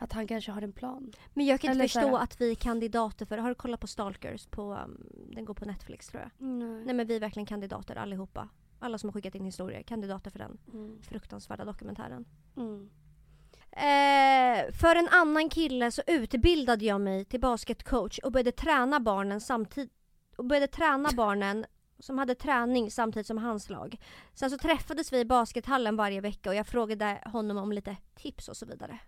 att 0.00 0.12
han 0.12 0.26
kanske 0.26 0.52
har 0.52 0.62
en 0.62 0.72
plan. 0.72 1.12
Men 1.34 1.46
jag 1.46 1.60
kan 1.60 1.68
inte 1.70 1.76
Eller 1.78 1.84
förstå 1.88 2.00
såhär- 2.00 2.22
att 2.24 2.40
vi 2.40 2.50
är 2.50 2.54
kandidater 2.54 3.26
för, 3.26 3.38
har 3.38 3.48
du 3.48 3.54
kollat 3.54 3.80
på 3.80 3.86
Stalkers? 3.86 4.46
På, 4.46 4.74
um, 4.74 5.06
den 5.34 5.44
går 5.44 5.54
på 5.54 5.64
Netflix 5.64 6.06
tror 6.08 6.22
jag. 6.22 6.46
Nej. 6.48 6.84
Nej 6.84 6.94
men 6.94 7.06
vi 7.06 7.16
är 7.16 7.20
verkligen 7.20 7.46
kandidater 7.46 7.96
allihopa. 7.96 8.48
Alla 8.78 8.98
som 8.98 9.08
har 9.08 9.12
skickat 9.12 9.34
in 9.34 9.44
historier, 9.44 9.82
kandidater 9.82 10.30
för 10.30 10.38
den 10.38 10.58
Mm. 10.72 11.02
fruktansvärda 11.02 11.64
dokumentären. 11.64 12.24
Mm. 12.56 12.90
Eh, 13.72 14.72
för 14.72 14.96
en 14.96 15.08
annan 15.08 15.48
kille 15.48 15.90
så 15.90 16.02
utbildade 16.06 16.84
jag 16.84 17.00
mig 17.00 17.24
till 17.24 17.40
basketcoach 17.40 18.18
och 18.18 18.32
började 18.32 18.52
träna 18.52 19.00
barnen 19.00 19.40
samtidigt 19.40 19.92
och 20.36 20.44
började 20.44 20.66
träna 20.66 21.08
barnen 21.16 21.64
som 21.98 22.18
hade 22.18 22.34
träning 22.34 22.90
samtidigt 22.90 23.26
som 23.26 23.38
hans 23.38 23.70
lag. 23.70 23.96
Sen 24.34 24.50
så 24.50 24.58
träffades 24.58 25.12
vi 25.12 25.18
i 25.18 25.24
baskethallen 25.24 25.96
varje 25.96 26.20
vecka 26.20 26.48
och 26.50 26.54
jag 26.54 26.66
frågade 26.66 27.22
honom 27.32 27.56
om 27.56 27.72
lite 27.72 27.96
tips 28.14 28.48
och 28.48 28.56
så 28.56 28.66
vidare. 28.66 28.98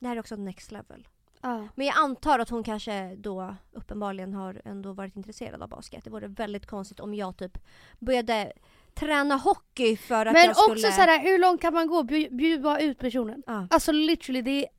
Det 0.00 0.08
här 0.08 0.16
är 0.16 0.20
också 0.20 0.36
next 0.36 0.72
level. 0.72 1.08
Ja. 1.40 1.68
Men 1.74 1.86
jag 1.86 1.96
antar 1.98 2.38
att 2.38 2.48
hon 2.48 2.62
kanske 2.62 3.16
då 3.16 3.56
uppenbarligen 3.72 4.34
har 4.34 4.62
ändå 4.64 4.92
varit 4.92 5.16
intresserad 5.16 5.62
av 5.62 5.68
basket. 5.68 6.04
Det 6.04 6.10
vore 6.10 6.28
väldigt 6.28 6.66
konstigt 6.66 7.00
om 7.00 7.14
jag 7.14 7.36
typ 7.36 7.58
började 7.98 8.52
träna 8.94 9.36
hockey 9.36 9.96
för 9.96 10.26
att 10.26 10.32
Men 10.32 10.44
jag 10.44 10.56
skulle... 10.56 10.72
också 10.74 10.92
så 10.92 11.00
här, 11.00 11.22
hur 11.22 11.38
långt 11.38 11.60
kan 11.60 11.74
man 11.74 11.86
gå? 11.86 12.02
Bjud, 12.02 12.36
bjud 12.36 12.62
bara 12.62 12.80
ut 12.80 12.98
personen. 12.98 13.42
Ja. 13.46 13.66
Alltså 13.70 13.92
literally, 13.92 14.42
det 14.42 14.64
är... 14.64 14.70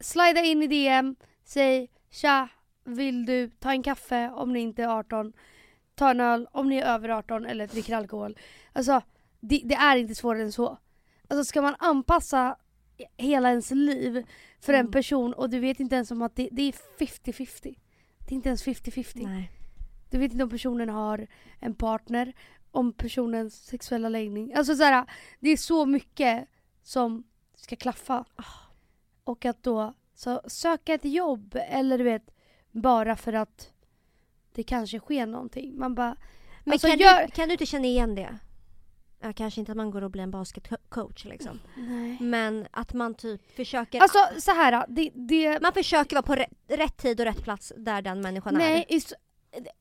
Slida 0.00 0.40
in 0.40 0.62
i 0.62 0.66
DM, 0.66 1.16
säg 1.44 1.90
tja, 2.10 2.48
vill 2.84 3.26
du 3.26 3.50
ta 3.50 3.70
en 3.70 3.82
kaffe 3.82 4.30
om 4.30 4.52
ni 4.52 4.60
inte 4.60 4.82
är 4.82 4.88
18? 4.88 5.32
Ta 5.94 6.10
en 6.10 6.20
öl 6.20 6.48
om 6.52 6.68
ni 6.68 6.76
är 6.76 6.94
över 6.94 7.08
18 7.08 7.46
eller 7.46 7.66
dricker 7.66 7.96
alkohol. 7.96 8.38
Alltså, 8.72 9.00
det, 9.40 9.62
det 9.64 9.74
är 9.74 9.96
inte 9.96 10.14
svårare 10.14 10.42
än 10.42 10.52
så. 10.52 10.78
Alltså 11.28 11.44
ska 11.44 11.62
man 11.62 11.74
anpassa 11.78 12.56
hela 13.16 13.50
ens 13.50 13.70
liv 13.70 14.26
för 14.60 14.72
en 14.72 14.80
Mm. 14.80 14.92
person 14.92 15.32
och 15.34 15.50
du 15.50 15.58
vet 15.60 15.80
inte 15.80 15.94
ens 15.94 16.10
om 16.10 16.22
att 16.22 16.36
det, 16.36 16.48
det 16.52 16.62
är 16.62 16.72
50-50. 16.98 17.74
Det 18.18 18.32
är 18.32 18.36
inte 18.36 18.48
ens 18.48 18.64
50-50. 18.64 19.22
Nej. 19.26 19.52
Du 20.10 20.18
vet 20.18 20.32
inte 20.32 20.44
om 20.44 20.50
personen 20.50 20.88
har 20.88 21.26
en 21.60 21.74
partner, 21.74 22.32
om 22.70 22.92
personens 22.92 23.64
sexuella 23.64 24.08
läggning. 24.08 24.54
Alltså 24.54 24.76
så 24.76 24.82
här, 24.82 25.04
det 25.40 25.50
är 25.50 25.56
så 25.56 25.86
mycket 25.86 26.48
som 26.82 27.24
ska 27.56 27.76
klaffa. 27.76 28.24
Ah. 28.36 28.44
Och 29.24 29.44
att 29.44 29.62
då 29.62 29.94
så 30.14 30.40
söka 30.46 30.94
ett 30.94 31.04
jobb 31.04 31.58
eller 31.68 31.98
du 31.98 32.04
vet 32.04 32.30
bara 32.70 33.16
för 33.16 33.32
att 33.32 33.72
det 34.54 34.62
kanske 34.62 34.98
sker 34.98 35.26
någonting. 35.26 35.78
Man 35.78 35.94
bara, 35.94 36.16
Men 36.64 36.72
Alltså, 36.72 36.88
kan, 36.88 36.98
gör- 36.98 37.26
du, 37.26 37.32
kan 37.32 37.48
du 37.48 37.52
inte 37.52 37.66
känna 37.66 37.86
igen 37.86 38.14
det? 38.14 38.38
Ja, 39.20 39.32
kanske 39.32 39.60
inte 39.60 39.72
att 39.72 39.76
man 39.76 39.90
går 39.90 40.02
och 40.04 40.10
blir 40.10 40.22
en 40.22 40.30
basketcoach 40.30 41.24
liksom. 41.24 41.60
nej. 41.76 42.16
Men 42.20 42.66
att 42.70 42.92
man 42.92 43.14
typ 43.14 43.56
försöker... 43.56 44.00
Alltså 44.00 44.18
så 44.38 44.50
här, 44.50 44.84
det, 44.88 45.10
det 45.14 45.62
man 45.62 45.72
försöker 45.72 46.16
vara 46.16 46.22
på 46.22 46.34
rätt, 46.34 46.50
rätt 46.68 46.96
tid 46.96 47.20
och 47.20 47.26
rätt 47.26 47.42
plats 47.42 47.72
där 47.76 48.02
den 48.02 48.20
människan 48.20 48.54
Nej, 48.54 48.86
är. 48.88 48.94
i 48.94 49.00
så- 49.00 49.14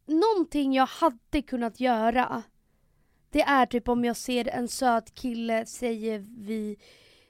någonting 0.06 0.74
jag 0.74 0.86
hade 0.86 1.42
kunnat 1.42 1.80
göra 1.80 2.44
det 3.30 3.42
är 3.42 3.66
typ 3.66 3.88
om 3.88 4.06
jag 4.06 4.18
ser 4.18 4.48
en 4.48 4.68
söt 4.68 5.14
kille, 5.14 5.66
säger 5.66 6.20
vi 6.38 6.78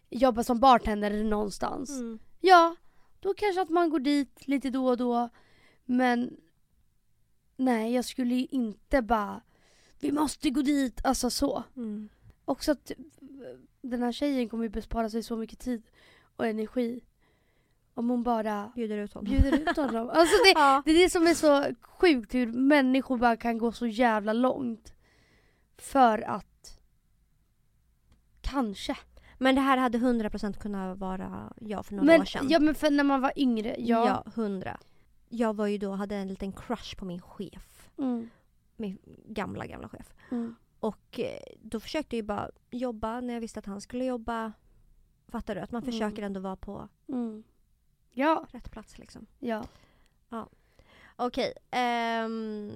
jobbar 0.10 0.44
som 0.44 0.60
bartender 0.60 1.24
någonstans. 1.24 1.90
Mm. 1.90 2.20
Ja, 2.40 2.76
då 3.20 3.34
kanske 3.34 3.62
att 3.62 3.70
man 3.70 3.90
går 3.90 4.00
dit 4.00 4.48
lite 4.48 4.70
då 4.70 4.88
och 4.88 4.98
då. 4.98 5.30
Men 5.86 6.38
nej, 7.58 7.94
jag 7.94 8.06
skulle 8.06 8.36
ju 8.36 8.46
inte 8.52 9.02
bara 9.02 9.42
vi 10.00 10.12
måste 10.12 10.50
gå 10.50 10.62
dit, 10.62 11.00
alltså 11.04 11.30
så. 11.30 11.64
Mm. 11.76 12.10
Också 12.46 12.72
att 12.72 12.92
eh, 12.92 12.98
den 13.82 14.04
här 14.04 14.12
tjejen 14.12 14.50
kommer 14.50 14.64
ju 14.64 14.70
bespara 14.70 15.10
sig 15.10 15.24
så 15.24 15.38
mycket 15.38 15.60
tid 15.60 15.84
och 16.36 16.48
energi 16.48 17.02
om 17.94 18.10
hon 18.10 18.24
bara 18.24 18.72
Bjuder 18.76 18.98
ut 18.98 19.14
honom. 19.14 19.32
bjuder 19.32 19.60
ut 19.60 19.78
honom. 19.78 20.10
Alltså 20.10 20.36
det, 20.44 20.52
ja. 20.60 20.82
det 20.86 20.92
är 20.92 21.04
det 21.04 21.10
som 21.10 21.28
är 21.28 21.34
så 21.34 21.76
sjukt 21.82 22.34
hur 22.36 22.48
människor 22.48 23.18
bara 23.18 23.38
kan 23.38 23.58
gå 23.58 23.72
så 23.72 23.88
jävla 23.88 24.34
långt. 24.34 24.94
För 25.78 26.22
att 26.22 26.80
Kanske. 28.42 28.98
Men 29.38 29.56
det 29.56 29.62
här 29.62 29.78
hade 29.78 29.98
100% 29.98 30.54
kunnat 30.60 30.98
vara 30.98 31.54
jag 31.60 31.86
för 31.86 31.94
några 31.96 32.06
Men, 32.06 32.22
år 32.22 32.26
sedan. 32.26 32.46
ja 32.50 32.60
men 32.60 32.76
för 32.76 32.92
när 32.92 33.04
man 33.04 33.22
var 33.22 33.32
yngre, 33.36 33.76
ja. 33.80 34.24
ja, 34.26 34.32
100. 34.36 34.78
Jag 35.30 35.56
var 35.56 35.68
ju 35.68 35.78
då, 35.78 35.92
hade 35.92 36.16
en 36.16 36.28
liten 36.28 36.52
crush 36.52 36.96
på 36.98 37.06
min 37.06 37.22
chef. 37.22 37.90
Mm, 37.98 38.30
Min 38.78 38.98
gamla, 39.26 39.66
gamla 39.68 39.90
chef. 39.90 40.14
mm, 40.32 40.56
Och 40.80 41.20
eh, 41.20 41.40
då 41.62 41.80
försökte 41.80 42.16
jag 42.16 42.22
ju 42.24 42.28
bara 42.28 42.50
jobba 42.72 43.22
när 43.22 43.34
jag 43.34 43.42
visste 43.42 43.60
att 43.60 43.66
han 43.66 43.82
skulle 43.82 44.06
jobba. 44.06 44.54
Fattar 45.28 45.56
du? 45.56 45.62
Att 45.62 45.72
man 45.72 45.84
Mm. 45.84 45.92
försöker 45.92 46.24
ändå 46.24 46.40
vara 46.40 46.56
på 46.56 46.90
mm. 47.08 47.44
Ja, 48.14 48.46
rätt 48.52 48.72
plats 48.72 48.98
liksom. 48.98 49.26
ja. 49.40 49.64
Okej. 51.16 51.54
ehm, 51.72 52.72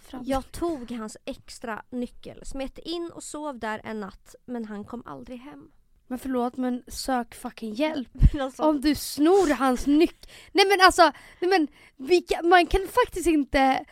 Fram. 0.00 0.22
jag 0.24 0.52
tog 0.52 0.90
hans 0.90 1.16
extra 1.24 1.82
nyckel, 1.90 2.44
smet 2.46 2.78
in 2.78 3.10
och 3.14 3.22
sov 3.22 3.58
där 3.58 3.80
en 3.84 4.00
natt. 4.00 4.34
Men 4.44 4.64
han 4.64 4.84
kom 4.84 5.02
aldrig 5.06 5.38
hem. 5.38 5.70
Men 6.06 6.18
förlåt 6.18 6.56
men 6.56 6.82
sök 6.88 7.34
fucking 7.34 7.74
hjälp. 7.74 8.08
alltså, 8.40 8.62
Om 8.62 8.80
du 8.80 8.94
snor 8.94 9.54
hans 9.54 9.86
nyckel. 9.86 10.30
Nej 10.52 10.64
men 10.68 10.78
alltså, 10.86 11.02
nej 11.40 11.50
men, 11.50 11.68
vi 11.96 12.20
kan, 12.20 12.48
man 12.48 12.66
kan 12.66 12.80
faktiskt 12.88 13.26
inte 13.26 13.84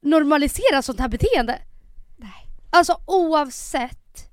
normalisera 0.00 0.82
sånt 0.82 1.00
här 1.00 1.08
beteende. 1.08 1.62
nej. 2.16 2.46
Alltså 2.70 3.02
oavsett 3.06 4.30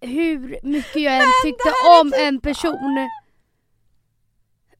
hur 0.00 0.58
mycket 0.62 1.02
jag 1.02 1.16
än 1.16 1.28
tyckte 1.44 1.72
om 2.00 2.12
en 2.18 2.40
person. 2.40 3.08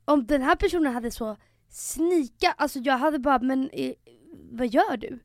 Om 0.04 0.26
den 0.26 0.42
här 0.42 0.56
personen 0.56 0.94
hade 0.94 1.10
så 1.10 1.36
snika, 1.68 2.54
alltså 2.58 2.78
jag 2.78 2.98
hade 2.98 3.18
bara 3.18 3.38
men 3.38 3.70
eh, 3.72 3.92
vad 4.50 4.66
gör 4.66 4.96
du? 4.96 5.18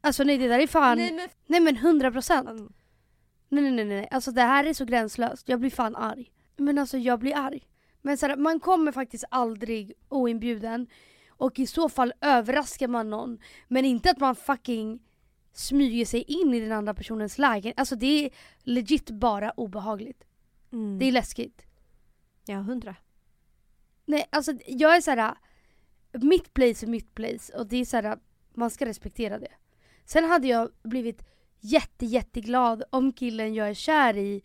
Alltså 0.00 0.24
nej 0.24 0.38
det 0.38 0.48
där 0.48 0.58
är 0.58 0.66
fan, 0.66 0.98
nej, 0.98 1.28
Nej, 1.46 1.60
men 1.60 1.76
100 1.76 2.10
procent. 2.12 2.46
fan. 2.48 2.72
Nej 3.48 3.62
nej 3.62 3.72
nej 3.72 3.84
nej, 3.84 4.08
alltså 4.10 4.30
det 4.30 4.42
här 4.42 4.64
är 4.64 4.74
så 4.74 4.84
gränslöst. 4.84 5.48
Jag 5.48 5.60
blir 5.60 5.70
fan 5.70 5.96
arg. 5.96 6.32
Men 6.56 6.78
alltså 6.78 6.98
jag 6.98 7.18
blir 7.18 7.36
arg. 7.36 7.66
Men 8.02 8.18
så 8.18 8.26
här, 8.26 8.36
man 8.36 8.60
kommer 8.60 8.92
faktiskt 8.92 9.24
aldrig 9.30 9.92
oinbjuden. 10.08 10.86
Och 11.36 11.58
i 11.58 11.66
så 11.66 11.88
fall 11.88 12.12
överraskar 12.20 12.88
man 12.88 13.10
någon. 13.10 13.38
Men 13.68 13.84
inte 13.84 14.10
att 14.10 14.20
man 14.20 14.36
fucking 14.36 15.02
smyger 15.52 16.04
sig 16.04 16.22
in 16.22 16.54
i 16.54 16.60
den 16.60 16.72
andra 16.72 16.94
personens 16.94 17.38
lägenhet. 17.38 17.78
Alltså 17.80 17.96
det 17.96 18.24
är 18.24 18.30
legit 18.62 19.10
bara 19.10 19.50
obehagligt. 19.50 20.24
Mm. 20.72 20.98
Det 20.98 21.04
är 21.04 21.12
läskigt. 21.12 21.66
Ja, 22.46 22.56
hundra. 22.56 22.96
Nej 24.04 24.26
alltså 24.30 24.52
jag 24.66 24.96
är 24.96 25.00
så 25.00 25.10
här. 25.10 25.34
mitt 26.12 26.54
place 26.54 26.86
är 26.86 26.88
mitt 26.88 27.14
place 27.14 27.52
och 27.58 27.66
det 27.66 27.76
är 27.76 27.84
så 27.84 27.96
här, 27.96 28.18
man 28.54 28.70
ska 28.70 28.86
respektera 28.86 29.38
det. 29.38 29.52
Sen 30.04 30.24
hade 30.24 30.48
jag 30.48 30.70
blivit 30.82 31.22
jätte 31.60 32.06
jätteglad 32.06 32.82
om 32.90 33.12
killen 33.12 33.54
jag 33.54 33.68
är 33.68 33.74
kär 33.74 34.16
i 34.16 34.42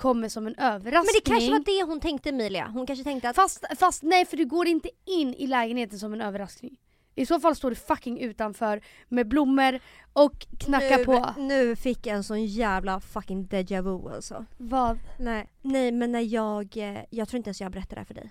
kommer 0.00 0.28
som 0.28 0.46
en 0.46 0.54
överraskning. 0.58 0.92
Men 0.92 1.20
det 1.24 1.30
kanske 1.30 1.50
var 1.50 1.84
det 1.86 1.90
hon 1.90 2.00
tänkte 2.00 2.28
Emilia. 2.28 2.66
Hon 2.66 2.86
kanske 2.86 3.04
tänkte 3.04 3.28
att 3.28 3.36
Fast, 3.36 3.64
fast 3.78 4.02
nej 4.02 4.26
för 4.26 4.36
du 4.36 4.46
går 4.46 4.66
inte 4.66 4.90
in 5.04 5.34
i 5.34 5.46
lägenheten 5.46 5.98
som 5.98 6.12
en 6.12 6.20
överraskning. 6.20 6.76
I 7.14 7.26
så 7.26 7.40
fall 7.40 7.56
står 7.56 7.70
du 7.70 7.76
fucking 7.76 8.20
utanför 8.20 8.80
med 9.08 9.28
blommor 9.28 9.80
och 10.12 10.46
knackar 10.58 10.98
nu, 10.98 11.04
på. 11.04 11.34
nu 11.38 11.76
fick 11.76 12.06
jag 12.06 12.16
en 12.16 12.24
sån 12.24 12.44
jävla 12.46 13.00
fucking 13.00 13.46
deja 13.46 13.82
vu 13.82 14.14
alltså. 14.14 14.44
Vad? 14.56 14.98
Nej. 15.18 15.50
Nej 15.62 15.92
men 15.92 16.12
när 16.12 16.34
jag, 16.34 16.76
eh, 16.76 17.04
jag 17.10 17.28
tror 17.28 17.36
inte 17.36 17.48
ens 17.48 17.60
jag 17.60 17.72
berättar 17.72 17.96
det 17.96 18.00
här 18.00 18.04
för 18.06 18.14
dig. 18.14 18.30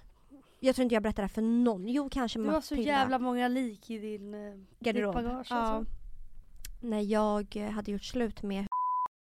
Jag 0.59 0.75
tror 0.75 0.83
inte 0.83 0.95
jag 0.95 1.03
berättar 1.03 1.23
det 1.23 1.27
här 1.27 1.33
för 1.33 1.41
någon. 1.41 1.87
Jo 1.87 2.09
kanske 2.11 2.39
Du 2.39 2.45
har 2.45 2.61
så 2.61 2.73
Matilda. 2.73 2.91
jävla 2.91 3.19
många 3.19 3.47
lik 3.47 3.89
i 3.89 3.97
din 3.97 4.33
eh, 4.33 4.39
garderob. 4.79 5.15
ditt 5.15 5.23
bagage 5.23 5.47
ja. 5.49 5.55
alltså. 5.55 5.91
När 6.81 7.01
jag 7.01 7.55
hade 7.55 7.91
gjort 7.91 8.03
slut 8.03 8.43
med 8.43 8.67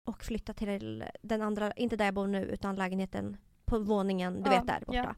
och 0.10 0.24
flyttat 0.24 0.58
till 0.58 1.06
den 1.22 1.42
andra, 1.42 1.72
inte 1.72 1.96
där 1.96 2.06
jag 2.06 2.14
bor 2.14 2.28
nu 2.28 2.44
utan 2.46 2.76
lägenheten 2.76 3.38
på 3.66 3.80
våningen, 3.80 4.44
du 4.44 4.52
Ja, 4.52 4.58
vet 4.58 4.68
där 4.68 4.84
borta. 4.86 5.16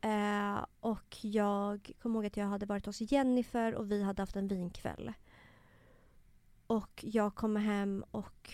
Eh, 0.00 0.64
och 0.80 1.16
jag 1.20 1.92
kommer 2.02 2.14
ihåg 2.18 2.26
att 2.26 2.36
jag 2.36 2.46
hade 2.46 2.66
varit 2.66 2.86
hos 2.86 3.00
Jennifer 3.00 3.74
och 3.74 3.90
vi 3.90 4.02
hade 4.02 4.22
haft 4.22 4.36
en 4.36 4.48
vinkväll. 4.48 5.12
Och 6.66 7.04
jag 7.06 7.34
kommer 7.34 7.60
hem 7.60 8.04
och 8.10 8.50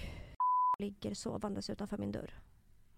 ligger 0.78 1.14
sovandes 1.14 1.70
utanför 1.70 1.98
min 1.98 2.12
dörr. 2.12 2.40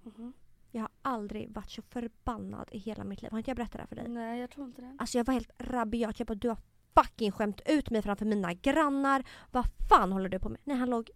Mhm. 0.03 0.33
Jag 0.71 0.81
har 0.81 0.91
aldrig 1.03 1.55
varit 1.55 1.71
så 1.71 1.83
förbannad 1.83 2.69
i 2.73 2.79
hela 2.79 3.05
mitt 3.05 3.23
liv. 3.23 3.31
Har 3.31 3.39
inte 3.39 3.51
jag 3.51 3.57
berättat 3.57 3.73
det 3.73 3.79
här 3.81 3.87
för 3.87 3.97
dig? 3.97 4.09
Nej 4.09 4.41
jag 4.41 4.51
tror 4.51 4.67
inte 4.67 4.83
det. 4.83 4.97
Alltså 4.99 5.19
jag 5.19 5.25
var 5.25 5.35
helt 5.35 5.51
rabiat. 5.59 6.19
Jag 6.19 6.27
bara 6.27 6.35
du 6.35 6.49
har 6.49 6.59
fucking 6.95 7.33
skämt 7.33 7.61
ut 7.67 7.91
mig 7.91 8.03
framför 8.03 8.25
mina 8.25 8.53
grannar. 8.53 9.25
Vad 9.51 9.65
fan 9.89 10.13
håller 10.13 10.29
du 10.29 10.39
på 10.39 10.49
med? 10.49 10.61
Nej 10.65 10.77
han 10.77 10.91
låg 10.91 11.11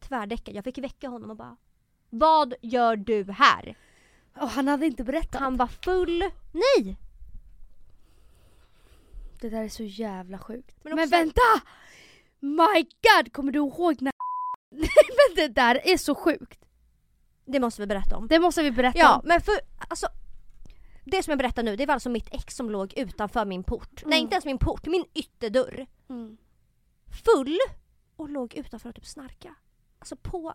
tvärdäckad. 0.00 0.54
Jag 0.54 0.64
fick 0.64 0.78
väcka 0.78 1.08
honom 1.08 1.30
och 1.30 1.36
bara 1.36 1.56
Vad 2.10 2.54
gör 2.62 2.96
du 2.96 3.32
här? 3.32 3.76
Och 4.40 4.48
han 4.48 4.68
hade 4.68 4.86
inte 4.86 5.04
berättat. 5.04 5.40
Han 5.40 5.56
var 5.56 5.66
full. 5.66 6.18
Nej! 6.52 6.96
Det 9.40 9.48
där 9.50 9.62
är 9.64 9.68
så 9.68 9.82
jävla 9.82 10.38
sjukt. 10.38 10.76
Men 10.82 10.94
Men, 10.94 11.04
också- 11.04 11.16
vänta! 11.16 11.40
My 12.40 12.82
god, 12.82 13.32
kommer 13.32 13.52
du 13.52 13.58
ihåg 13.58 14.02
när... 14.02 14.12
Nej 14.70 14.88
men 15.28 15.36
det 15.36 15.48
där 15.48 15.80
är 15.88 15.96
så 15.96 16.14
sjukt. 16.14 16.64
Det 17.44 17.60
måste 17.60 17.82
vi 17.82 17.86
berätta 17.86 18.16
om. 18.16 18.26
Det 18.28 18.38
måste 18.38 18.62
vi 18.62 18.70
berätta 18.70 18.98
Ja, 18.98 19.14
om. 19.16 19.20
men 19.24 19.40
för 19.40 19.54
alltså 19.88 20.06
det 21.04 21.22
som 21.22 21.30
jag 21.32 21.38
berättar 21.38 21.62
nu, 21.62 21.76
det 21.76 21.86
var 21.86 21.94
alltså 21.94 22.10
mitt 22.10 22.28
ex 22.34 22.56
som 22.56 22.70
låg 22.70 22.92
utanför 22.96 23.44
min 23.44 23.64
port. 23.64 24.02
Nej 24.06 24.18
Mm. 24.18 24.22
inte 24.22 24.34
ens 24.34 24.44
min 24.44 24.58
port, 24.58 24.86
min 24.86 25.04
ytterdörr. 25.14 25.86
Mm. 26.08 26.36
Full 27.24 27.58
och 28.16 28.28
låg 28.28 28.54
utanför 28.54 28.88
och 28.88 28.94
typ 28.94 29.06
snarka. 29.06 29.54
Alltså 30.00 30.16
på, 30.16 30.54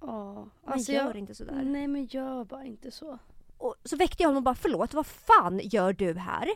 Ja, 0.00 0.34
man 0.34 0.48
alltså 0.64 0.92
gör 0.92 1.04
jag... 1.06 1.16
inte 1.16 1.34
sådär. 1.34 1.62
Nej 1.64 1.88
men 1.88 2.04
gör 2.04 2.44
bara 2.44 2.64
inte 2.64 2.90
så. 2.90 3.18
Och 3.58 3.74
så 3.84 3.96
väckte 3.96 4.22
jag 4.22 4.28
honom 4.28 4.36
och 4.40 4.42
bara 4.44 4.54
förlåt, 4.54 4.94
vad 4.94 5.06
fan 5.06 5.60
gör 5.62 5.92
du 5.92 6.14
här? 6.14 6.48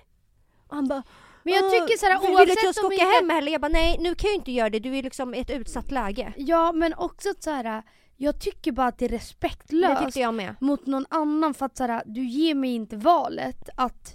Och 0.66 0.74
han 0.76 0.88
bara 0.88 1.02
Men 1.42 1.54
jag 1.54 1.64
"Åh, 1.64 1.70
tycker 1.70 1.98
såhär 1.98 2.20
vill- 2.20 2.28
Vill 2.28 2.36
du 2.36 2.42
att 2.42 2.48
jag 2.48 2.56
oavsett 2.64 2.76
ska 2.76 2.86
om 2.86 2.92
åka 2.92 3.02
inte... 3.02 3.14
hem 3.14 3.30
eller? 3.30 3.52
Jag 3.52 3.60
bara 3.60 3.68
nej 3.72 3.96
nu 4.00 4.14
kan 4.14 4.28
jag 4.28 4.32
ju 4.32 4.38
inte 4.38 4.52
göra 4.52 4.70
det, 4.70 4.78
du 4.78 4.96
är 4.96 5.02
liksom 5.02 5.34
i 5.34 5.38
ett 5.40 5.50
utsatt 5.50 5.90
läge. 5.90 6.32
Ja 6.36 6.72
men 6.72 6.94
också 6.94 7.28
såhär, 7.38 7.82
jag 8.16 8.40
tycker 8.40 8.72
bara 8.72 8.86
att 8.86 8.98
det 8.98 9.04
är 9.04 9.08
Det 9.08 9.16
respektlöst 9.16 10.16
med. 10.16 10.54
mot 10.60 10.86
någon 10.86 11.06
annan 11.10 11.54
för 11.54 11.66
att 11.66 11.76
såhär, 11.76 12.02
du 12.06 12.24
ger 12.24 12.54
mig 12.54 12.70
inte 12.74 12.96
valet 12.96 13.68
att 13.76 14.14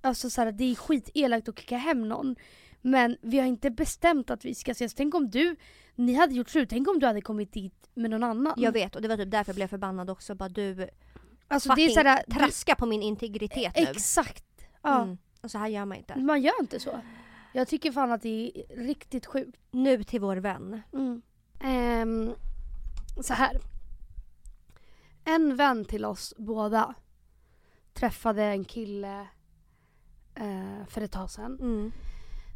Alltså 0.00 0.30
såhär, 0.30 0.52
det 0.52 0.64
är 0.64 0.74
skitelakt 0.74 1.48
att 1.48 1.58
kicka 1.58 1.76
hem 1.76 2.08
någon 2.08 2.36
Men 2.82 3.16
vi 3.22 3.38
har 3.38 3.46
inte 3.46 3.70
bestämt 3.70 4.30
att 4.30 4.44
vi 4.44 4.54
ska 4.54 4.72
ses. 4.72 4.94
Tänk 4.94 5.14
om 5.14 5.30
du, 5.30 5.56
ni 5.96 6.14
hade 6.14 6.34
gjort 6.34 6.50
slut, 6.50 6.70
tänk 6.70 6.88
om 6.88 6.98
du 6.98 7.06
hade 7.06 7.20
kommit 7.20 7.52
dit 7.52 7.90
med 7.94 8.10
någon 8.10 8.22
annan. 8.22 8.54
Jag 8.56 8.72
vet 8.72 8.96
och 8.96 9.02
det 9.02 9.08
var 9.08 9.16
typ 9.16 9.30
därför 9.30 9.50
jag 9.50 9.56
blev 9.56 9.68
förbannad 9.68 10.10
också. 10.10 10.34
Bara 10.34 10.48
du 10.48 10.88
alltså 11.48 11.74
det 11.74 11.84
är 11.84 11.88
såhär, 11.88 12.22
du, 12.26 12.34
traskar 12.34 12.74
på 12.74 12.86
min 12.86 13.02
integritet 13.02 13.72
nu. 13.76 13.82
Exakt! 13.82 14.44
Ja, 14.82 15.02
Mm. 15.02 15.18
Och 15.42 15.50
så 15.50 15.58
här 15.58 15.68
gör 15.68 15.84
man 15.84 15.98
inte. 15.98 16.16
man 16.16 16.42
gör 16.42 16.60
inte 16.60 16.80
så. 16.80 17.00
Jag 17.52 17.68
tycker 17.68 17.92
fan 17.92 18.12
att 18.12 18.22
det 18.22 18.52
är 18.54 18.76
riktigt 18.76 19.26
sjukt. 19.26 19.58
Nu 19.70 20.04
till 20.04 20.20
vår 20.20 20.36
vän. 20.36 20.82
Mm. 20.92 21.22
Ehm, 21.60 22.34
så 23.20 23.34
här. 23.34 23.60
En 25.24 25.56
vän 25.56 25.84
till 25.84 26.04
oss 26.04 26.34
båda 26.38 26.94
träffade 27.92 28.42
en 28.42 28.64
kille 28.64 29.26
eh, 30.34 30.86
för 30.88 31.00
ett 31.00 31.12
tag 31.12 31.30
sedan. 31.30 31.58
Mm. 31.60 31.92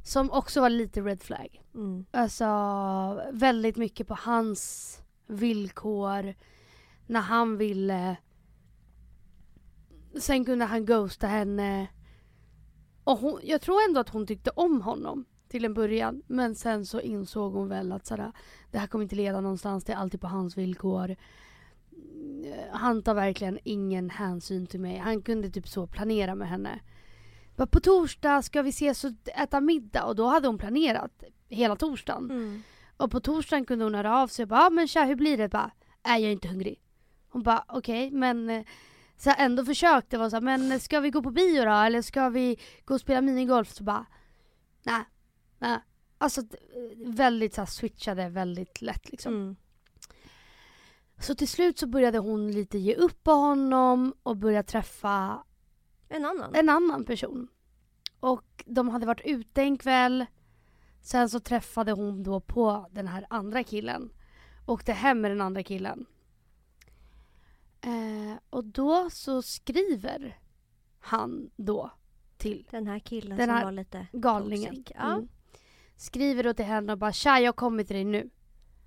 Som 0.02 0.30
också 0.30 0.60
var 0.60 0.70
lite 0.70 1.00
red 1.00 1.22
flag. 1.22 1.62
Mm. 1.74 2.04
Alltså 2.10 2.46
väldigt 3.32 3.76
mycket 3.76 4.06
på 4.06 4.14
hans 4.14 4.96
villkor. 5.26 6.34
När 7.06 7.20
han 7.20 7.56
ville. 7.56 8.16
Sen 10.20 10.44
kunde 10.44 10.64
han 10.64 10.86
ghosta 10.86 11.26
henne. 11.26 11.86
Och 13.04 13.18
hon, 13.18 13.40
jag 13.42 13.60
tror 13.60 13.80
ändå 13.88 14.00
att 14.00 14.08
hon 14.08 14.26
tyckte 14.26 14.50
om 14.50 14.82
honom 14.82 15.24
till 15.48 15.64
en 15.64 15.74
början. 15.74 16.22
Men 16.26 16.54
sen 16.54 16.86
så 16.86 17.00
insåg 17.00 17.52
hon 17.52 17.68
väl 17.68 17.92
att 17.92 18.06
sådär, 18.06 18.32
det 18.70 18.78
här 18.78 18.86
kommer 18.86 19.02
inte 19.02 19.16
leda 19.16 19.40
någonstans. 19.40 19.84
Det 19.84 19.92
är 19.92 19.96
alltid 19.96 20.20
på 20.20 20.26
hans 20.26 20.58
villkor. 20.58 21.16
Han 22.72 23.02
tar 23.02 23.14
verkligen 23.14 23.58
ingen 23.64 24.10
hänsyn 24.10 24.66
till 24.66 24.80
mig. 24.80 24.98
Han 24.98 25.22
kunde 25.22 25.50
typ 25.50 25.68
så 25.68 25.86
planera 25.86 26.34
med 26.34 26.48
henne. 26.48 26.80
På 27.66 27.80
torsdag 27.80 28.42
ska 28.42 28.62
vi 28.62 28.70
ses 28.70 29.04
och 29.04 29.12
äta 29.34 29.60
middag 29.60 30.04
och 30.04 30.16
då 30.16 30.26
hade 30.26 30.46
hon 30.48 30.58
planerat 30.58 31.22
hela 31.48 31.76
torsdagen. 31.76 32.30
Mm. 32.30 32.62
Och 32.96 33.10
på 33.10 33.20
torsdagen 33.20 33.64
kunde 33.64 33.84
hon 33.84 33.94
höra 33.94 34.18
av 34.18 34.28
sig 34.28 34.42
och 34.42 34.48
bara 34.48 34.66
ah, 34.66 34.70
men 34.70 34.88
tja 34.88 35.04
hur 35.04 35.14
blir 35.16 35.36
det? 35.38 35.48
Bara, 35.48 35.70
är 36.02 36.18
jag 36.18 36.32
inte 36.32 36.48
hungrig. 36.48 36.80
Hon 37.28 37.42
bara 37.42 37.64
okej 37.68 38.10
men 38.10 38.50
eh, 38.50 38.64
så 39.16 39.34
ändå 39.38 39.64
försökte 39.64 40.18
vara 40.18 40.30
så 40.30 40.36
här, 40.36 40.40
men 40.40 40.80
ska 40.80 41.00
vi 41.00 41.10
gå 41.10 41.22
på 41.22 41.30
bio 41.30 41.64
då? 41.64 41.70
Eller 41.70 42.02
ska 42.02 42.28
vi 42.28 42.56
gå 42.84 42.94
och 42.94 43.00
spela 43.00 43.20
minigolf? 43.20 43.74
Så 43.74 43.84
bara 43.84 44.06
nej, 44.82 45.02
nej. 45.58 45.78
Alltså 46.18 46.42
d- 46.42 46.56
väldigt 47.06 47.54
så 47.54 47.60
här, 47.60 47.66
switchade 47.66 48.28
väldigt 48.28 48.82
lätt 48.82 49.10
liksom. 49.10 49.34
Mm. 49.34 49.56
Så 51.18 51.34
till 51.34 51.48
slut 51.48 51.78
så 51.78 51.86
började 51.86 52.18
hon 52.18 52.52
lite 52.52 52.78
ge 52.78 52.94
upp 52.94 53.22
på 53.22 53.32
honom 53.32 54.14
och 54.22 54.36
börja 54.36 54.62
träffa 54.62 55.44
En 56.10 56.24
annan. 56.24 56.54
en 56.54 56.68
annan 56.68 57.04
person. 57.04 57.48
Och 58.20 58.64
de 58.66 58.88
hade 58.88 59.06
varit 59.06 59.20
ute 59.24 59.62
en 59.62 59.78
kväll. 59.78 60.26
Sen 61.00 61.28
så 61.28 61.40
träffade 61.40 61.92
hon 61.92 62.22
då 62.22 62.40
på 62.40 62.86
den 62.90 63.08
här 63.08 63.26
andra 63.30 63.64
killen. 63.64 64.12
Åkte 64.66 64.92
hem 64.92 65.20
med 65.20 65.30
den 65.30 65.40
andra 65.40 65.62
killen. 65.62 66.06
Eh, 67.80 68.38
och 68.50 68.64
då 68.64 69.10
så 69.10 69.42
skriver 69.42 70.38
han 71.00 71.50
då 71.56 71.90
till 72.36 72.66
Den 72.70 72.86
här 72.86 72.98
killen 72.98 73.38
Den 73.38 73.46
som 73.48 73.56
här 73.56 73.64
var 73.64 73.72
lite 73.72 74.06
galningen. 74.12 74.84
Ja. 74.94 75.12
Mm. 75.12 75.28
Skriver 75.96 76.42
då 76.44 76.54
till 76.54 76.64
henne 76.64 76.92
och 76.92 76.98
bara 76.98 77.12
tja 77.12 77.40
jag 77.40 77.56
kommer 77.56 77.84
till 77.84 77.96
dig 77.96 78.04
nu. 78.04 78.30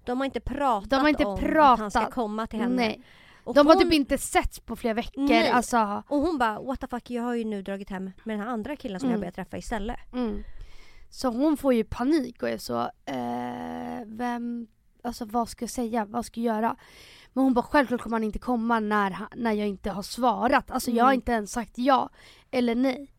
De 0.05 0.17
har 0.17 0.25
inte 0.25 0.39
pratat 0.39 0.89
De 0.89 0.95
har 0.95 1.09
inte 1.09 1.25
om 1.25 1.33
att 1.33 1.79
han 1.79 1.91
ska 1.91 1.99
pratat. 1.99 2.13
komma 2.13 2.47
till 2.47 2.59
henne. 2.59 2.75
Nej. 2.75 3.03
Och 3.43 3.53
De 3.53 3.67
har 3.67 3.73
hon, 3.75 3.83
typ 3.83 3.93
inte 3.93 4.17
setts 4.17 4.59
på 4.59 4.75
flera 4.75 4.93
veckor. 4.93 5.21
Nej. 5.27 5.49
Alltså, 5.49 6.03
Och 6.07 6.19
hon 6.19 6.37
bara 6.37 6.59
what 6.61 6.79
the 6.79 6.87
fuck 6.87 7.09
jag 7.09 7.23
har 7.23 7.33
ju 7.35 7.43
nu 7.43 7.61
dragit 7.61 7.89
hem 7.89 8.03
med 8.03 8.13
den 8.35 8.39
här 8.39 8.47
andra 8.47 8.75
killen 8.75 8.99
som 8.99 9.09
Mm. 9.09 9.11
jag 9.13 9.21
börjat 9.21 9.35
träffa 9.35 9.57
istället. 9.57 10.13
Mm. 10.13 10.43
Så 11.09 11.27
hon 11.29 11.57
får 11.57 11.73
ju 11.73 11.83
panik 11.83 12.43
och 12.43 12.49
är 12.49 12.57
så, 12.57 12.81
eh, 13.05 14.05
vem, 14.05 14.67
alltså 15.03 15.25
vad 15.25 15.49
ska 15.49 15.63
jag 15.63 15.69
säga, 15.69 16.05
vad 16.05 16.25
ska 16.25 16.41
jag 16.41 16.55
göra? 16.55 16.75
Men 17.33 17.43
hon 17.43 17.53
bara 17.53 17.63
självklart 17.65 18.01
kommer 18.01 18.15
han 18.15 18.23
inte 18.23 18.39
komma 18.39 18.79
när, 18.79 19.17
när 19.35 19.51
jag 19.51 19.67
inte 19.67 19.89
har 19.91 20.03
svarat. 20.03 20.71
Alltså 20.71 20.91
jag 20.91 21.03
har 21.03 21.11
Mm. 21.11 21.19
inte 21.19 21.31
ens 21.31 21.51
sagt 21.51 21.77
ja 21.77 22.09
eller 22.51 22.75
nej. 22.75 23.13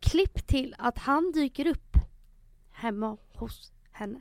Klipp 0.00 0.46
till 0.46 0.74
att 0.78 0.98
han 0.98 1.32
dyker 1.32 1.66
upp 1.66 1.96
hemma 2.72 3.16
hos 3.34 3.72
henne. 3.92 4.20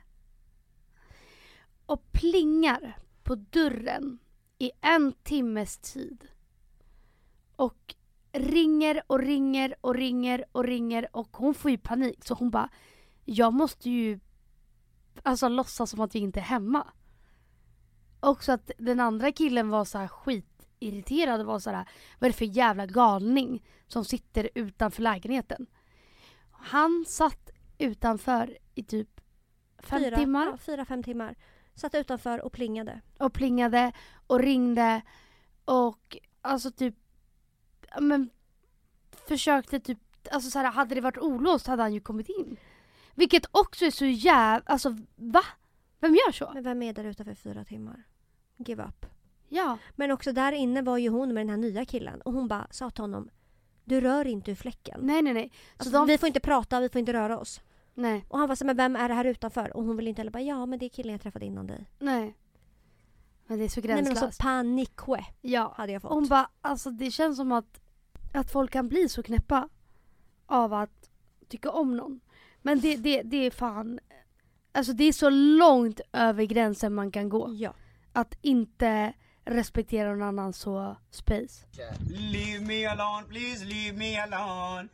Och 1.85 2.11
plingar 2.11 2.97
på 3.23 3.35
dörren 3.35 4.19
i 4.57 4.71
en 4.81 5.13
timmes 5.23 5.77
tid. 5.77 6.27
Och 7.55 7.95
ringer 8.31 9.01
och 9.07 9.19
ringer 9.19 9.75
och 9.81 9.95
ringer 9.95 10.45
och 10.51 10.63
ringer 10.63 11.07
och 11.11 11.37
hon 11.37 11.53
får 11.53 11.71
ju 11.71 11.77
panik 11.77 12.25
så 12.25 12.33
hon 12.33 12.49
bara 12.49 12.69
Jag 13.25 13.53
måste 13.53 13.89
ju 13.89 14.19
alltså 15.23 15.47
låtsas 15.49 15.89
som 15.89 16.01
att 16.01 16.15
vi 16.15 16.19
inte 16.19 16.39
är 16.39 16.43
hemma. 16.43 16.87
Också 18.19 18.51
att 18.51 18.71
den 18.77 18.99
andra 18.99 19.31
killen 19.31 19.69
var 19.69 19.85
så 19.85 19.97
här 19.97 20.07
skitirriterad 20.07 21.39
och 21.41 21.45
var 21.45 21.59
så 21.59 21.69
här 21.69 21.89
vad 22.19 22.27
är 22.27 22.31
det 22.31 22.37
för 22.37 22.45
jävla 22.45 22.85
galning 22.85 23.63
som 23.87 24.05
sitter 24.05 24.49
utanför 24.55 25.01
lägenheten. 25.01 25.67
Han 26.51 27.05
satt 27.07 27.49
utanför 27.77 28.57
i 28.75 28.83
typ 28.83 29.21
fem 29.77 30.03
fyra, 30.03 30.17
timmar 30.17 30.45
Ja, 30.45 30.57
fyra, 30.57 30.85
fem 30.85 31.03
timmar. 31.03 31.35
Satt 31.75 31.95
utanför 31.95 32.41
och 32.41 32.51
plingade. 32.53 33.01
och 33.17 33.33
plingade 33.33 33.91
och 34.27 34.39
ringde 34.39 35.01
och 35.65 36.17
alltså 36.41 36.71
typ 36.71 36.95
men 37.99 38.29
försökte 39.27 39.79
typ 39.79 39.99
alltså 40.31 40.49
så 40.49 40.59
här, 40.59 40.71
hade 40.71 40.95
det 40.95 41.01
varit 41.01 41.17
olåst 41.17 41.67
hade 41.67 41.81
han 41.81 41.93
ju 41.93 41.99
kommit 41.99 42.29
in. 42.29 42.57
Vilket 43.15 43.45
också 43.51 43.85
är 43.85 43.91
så 43.91 44.05
jävla, 44.05 44.63
alltså 44.65 44.97
va? 45.15 45.43
Vem 45.99 46.15
gör 46.15 46.31
så? 46.31 46.51
Men 46.53 46.63
vem 46.63 46.81
är 46.81 46.93
där 46.93 47.03
utanför 47.03 47.35
fyra 47.35 47.65
timmar? 47.65 48.03
Give 48.57 48.83
up. 48.83 49.05
Ja. 49.49 49.77
Men 49.95 50.11
också 50.11 50.31
där 50.31 50.51
inne 50.51 50.81
var 50.81 50.97
ju 50.97 51.09
hon 51.09 51.33
med 51.33 51.41
den 51.41 51.49
här 51.49 51.57
nya 51.57 51.85
killen 51.85 52.21
och 52.21 52.33
hon 52.33 52.47
bara 52.47 52.67
sa 52.71 52.89
till 52.89 53.01
honom 53.01 53.29
Du 53.83 54.01
rör 54.01 54.27
inte 54.27 54.51
ur 54.51 54.55
fläcken. 54.55 54.99
Nej 55.03 55.21
nej 55.21 55.33
nej. 55.33 55.51
Så 55.51 55.73
Alltså, 55.77 55.91
de, 55.91 56.07
Vi 56.07 56.17
får 56.17 56.27
inte 56.27 56.39
prata, 56.39 56.79
vi 56.79 56.89
får 56.89 56.99
inte 56.99 57.13
röra 57.13 57.39
oss. 57.39 57.61
Nej, 57.95 58.25
Och 58.29 58.39
han 58.39 58.47
var 58.49 58.55
så 58.55 58.65
men 58.65 58.77
vem 58.77 58.95
är 58.95 59.09
det 59.09 59.15
här 59.15 59.25
utanför? 59.25 59.77
Och 59.77 59.83
hon 59.83 59.97
ville 59.97 60.09
inte 60.09 60.19
heller 60.19 60.31
bara 60.31 60.43
ja 60.43 60.65
men 60.65 60.79
det 60.79 60.85
är 60.85 60.89
killen 60.89 61.11
jag 61.11 61.21
träffade 61.21 61.45
innan 61.45 61.67
dig. 61.67 61.85
nej. 61.99 62.35
Men 63.47 63.57
det 63.57 63.63
är 63.63 63.69
så 63.69 63.79
Nej 63.81 63.87
men 63.87 63.95
gränslöst. 64.03 64.23
alltså 64.23 64.43
panikwe 64.43 65.25
ja. 65.41 65.73
hade 65.77 65.91
jag 65.91 66.01
fått. 66.01 66.11
Hon 66.11 66.27
bara, 66.27 66.49
alltså 66.61 66.91
det 66.91 67.11
känns 67.11 67.37
som 67.37 67.51
att, 67.51 67.79
att 68.33 68.51
folk 68.51 68.71
kan 68.71 68.87
bli 68.87 69.09
så 69.09 69.23
knäppa 69.23 69.69
av 70.45 70.73
att 70.73 71.09
tycka 71.47 71.71
om 71.71 71.97
någon. 71.97 72.19
Men 72.61 72.79
det, 72.79 72.95
det, 72.95 73.21
det 73.21 73.37
är 73.37 73.51
fan, 73.51 73.99
alltså 74.71 74.93
det 74.93 75.03
är 75.03 75.13
så 75.13 75.29
långt 75.29 75.99
över 76.13 76.43
gränsen 76.43 76.93
man 76.93 77.11
kan 77.11 77.29
gå. 77.29 77.49
Ja. 77.53 77.73
Att 78.13 78.37
inte 78.41 79.13
respektera 79.45 80.09
någon 80.09 80.21
annan 80.21 80.53
så 80.53 80.95
space. 81.11 81.65
Leave 82.09 82.65
me 82.65 82.85
alone, 82.85 83.27
please 83.29 83.65
leave 83.65 83.97
me 83.97 84.17
alone. 84.17 84.89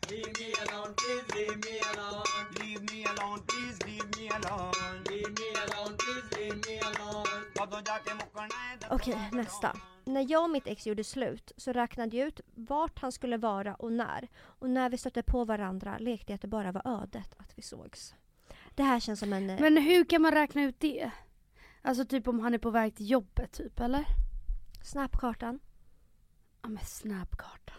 Okej, 8.90 9.30
nästa. 9.32 9.78
När 10.06 10.32
jag 10.32 10.44
och 10.44 10.50
mitt 10.50 10.68
ex 10.68 10.88
gjorde 10.88 11.04
slut 11.04 11.52
så 11.58 11.74
räknade 11.74 12.18
jag 12.18 12.28
ut 12.28 12.42
vart 12.56 13.00
han 13.00 13.12
skulle 13.12 13.38
vara 13.38 13.76
och 13.76 13.92
när. 13.92 14.28
Och 14.42 14.70
när 14.70 14.90
vi 14.90 14.98
stötte 14.98 15.24
på 15.24 15.46
varandra 15.46 15.98
lekte 15.98 16.32
jag 16.32 16.36
att 16.36 16.42
det 16.42 16.48
bara 16.48 16.72
var 16.72 17.02
ödet 17.02 17.36
att 17.38 17.54
vi 17.56 17.62
sågs. 17.62 18.16
Det 18.76 18.84
här 18.84 19.00
känns 19.00 19.20
som 19.20 19.34
en... 19.34 19.50
Eh, 19.50 19.60
Men 19.62 19.78
hur 19.78 20.06
kan 20.06 20.22
man 20.22 20.32
räkna 20.32 20.64
ut 20.64 20.80
det? 20.80 21.12
Alltså 21.82 22.06
typ 22.06 22.28
om 22.28 22.40
han 22.40 22.54
är 22.54 22.58
på 22.58 22.70
väg 22.70 22.96
till 22.96 23.10
jobbet 23.10 23.52
typ 23.52 23.80
eller? 23.80 24.06
Snapkartan. 24.82 25.60
Ja 26.62 26.70
men 26.70 26.86
snapkartan. 26.86 27.76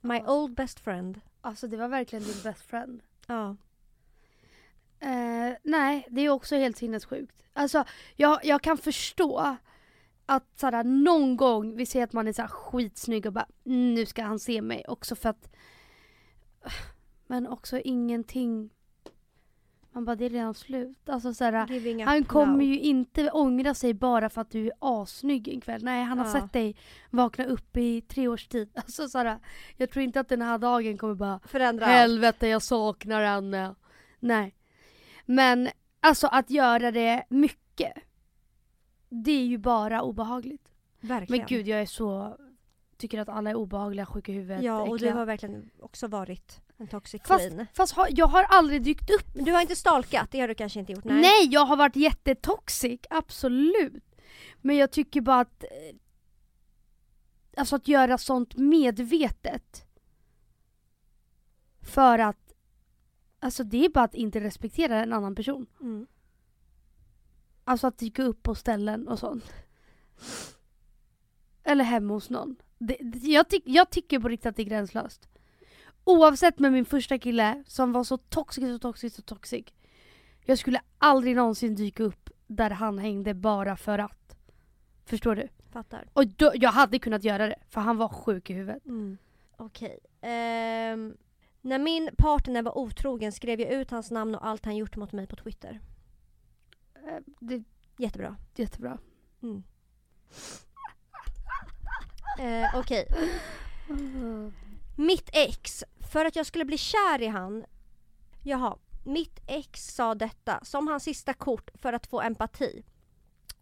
My 0.00 0.16
Ja. 0.18 0.32
old 0.32 0.54
best 0.54 0.80
friend. 0.80 1.20
Alltså 1.40 1.66
det 1.68 1.76
var 1.76 1.88
verkligen 1.88 2.24
din 2.24 2.42
best 2.44 2.62
friend. 2.62 3.02
Ja. 3.26 3.56
Eh, 5.00 5.52
nej, 5.62 6.06
det 6.10 6.20
är 6.20 6.28
också 6.30 6.56
helt 6.56 6.76
sinnessjukt. 6.76 7.44
Alltså 7.52 7.84
jag, 8.16 8.44
jag 8.44 8.62
kan 8.62 8.78
förstå 8.78 9.56
att 10.26 10.58
såhär, 10.58 10.84
någon 10.84 11.36
gång 11.36 11.76
vi 11.76 11.86
ser 11.86 12.04
att 12.04 12.12
man 12.12 12.28
är 12.28 12.32
såhär 12.32 12.48
skitsnygg 12.48 13.26
och 13.26 13.32
bara 13.32 13.46
"Mm, 13.64 13.94
nu 13.94 14.06
ska 14.06 14.22
han 14.22 14.38
se 14.38 14.62
mig. 14.62 14.84
Också 14.88 15.14
för 15.16 15.28
att 15.28 15.50
men 17.26 17.46
också 17.46 17.78
ingenting 17.78 18.70
man 19.92 20.04
bara 20.04 20.16
det 20.16 20.24
är 20.24 20.30
redan 20.30 20.54
slut. 20.54 21.08
Alltså 21.08 21.34
såhär, 21.34 22.04
han 22.04 22.24
kommer 22.24 22.52
now. 22.52 22.62
ju 22.62 22.80
inte 22.80 23.30
ångra 23.30 23.74
sig 23.74 23.94
bara 23.94 24.30
för 24.30 24.40
att 24.40 24.50
du 24.50 24.66
är 24.66 24.72
assnygg 24.80 25.48
en 25.48 25.60
kväll. 25.60 25.84
Nej 25.84 26.04
han 26.04 26.18
har 26.18 26.26
Ja. 26.26 26.32
sett 26.32 26.52
dig 26.52 26.76
vakna 27.10 27.44
upp 27.44 27.76
i 27.76 28.00
tre 28.00 28.28
års 28.28 28.48
tid. 28.48 28.70
Alltså 28.74 29.08
såhär, 29.08 29.38
jag 29.76 29.90
tror 29.90 30.02
inte 30.02 30.20
att 30.20 30.28
den 30.28 30.42
här 30.42 30.58
dagen 30.58 30.98
kommer 30.98 31.14
bara 31.14 31.40
Förändra. 31.44 31.86
Helvete 31.86 32.46
jag 32.48 32.62
saknar 32.62 33.22
henne. 33.24 33.74
Nej. 34.20 34.54
Men 35.26 35.68
alltså 36.00 36.26
att 36.26 36.50
göra 36.50 36.90
det 36.90 37.24
mycket. 37.28 37.92
Det 39.08 39.30
är 39.32 39.44
ju 39.44 39.58
bara 39.58 40.02
obehagligt. 40.02 40.68
Verkligen. 41.00 41.40
Men 41.40 41.46
gud 41.48 41.68
jag 41.68 41.80
är 41.80 41.86
så 41.86 42.36
Tycker 43.00 43.18
att 43.18 43.28
alla 43.28 43.50
är 43.50 43.54
obehagliga, 43.54 44.06
sjuka 44.06 44.32
i 44.32 44.34
huvudet, 44.34 44.62
Ja 44.62 44.80
och 44.80 44.88
du 44.88 44.94
äckliga. 44.94 45.14
har 45.14 45.26
verkligen 45.26 45.70
också 45.80 46.06
varit 46.08 46.60
en 46.76 46.86
toxic 46.88 47.22
Fast, 47.24 47.48
queen. 47.48 47.66
fast 47.74 47.92
har, 47.94 48.08
jag 48.10 48.26
har 48.26 48.42
aldrig 48.42 48.82
dykt 48.82 49.10
upp. 49.10 49.34
Men 49.34 49.44
du 49.44 49.52
har 49.52 49.60
inte 49.60 49.76
stalkat, 49.76 50.30
det 50.30 50.40
har 50.40 50.48
du 50.48 50.54
kanske 50.54 50.80
inte 50.80 50.92
gjort? 50.92 51.04
Nej. 51.04 51.20
Nej. 51.20 51.48
jag 51.50 51.66
har 51.66 51.76
varit 51.76 51.96
jättetoxic, 51.96 53.00
absolut. 53.10 54.04
Men 54.60 54.76
jag 54.76 54.90
tycker 54.92 55.20
bara 55.20 55.40
att 55.40 55.62
eh, 55.64 55.68
Alltså 57.56 57.76
att 57.76 57.88
göra 57.88 58.18
sånt 58.18 58.56
medvetet. 58.56 59.86
För 61.80 62.18
att 62.18 62.52
Alltså 63.42 63.64
det 63.64 63.84
är 63.84 63.88
bara 63.88 64.04
att 64.04 64.14
inte 64.14 64.40
respektera 64.40 65.02
en 65.02 65.12
annan 65.12 65.34
person. 65.34 65.66
Mm. 65.80 66.06
Alltså 67.64 67.86
att 67.86 67.98
dyka 67.98 68.22
upp 68.22 68.42
på 68.42 68.54
ställen 68.54 69.08
och 69.08 69.18
sånt. 69.18 69.44
Eller 71.62 71.84
hemma 71.84 72.14
hos 72.14 72.30
någon. 72.30 72.56
Det, 72.82 72.96
jag, 73.22 73.48
tyck, 73.48 73.62
jag 73.66 73.90
tycker 73.90 74.20
på 74.20 74.28
riktigt 74.28 74.46
att 74.46 74.56
det 74.56 74.62
är 74.62 74.64
gränslöst. 74.64 75.28
Oavsett 76.04 76.58
med 76.58 76.72
min 76.72 76.84
första 76.84 77.18
kille 77.18 77.64
som 77.66 77.92
var 77.92 78.04
så 78.04 78.16
toxic, 78.16 78.64
så 78.64 78.78
toxic, 78.78 79.14
så 79.14 79.22
toxic. 79.22 79.66
Jag 80.44 80.58
skulle 80.58 80.80
aldrig 80.98 81.36
någonsin 81.36 81.74
dyka 81.74 82.02
upp 82.02 82.30
där 82.46 82.70
han 82.70 82.98
hängde 82.98 83.34
bara 83.34 83.76
för 83.76 83.98
att. 83.98 84.36
Förstår 85.04 85.34
du? 85.36 85.48
Fattar. 85.70 86.08
Och 86.12 86.26
då, 86.26 86.52
jag 86.54 86.70
hade 86.70 86.98
kunnat 86.98 87.24
göra 87.24 87.46
det, 87.46 87.56
för 87.68 87.80
han 87.80 87.96
var 87.96 88.08
sjuk 88.08 88.50
i 88.50 88.52
huvudet. 88.54 88.86
Mm. 88.86 89.18
Okej. 89.56 89.98
Ehm, 90.20 91.16
när 91.60 91.78
min 91.78 92.10
partner 92.18 92.62
var 92.62 92.78
otrogen 92.78 93.32
skrev 93.32 93.60
jag 93.60 93.70
ut 93.72 93.90
hans 93.90 94.10
namn 94.10 94.34
och 94.34 94.46
allt 94.46 94.64
han 94.64 94.76
gjort 94.76 94.96
mot 94.96 95.12
mig 95.12 95.26
på 95.26 95.36
Twitter. 95.36 95.80
Eh, 96.94 97.18
Det 97.40 97.64
Jättebra. 97.96 98.36
jättebra. 98.56 98.98
Mm. 99.42 99.62
Eh, 102.38 102.78
Okej. 102.78 103.06
Mitt 104.96 105.30
ex, 105.32 105.84
för 106.12 106.24
att 106.24 106.36
jag 106.36 106.46
skulle 106.46 106.64
bli 106.64 106.78
kär 106.78 107.22
i 107.22 107.26
han. 107.26 107.64
Jaha, 108.42 108.76
mitt 109.04 109.40
ex 109.46 109.94
sa 109.94 110.14
detta 110.14 110.60
som 110.62 110.88
hans 110.88 111.02
sista 111.02 111.34
kort 111.34 111.70
för 111.74 111.92
att 111.92 112.06
få 112.06 112.20
empati. 112.20 112.82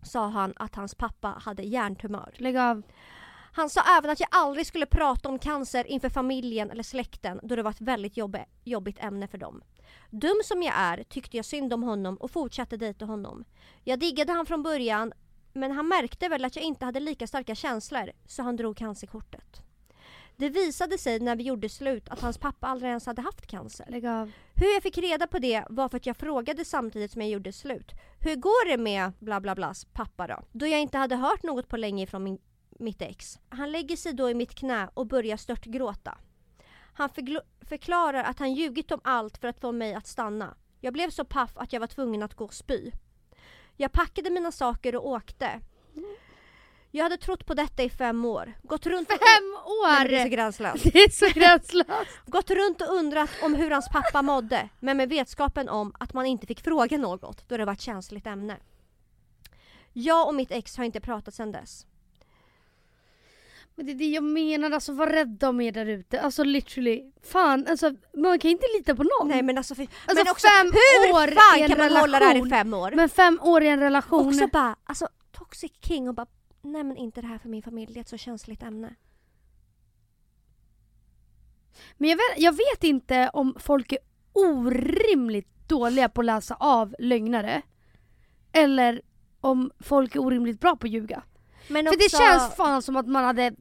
Sa 0.02 0.28
han 0.28 0.52
att 0.56 0.74
hans 0.74 0.94
pappa 0.94 1.28
hade 1.28 1.62
hjärntumör. 1.62 2.34
Lägg 2.36 2.56
av. 2.56 2.82
Han 3.52 3.70
sa 3.70 3.98
även 3.98 4.10
att 4.10 4.20
jag 4.20 4.28
aldrig 4.32 4.66
skulle 4.66 4.86
prata 4.86 5.28
om 5.28 5.38
cancer 5.38 5.86
inför 5.86 6.08
familjen 6.08 6.70
eller 6.70 6.82
släkten 6.82 7.40
då 7.42 7.56
det 7.56 7.62
var 7.62 7.70
ett 7.70 7.80
väldigt 7.80 8.16
jobbe, 8.16 8.46
jobbigt 8.64 8.98
ämne 8.98 9.28
för 9.28 9.38
dem. 9.38 9.62
Dum 10.10 10.40
som 10.44 10.62
jag 10.62 10.74
är 10.76 11.02
tyckte 11.02 11.36
jag 11.36 11.46
synd 11.46 11.72
om 11.72 11.82
honom 11.82 12.16
och 12.16 12.30
fortsatte 12.30 12.76
dejta 12.76 13.04
honom. 13.04 13.44
Jag 13.84 13.98
diggade 13.98 14.32
han 14.32 14.46
från 14.46 14.62
början 14.62 15.12
men 15.58 15.70
han 15.70 15.88
märkte 15.88 16.28
väl 16.28 16.44
att 16.44 16.56
jag 16.56 16.64
inte 16.64 16.84
hade 16.84 17.00
lika 17.00 17.26
starka 17.26 17.54
känslor 17.54 18.10
så 18.26 18.42
han 18.42 18.56
drog 18.56 18.76
cancerkortet. 18.76 19.62
Det 20.36 20.48
visade 20.48 20.98
sig 20.98 21.20
när 21.20 21.36
vi 21.36 21.42
gjorde 21.42 21.68
slut 21.68 22.08
att 22.08 22.20
hans 22.20 22.38
pappa 22.38 22.66
aldrig 22.66 22.88
ens 22.88 23.06
hade 23.06 23.22
haft 23.22 23.46
cancer. 23.46 23.86
Lägg 23.88 24.06
av. 24.06 24.30
Hur 24.54 24.74
jag 24.74 24.82
fick 24.82 24.98
reda 24.98 25.26
på 25.26 25.38
det 25.38 25.64
var 25.70 25.88
för 25.88 25.96
att 25.96 26.06
jag 26.06 26.16
frågade 26.16 26.64
samtidigt 26.64 27.12
som 27.12 27.22
jag 27.22 27.30
gjorde 27.30 27.52
slut. 27.52 27.92
Hur 28.20 28.36
går 28.36 28.68
det 28.68 28.76
med 28.82 29.12
bla 29.18 29.40
bla 29.40 29.54
blas 29.54 29.84
pappa 29.84 30.26
då? 30.26 30.42
Då 30.52 30.66
jag 30.66 30.80
inte 30.80 30.98
hade 30.98 31.16
hört 31.16 31.42
något 31.42 31.68
på 31.68 31.76
länge 31.76 32.06
från 32.06 32.24
min, 32.24 32.38
mitt 32.78 33.02
ex. 33.02 33.38
Han 33.48 33.72
lägger 33.72 33.96
sig 33.96 34.12
då 34.12 34.30
i 34.30 34.34
mitt 34.34 34.54
knä 34.54 34.88
och 34.94 35.06
börjar 35.06 35.36
stört 35.36 35.64
gråta. 35.64 36.18
Han 36.92 37.08
förklarar 37.60 38.24
att 38.24 38.38
han 38.38 38.54
ljugit 38.54 38.92
om 38.92 39.00
allt 39.04 39.38
för 39.38 39.48
att 39.48 39.60
få 39.60 39.72
mig 39.72 39.94
att 39.94 40.06
stanna. 40.06 40.54
Jag 40.80 40.92
blev 40.92 41.10
så 41.10 41.24
paff 41.24 41.50
att 41.54 41.72
jag 41.72 41.80
var 41.80 41.86
tvungen 41.86 42.22
att 42.22 42.34
gå 42.34 42.44
och 42.44 42.54
spy. 42.54 42.90
Jag 43.80 43.92
packade 43.92 44.30
mina 44.30 44.52
saker 44.52 44.96
och 44.96 45.08
åkte. 45.08 45.60
Jag 46.90 47.02
hade 47.02 47.16
trott 47.16 47.46
på 47.46 47.54
detta 47.54 47.82
i 47.82 47.90
fem 47.90 48.24
år. 48.24 48.52
Gått 48.62 48.86
runt 48.86 49.12
och... 49.12 49.18
Fem 49.18 49.56
Nej, 49.84 50.08
Det 50.08 50.16
är 50.16 50.20
så 50.20 50.26
år! 50.26 50.30
gränslöst. 50.30 50.84
Det 50.92 50.98
är 50.98 51.10
så 51.10 51.26
gränslöst. 51.40 52.20
Gått 52.26 52.50
runt 52.50 52.80
och 52.80 52.94
undrat 52.94 53.30
om 53.42 53.54
hur 53.54 53.70
hans 53.70 53.88
pappa 53.88 54.22
mådde, 54.22 54.68
men 54.80 54.96
med 54.96 55.08
vetskapen 55.08 55.68
om 55.68 55.92
att 56.00 56.12
man 56.12 56.26
inte 56.26 56.46
fick 56.46 56.60
fråga 56.60 56.98
något 56.98 57.48
då 57.48 57.56
det 57.56 57.64
var 57.64 57.72
ett 57.72 57.80
känsligt 57.80 58.26
ämne. 58.26 58.56
Jag 59.92 60.28
och 60.28 60.34
mitt 60.34 60.50
ex 60.50 60.76
har 60.76 60.84
inte 60.84 61.00
pratat 61.00 61.34
sedan 61.34 61.52
dess. 61.52 61.86
Men 63.78 63.86
det 63.86 63.92
är 63.92 63.94
det 63.94 64.06
jag 64.08 64.24
menar, 64.24 64.70
alltså 64.70 64.92
var 64.92 65.06
rädda 65.06 65.48
om 65.48 65.60
er 65.60 65.72
där 65.72 65.86
ute. 65.86 66.20
Alltså 66.20 66.44
literally. 66.44 67.12
Fan, 67.22 67.66
alltså 67.68 67.92
man 68.16 68.38
kan 68.38 68.50
inte 68.50 68.66
lita 68.78 68.94
på 68.94 69.02
någon. 69.02 69.28
Nej 69.28 69.42
men 69.42 69.58
alltså, 69.58 69.74
för, 69.74 69.82
Alltså, 69.82 70.24
men 70.24 70.30
också 70.30 70.46
fem 70.46 70.66
hur 70.66 71.14
år 71.14 71.28
i 71.28 71.34
fan 71.34 71.62
en 71.62 71.68
kan 71.68 71.78
man 71.78 71.96
hålla 72.00 72.18
det 72.18 72.24
här 72.24 72.34
i 72.34 72.38
relation? 72.38 72.50
fem 72.50 72.74
år? 72.74 72.92
Men 72.96 73.08
fem 73.08 73.40
år 73.42 73.62
i 73.62 73.68
en 73.68 73.80
relation. 73.80 74.28
Också 74.28 74.46
bara, 74.46 74.76
alltså 74.84 75.08
toxic 75.32 75.72
king 75.80 76.08
och 76.08 76.14
bara, 76.14 76.26
nej 76.62 76.84
men 76.84 76.96
inte 76.96 77.20
det 77.20 77.26
här 77.26 77.38
för 77.38 77.48
min 77.48 77.62
familj, 77.62 77.92
det 77.94 77.98
är 77.98 78.00
ett 78.00 78.08
så 78.08 78.16
känsligt 78.16 78.62
ämne. 78.62 78.94
Men 81.96 82.10
jag 82.10 82.16
vet, 82.16 82.38
jag 82.42 82.52
vet 82.52 82.84
inte 82.84 83.30
om 83.32 83.54
folk 83.58 83.92
är 83.92 83.98
orimligt 84.32 85.68
dåliga 85.68 86.08
på 86.08 86.20
att 86.20 86.24
läsa 86.24 86.54
av 86.54 86.94
lögnare. 86.98 87.62
Eller 88.52 89.02
om 89.40 89.70
folk 89.80 90.14
är 90.14 90.20
orimligt 90.20 90.60
bra 90.60 90.76
på 90.76 90.86
att 90.86 90.92
ljuga. 90.92 91.22
Men 91.68 91.86
För 91.86 91.96
det 91.96 92.10
känns 92.10 92.56
fan 92.56 92.82
som 92.82 92.96
att 92.96 93.06
man 93.08 93.24
hade 93.24 93.52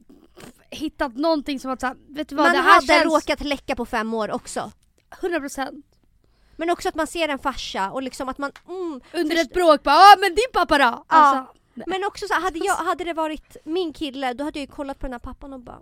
hittat 0.70 1.16
någonting 1.16 1.60
som 1.60 1.70
att 1.70 1.80
såhär, 1.80 1.96
vet 2.08 2.28
du 2.28 2.34
vad 2.36 2.46
man 2.46 2.52
det 2.54 2.60
här 2.60 2.74
hade 2.74 2.86
känns 2.86 3.04
råkat 3.04 3.40
läcka 3.40 3.76
på 3.76 3.86
fem 3.86 4.14
år 4.14 4.30
också. 4.30 4.72
100% 5.20 5.82
Men 6.56 6.70
också 6.70 6.88
att 6.88 6.94
man 6.94 7.06
ser 7.06 7.28
en 7.28 7.38
farsa 7.38 7.90
och 7.90 8.02
liksom 8.02 8.28
att 8.28 8.38
man, 8.38 8.52
mm, 8.68 9.00
under 9.12 9.36
Först- 9.36 9.46
ett 9.46 9.54
bråk 9.54 9.82
bara 9.82 9.94
ah, 9.94 10.16
men 10.20 10.30
din 10.34 10.44
pappa 10.52 10.78
då? 10.78 11.04
Alltså, 11.06 11.52
Men 11.86 12.04
också 12.04 12.26
så 12.28 12.34
hade, 12.34 12.58
jag, 12.58 12.74
hade 12.74 13.04
det 13.04 13.12
varit 13.12 13.56
min 13.64 13.92
kille 13.92 14.32
då 14.32 14.44
hade 14.44 14.58
jag 14.58 14.66
ju 14.66 14.72
kollat 14.72 14.98
på 14.98 15.06
den 15.06 15.12
här 15.12 15.18
pappan 15.20 15.52
och 15.52 15.60
bara 15.60 15.78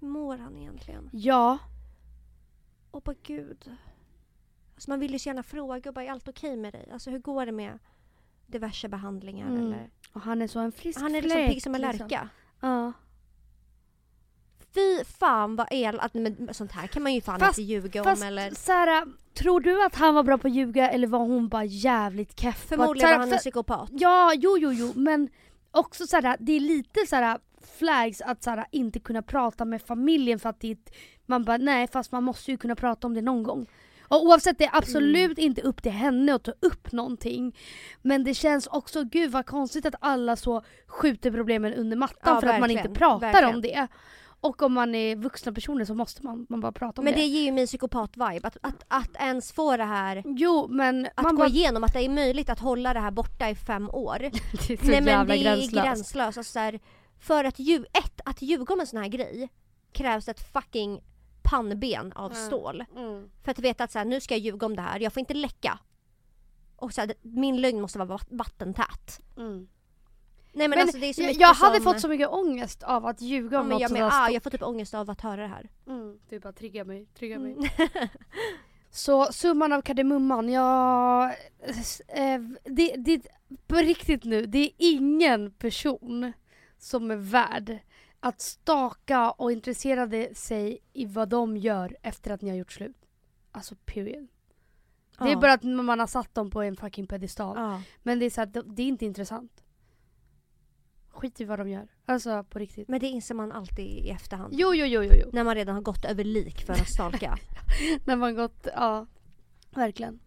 Hur 0.00 0.08
mår 0.08 0.38
han 0.38 0.56
egentligen? 0.56 1.10
ja, 1.12 1.58
Och 2.90 3.02
bara 3.02 3.16
gud. 3.22 3.70
Alltså 4.74 4.90
man 4.90 5.00
vill 5.00 5.12
ju 5.12 5.18
så 5.18 5.28
gärna 5.28 5.42
fråga 5.42 5.90
och 5.90 5.94
bara 5.94 6.04
är 6.04 6.10
allt 6.10 6.28
okej 6.28 6.56
med 6.56 6.72
dig? 6.72 6.88
Alltså 6.92 7.10
hur 7.10 7.18
går 7.18 7.46
det 7.46 7.52
med 7.52 7.78
diverse 8.46 8.88
behandlingar 8.88 9.46
Mm. 9.48 9.66
eller? 9.66 9.90
och 10.12 10.20
han 10.20 10.42
är 10.42 10.46
så 10.48 10.58
en 10.58 10.72
frisk 10.72 11.00
Han 11.00 11.14
är 11.14 11.22
liksom 11.22 11.46
pigg 11.46 11.62
som 11.62 11.74
en 11.74 11.80
liksom. 11.80 11.98
lärka. 12.08 12.28
Ja. 12.60 12.92
Fy 14.76 15.04
fan 15.04 15.56
vad 15.56 15.66
el, 15.70 16.00
att, 16.00 16.14
men 16.14 16.48
sånt 16.52 16.72
här 16.72 16.86
kan 16.86 17.02
man 17.02 17.14
ju 17.14 17.20
fan 17.20 17.40
Fast- 17.40 17.58
inte 17.58 17.72
ljuga 17.72 18.04
Fast 18.04 18.22
om 18.22 18.28
eller 18.28 18.50
Sara, 18.50 19.06
tror 19.34 19.60
du 19.60 19.84
att 19.84 19.94
han 19.94 20.14
var 20.14 20.22
bra 20.22 20.38
på 20.38 20.48
att 20.48 20.54
ljuga 20.54 20.90
eller 20.90 21.06
var 21.06 21.18
hon 21.18 21.48
bara 21.48 21.64
jävligt 21.64 22.40
keff? 22.40 22.64
Förmodligen 22.68 23.10
var 23.10 23.18
han 23.18 23.32
en 23.32 23.38
psykopat. 23.38 23.88
Ja, 23.92 24.32
jo, 24.36 24.58
jo, 24.58 24.72
jo, 24.72 24.92
men 24.94 25.28
också 25.70 26.06
såhär, 26.06 26.36
det 26.40 26.52
är 26.52 26.60
lite 26.60 27.06
såhär 27.06 27.38
flags 27.78 28.20
att 28.20 28.42
såhär, 28.42 28.66
inte 28.70 29.00
kunna 29.00 29.22
prata 29.22 29.64
med 29.64 29.82
familjen 29.82 30.38
för 30.38 30.48
att 30.48 30.60
det 30.60 30.70
är 30.70 30.76
man 31.26 31.44
bara 31.44 31.56
nej 31.56 31.88
fast 31.88 32.12
man 32.12 32.24
måste 32.24 32.50
ju 32.50 32.56
kunna 32.56 32.76
prata 32.76 33.06
om 33.06 33.14
det 33.14 33.22
någon 33.22 33.42
gång. 33.42 33.66
Och 34.08 34.24
oavsett, 34.26 34.58
det 34.58 34.64
är 34.64 34.76
absolut 34.76 35.38
inte 35.38 35.62
upp 35.62 35.82
till 35.82 35.92
henne 35.92 36.34
att 36.34 36.44
ta 36.44 36.52
upp 36.60 36.92
någonting. 36.92 37.56
Men 38.02 38.24
det 38.24 38.34
känns 38.34 38.66
också, 38.66 39.04
gud 39.04 39.30
vad 39.30 39.46
konstigt 39.46 39.86
att 39.86 39.94
alla 40.00 40.36
så 40.36 40.62
skjuter 40.86 41.30
problemen 41.30 41.74
under 41.74 41.96
mattan 41.96 42.34
Ja, 42.34 42.40
för 42.40 42.48
att 42.48 42.60
man 42.60 42.70
inte 42.70 42.82
verkligen, 42.82 42.94
pratar 42.94 43.32
verkligen. 43.32 43.54
om 43.54 43.62
det. 43.62 43.88
Och 44.46 44.62
om 44.62 44.72
man 44.72 44.94
är 44.94 45.16
vuxna 45.16 45.52
personer 45.52 45.84
så 45.84 45.94
måste 45.94 46.24
man, 46.24 46.46
man 46.48 46.60
bara 46.60 46.72
prata 46.72 47.00
om 47.00 47.04
Men 47.04 47.14
det. 47.14 47.20
det 47.20 47.26
ger 47.26 47.42
ju 47.42 47.52
min 47.52 47.66
psykopat-vibe. 47.66 48.46
Att, 48.46 48.56
att, 48.62 48.84
att 48.88 49.16
ens 49.16 49.52
få 49.52 49.76
det 49.76 49.84
här 49.84 50.22
Jo 50.26 50.66
men 50.68 51.06
att 51.14 51.22
man 51.24 51.34
gå 51.34 51.38
bara, 51.42 51.48
igenom 51.48 51.84
att 51.84 51.92
det 51.92 52.04
är 52.04 52.08
möjligt 52.08 52.48
att 52.50 52.58
hålla 52.60 52.94
det 52.94 53.00
här 53.00 53.10
borta 53.10 53.50
i 53.50 53.54
fem 53.54 53.90
år. 53.90 54.18
det 54.68 54.72
är 54.72 54.76
så 54.76 54.90
Nej 54.90 55.00
men 55.00 55.04
jävla 55.06 55.34
det 55.34 55.40
är 55.40 55.70
gränslöst. 55.82 56.38
Alltså, 56.38 56.58
här, 56.58 56.80
för 57.18 57.44
att, 57.44 57.58
lju- 57.58 57.84
ett, 58.04 58.20
att 58.24 58.42
ljuga 58.42 58.74
om 58.74 58.80
en 58.80 58.86
sån 58.86 59.00
här 59.02 59.08
grej 59.08 59.48
krävs 59.92 60.28
ett 60.28 60.52
fucking 60.52 61.00
pannben 61.42 62.12
av 62.12 62.32
Ja. 62.34 62.46
stål. 62.46 62.84
Mm. 62.96 63.30
För 63.44 63.50
att 63.50 63.58
veta 63.58 63.84
att 63.84 63.92
så 63.92 63.98
här, 63.98 64.04
nu 64.06 64.20
ska 64.20 64.34
jag 64.34 64.40
ljuga 64.40 64.66
om 64.66 64.76
det 64.76 64.82
här, 64.82 65.00
jag 65.00 65.12
får 65.12 65.20
inte 65.20 65.34
läcka. 65.34 65.78
Och 66.76 66.92
så 66.92 67.00
här, 67.00 67.14
min 67.22 67.60
lögn 67.60 67.80
måste 67.80 67.98
vara 67.98 68.08
vatt- 68.08 68.28
vattentät. 68.30 69.20
Mm. 69.36 69.68
Nej 70.56 70.68
men, 70.68 70.78
Men 70.78 70.80
alltså 70.80 70.98
det 70.98 71.06
är 71.06 71.12
så 71.12 71.22
jag, 71.22 71.26
mycket 71.26 71.40
jag 71.40 71.54
hade 71.54 71.76
som, 71.76 71.84
fått 71.84 72.00
så 72.00 72.08
mycket 72.08 72.28
ångest 72.28 72.82
av 72.82 73.06
att 73.06 73.20
ljuga 73.20 73.56
ja, 73.56 73.60
om 73.60 73.68
men 73.68 73.74
något 73.74 73.82
jag, 73.82 73.92
men, 73.92 74.02
ah, 74.02 74.10
stort. 74.10 74.34
jag 74.34 74.42
får 74.42 74.50
typ 74.50 74.62
ångest 74.62 74.94
av 74.94 75.10
att 75.10 75.20
höra 75.20 75.42
det 75.42 75.48
här. 75.48 75.70
Mm, 75.86 76.18
du 76.28 76.38
bara 76.40 76.52
trigga 76.52 76.84
mig, 76.84 77.06
trigga 77.18 77.38
mig. 77.38 77.52
Mm. 77.52 77.68
Så 78.90 79.32
summan 79.32 79.72
av 79.72 79.82
kardemumman, 79.82 80.48
jag... 80.48 81.24
Eh, 82.08 82.40
det, 82.64 82.94
det, 82.96 83.26
på 83.66 83.76
riktigt 83.76 84.24
nu, 84.24 84.46
det 84.46 84.58
är 84.58 84.70
ingen 84.76 85.50
person 85.50 86.32
som 86.78 87.10
är 87.10 87.16
värd 87.16 87.78
att 88.20 88.40
staka 88.40 89.30
och 89.30 89.52
intressera 89.52 90.34
sig 90.34 90.78
i 90.92 91.06
vad 91.06 91.28
de 91.28 91.56
gör 91.56 91.96
efter 92.02 92.30
att 92.30 92.42
ni 92.42 92.50
har 92.50 92.56
gjort 92.56 92.72
slut. 92.72 92.96
Alltså 93.52 93.74
period. 93.84 94.28
Det 95.18 95.24
är 95.24 95.28
Ja. 95.28 95.40
bara 95.40 95.52
att 95.52 95.62
man 95.62 96.00
har 96.00 96.06
satt 96.06 96.34
dem 96.34 96.50
på 96.50 96.62
en 96.62 96.76
fucking 96.76 97.06
pedestal. 97.06 97.56
Ja. 97.56 97.82
Men 98.02 98.18
det 98.18 98.26
är 98.26 98.30
så 98.30 98.40
att 98.42 98.52
det 98.52 98.62
det 98.66 98.82
är 98.82 98.86
inte 98.86 99.04
intressant. 99.04 99.62
Skit 101.16 101.40
i 101.40 101.44
vad 101.44 101.58
de 101.58 101.68
gör. 101.68 101.88
Alltså 102.06 102.44
på 102.44 102.58
riktigt. 102.58 102.88
Men 102.88 103.00
det 103.00 103.06
inser 103.06 103.34
man 103.34 103.52
alltid 103.52 103.86
i 103.86 104.10
efterhand. 104.10 104.54
Jo, 104.56 104.74
jo, 104.74 104.86
jo, 104.86 105.02
jo, 105.02 105.12
jo. 105.14 105.30
När 105.32 105.44
man 105.44 105.54
redan 105.54 105.74
har 105.74 105.82
gått 105.82 106.04
över 106.04 106.24
lik 106.24 106.64
för 106.66 106.72
att 106.72 106.88
stalka. 106.88 107.38
när 108.04 108.16
man 108.16 108.34
gått, 108.34 108.66
ja. 108.74 109.06
Verkligen. 109.70 110.20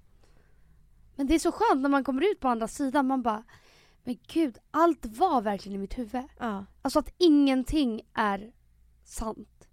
Men 1.16 1.28
det 1.28 1.36
är 1.36 1.40
så 1.40 1.52
skönt 1.52 1.82
när 1.82 1.90
man 1.90 2.04
kommer 2.04 2.32
ut 2.32 2.40
på 2.40 2.48
andra 2.48 2.68
sidan. 2.68 3.08
Man 3.08 3.22
bara, 3.22 3.44
men 4.04 4.18
gud, 4.28 4.58
allt 4.72 5.06
var 5.06 5.42
verkligen 5.42 5.76
i 5.76 5.80
mitt 5.80 5.98
huvud. 5.98 6.24
ja, 6.40 6.66
Alltså 6.82 7.00
att 7.00 7.14
ingenting 7.18 8.02
är 8.14 8.52
sant. 9.04 9.68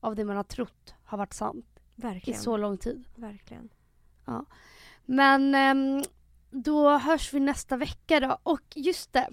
Av 0.00 0.14
det 0.16 0.24
man 0.24 0.36
har 0.36 0.44
trott 0.44 0.94
har 1.04 1.18
varit 1.18 1.34
sant 1.34 1.66
i 1.96 2.00
verkligen. 2.00 2.40
så 2.40 2.56
lång 2.56 2.78
tid. 2.78 3.04
verkligen. 3.16 3.68
Men 5.04 5.54
ehm, 5.54 6.02
då 6.50 6.98
hörs 6.98 7.32
vi 7.34 7.40
nästa 7.40 7.76
vecka 7.76 8.20
då. 8.20 8.38
Och 8.42 8.62
just 8.74 9.12
det. 9.12 9.28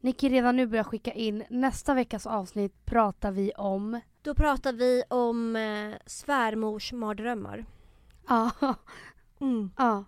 Ni 0.00 0.12
kan 0.12 0.30
redan 0.30 0.56
nu 0.56 0.66
börja 0.66 0.84
skicka 0.84 1.12
in. 1.12 1.44
Nästa 1.50 1.94
veckas 1.94 2.26
avsnitt 2.26 2.84
pratar 2.84 3.32
vi 3.32 3.52
om... 3.52 4.00
Då 4.22 4.34
pratar 4.34 4.72
vi 4.72 5.02
om 5.10 5.56
eh, 5.56 5.94
svärmors 6.06 6.92
mardrömmar. 6.92 7.64
Ja. 8.28 8.50
Mm. 9.40 9.70
Ja. 9.76 10.04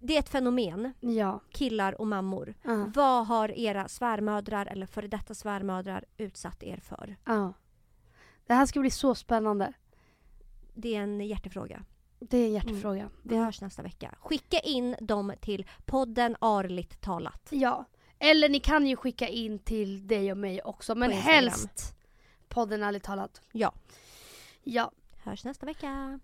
Det 0.00 0.14
är 0.16 0.18
ett 0.18 0.28
fenomen, 0.28 0.92
Ja. 1.00 1.40
killar 1.50 2.00
och 2.00 2.06
mammor. 2.06 2.54
Ja. 2.62 2.90
Vad 2.94 3.26
har 3.26 3.48
era 3.58 3.88
svärmödrar 3.88 4.66
eller 4.66 4.86
före 4.86 5.08
detta 5.08 5.34
svärmödrar 5.34 6.04
utsatt 6.16 6.62
er 6.62 6.76
för? 6.76 7.16
ja. 7.24 7.52
Det 8.46 8.54
här 8.54 8.66
ska 8.66 8.80
bli 8.80 8.90
så 8.90 9.14
spännande. 9.14 9.72
Det 10.74 10.96
är 10.96 11.00
en 11.02 11.20
hjärtefråga. 11.20 11.84
Det 12.18 12.38
är 12.38 12.46
en 12.46 12.52
hjärtefråga. 12.52 13.10
Vi 13.22 13.36
hörs 13.36 13.60
nästa 13.60 13.82
vecka. 13.82 14.14
Skicka 14.20 14.58
in 14.58 14.96
dem 15.00 15.32
till 15.40 15.66
podden 15.84 16.36
Arligt 16.40 17.00
talat. 17.00 17.48
Ja. 17.50 17.84
Eller 18.22 18.48
ni 18.48 18.60
kan 18.60 18.86
ju 18.86 18.96
skicka 18.96 19.28
in 19.28 19.58
till 19.58 20.06
dig 20.06 20.30
och 20.30 20.38
mig 20.38 20.62
också. 20.62 20.94
Men 20.94 21.12
helst 21.12 21.94
podden 22.48 22.82
ärligt 22.82 23.02
talat. 23.02 23.40
Ja. 23.52 23.72
Ja. 24.62 24.90
Hörs 25.22 25.44
nästa 25.44 25.66
vecka. 25.66 26.20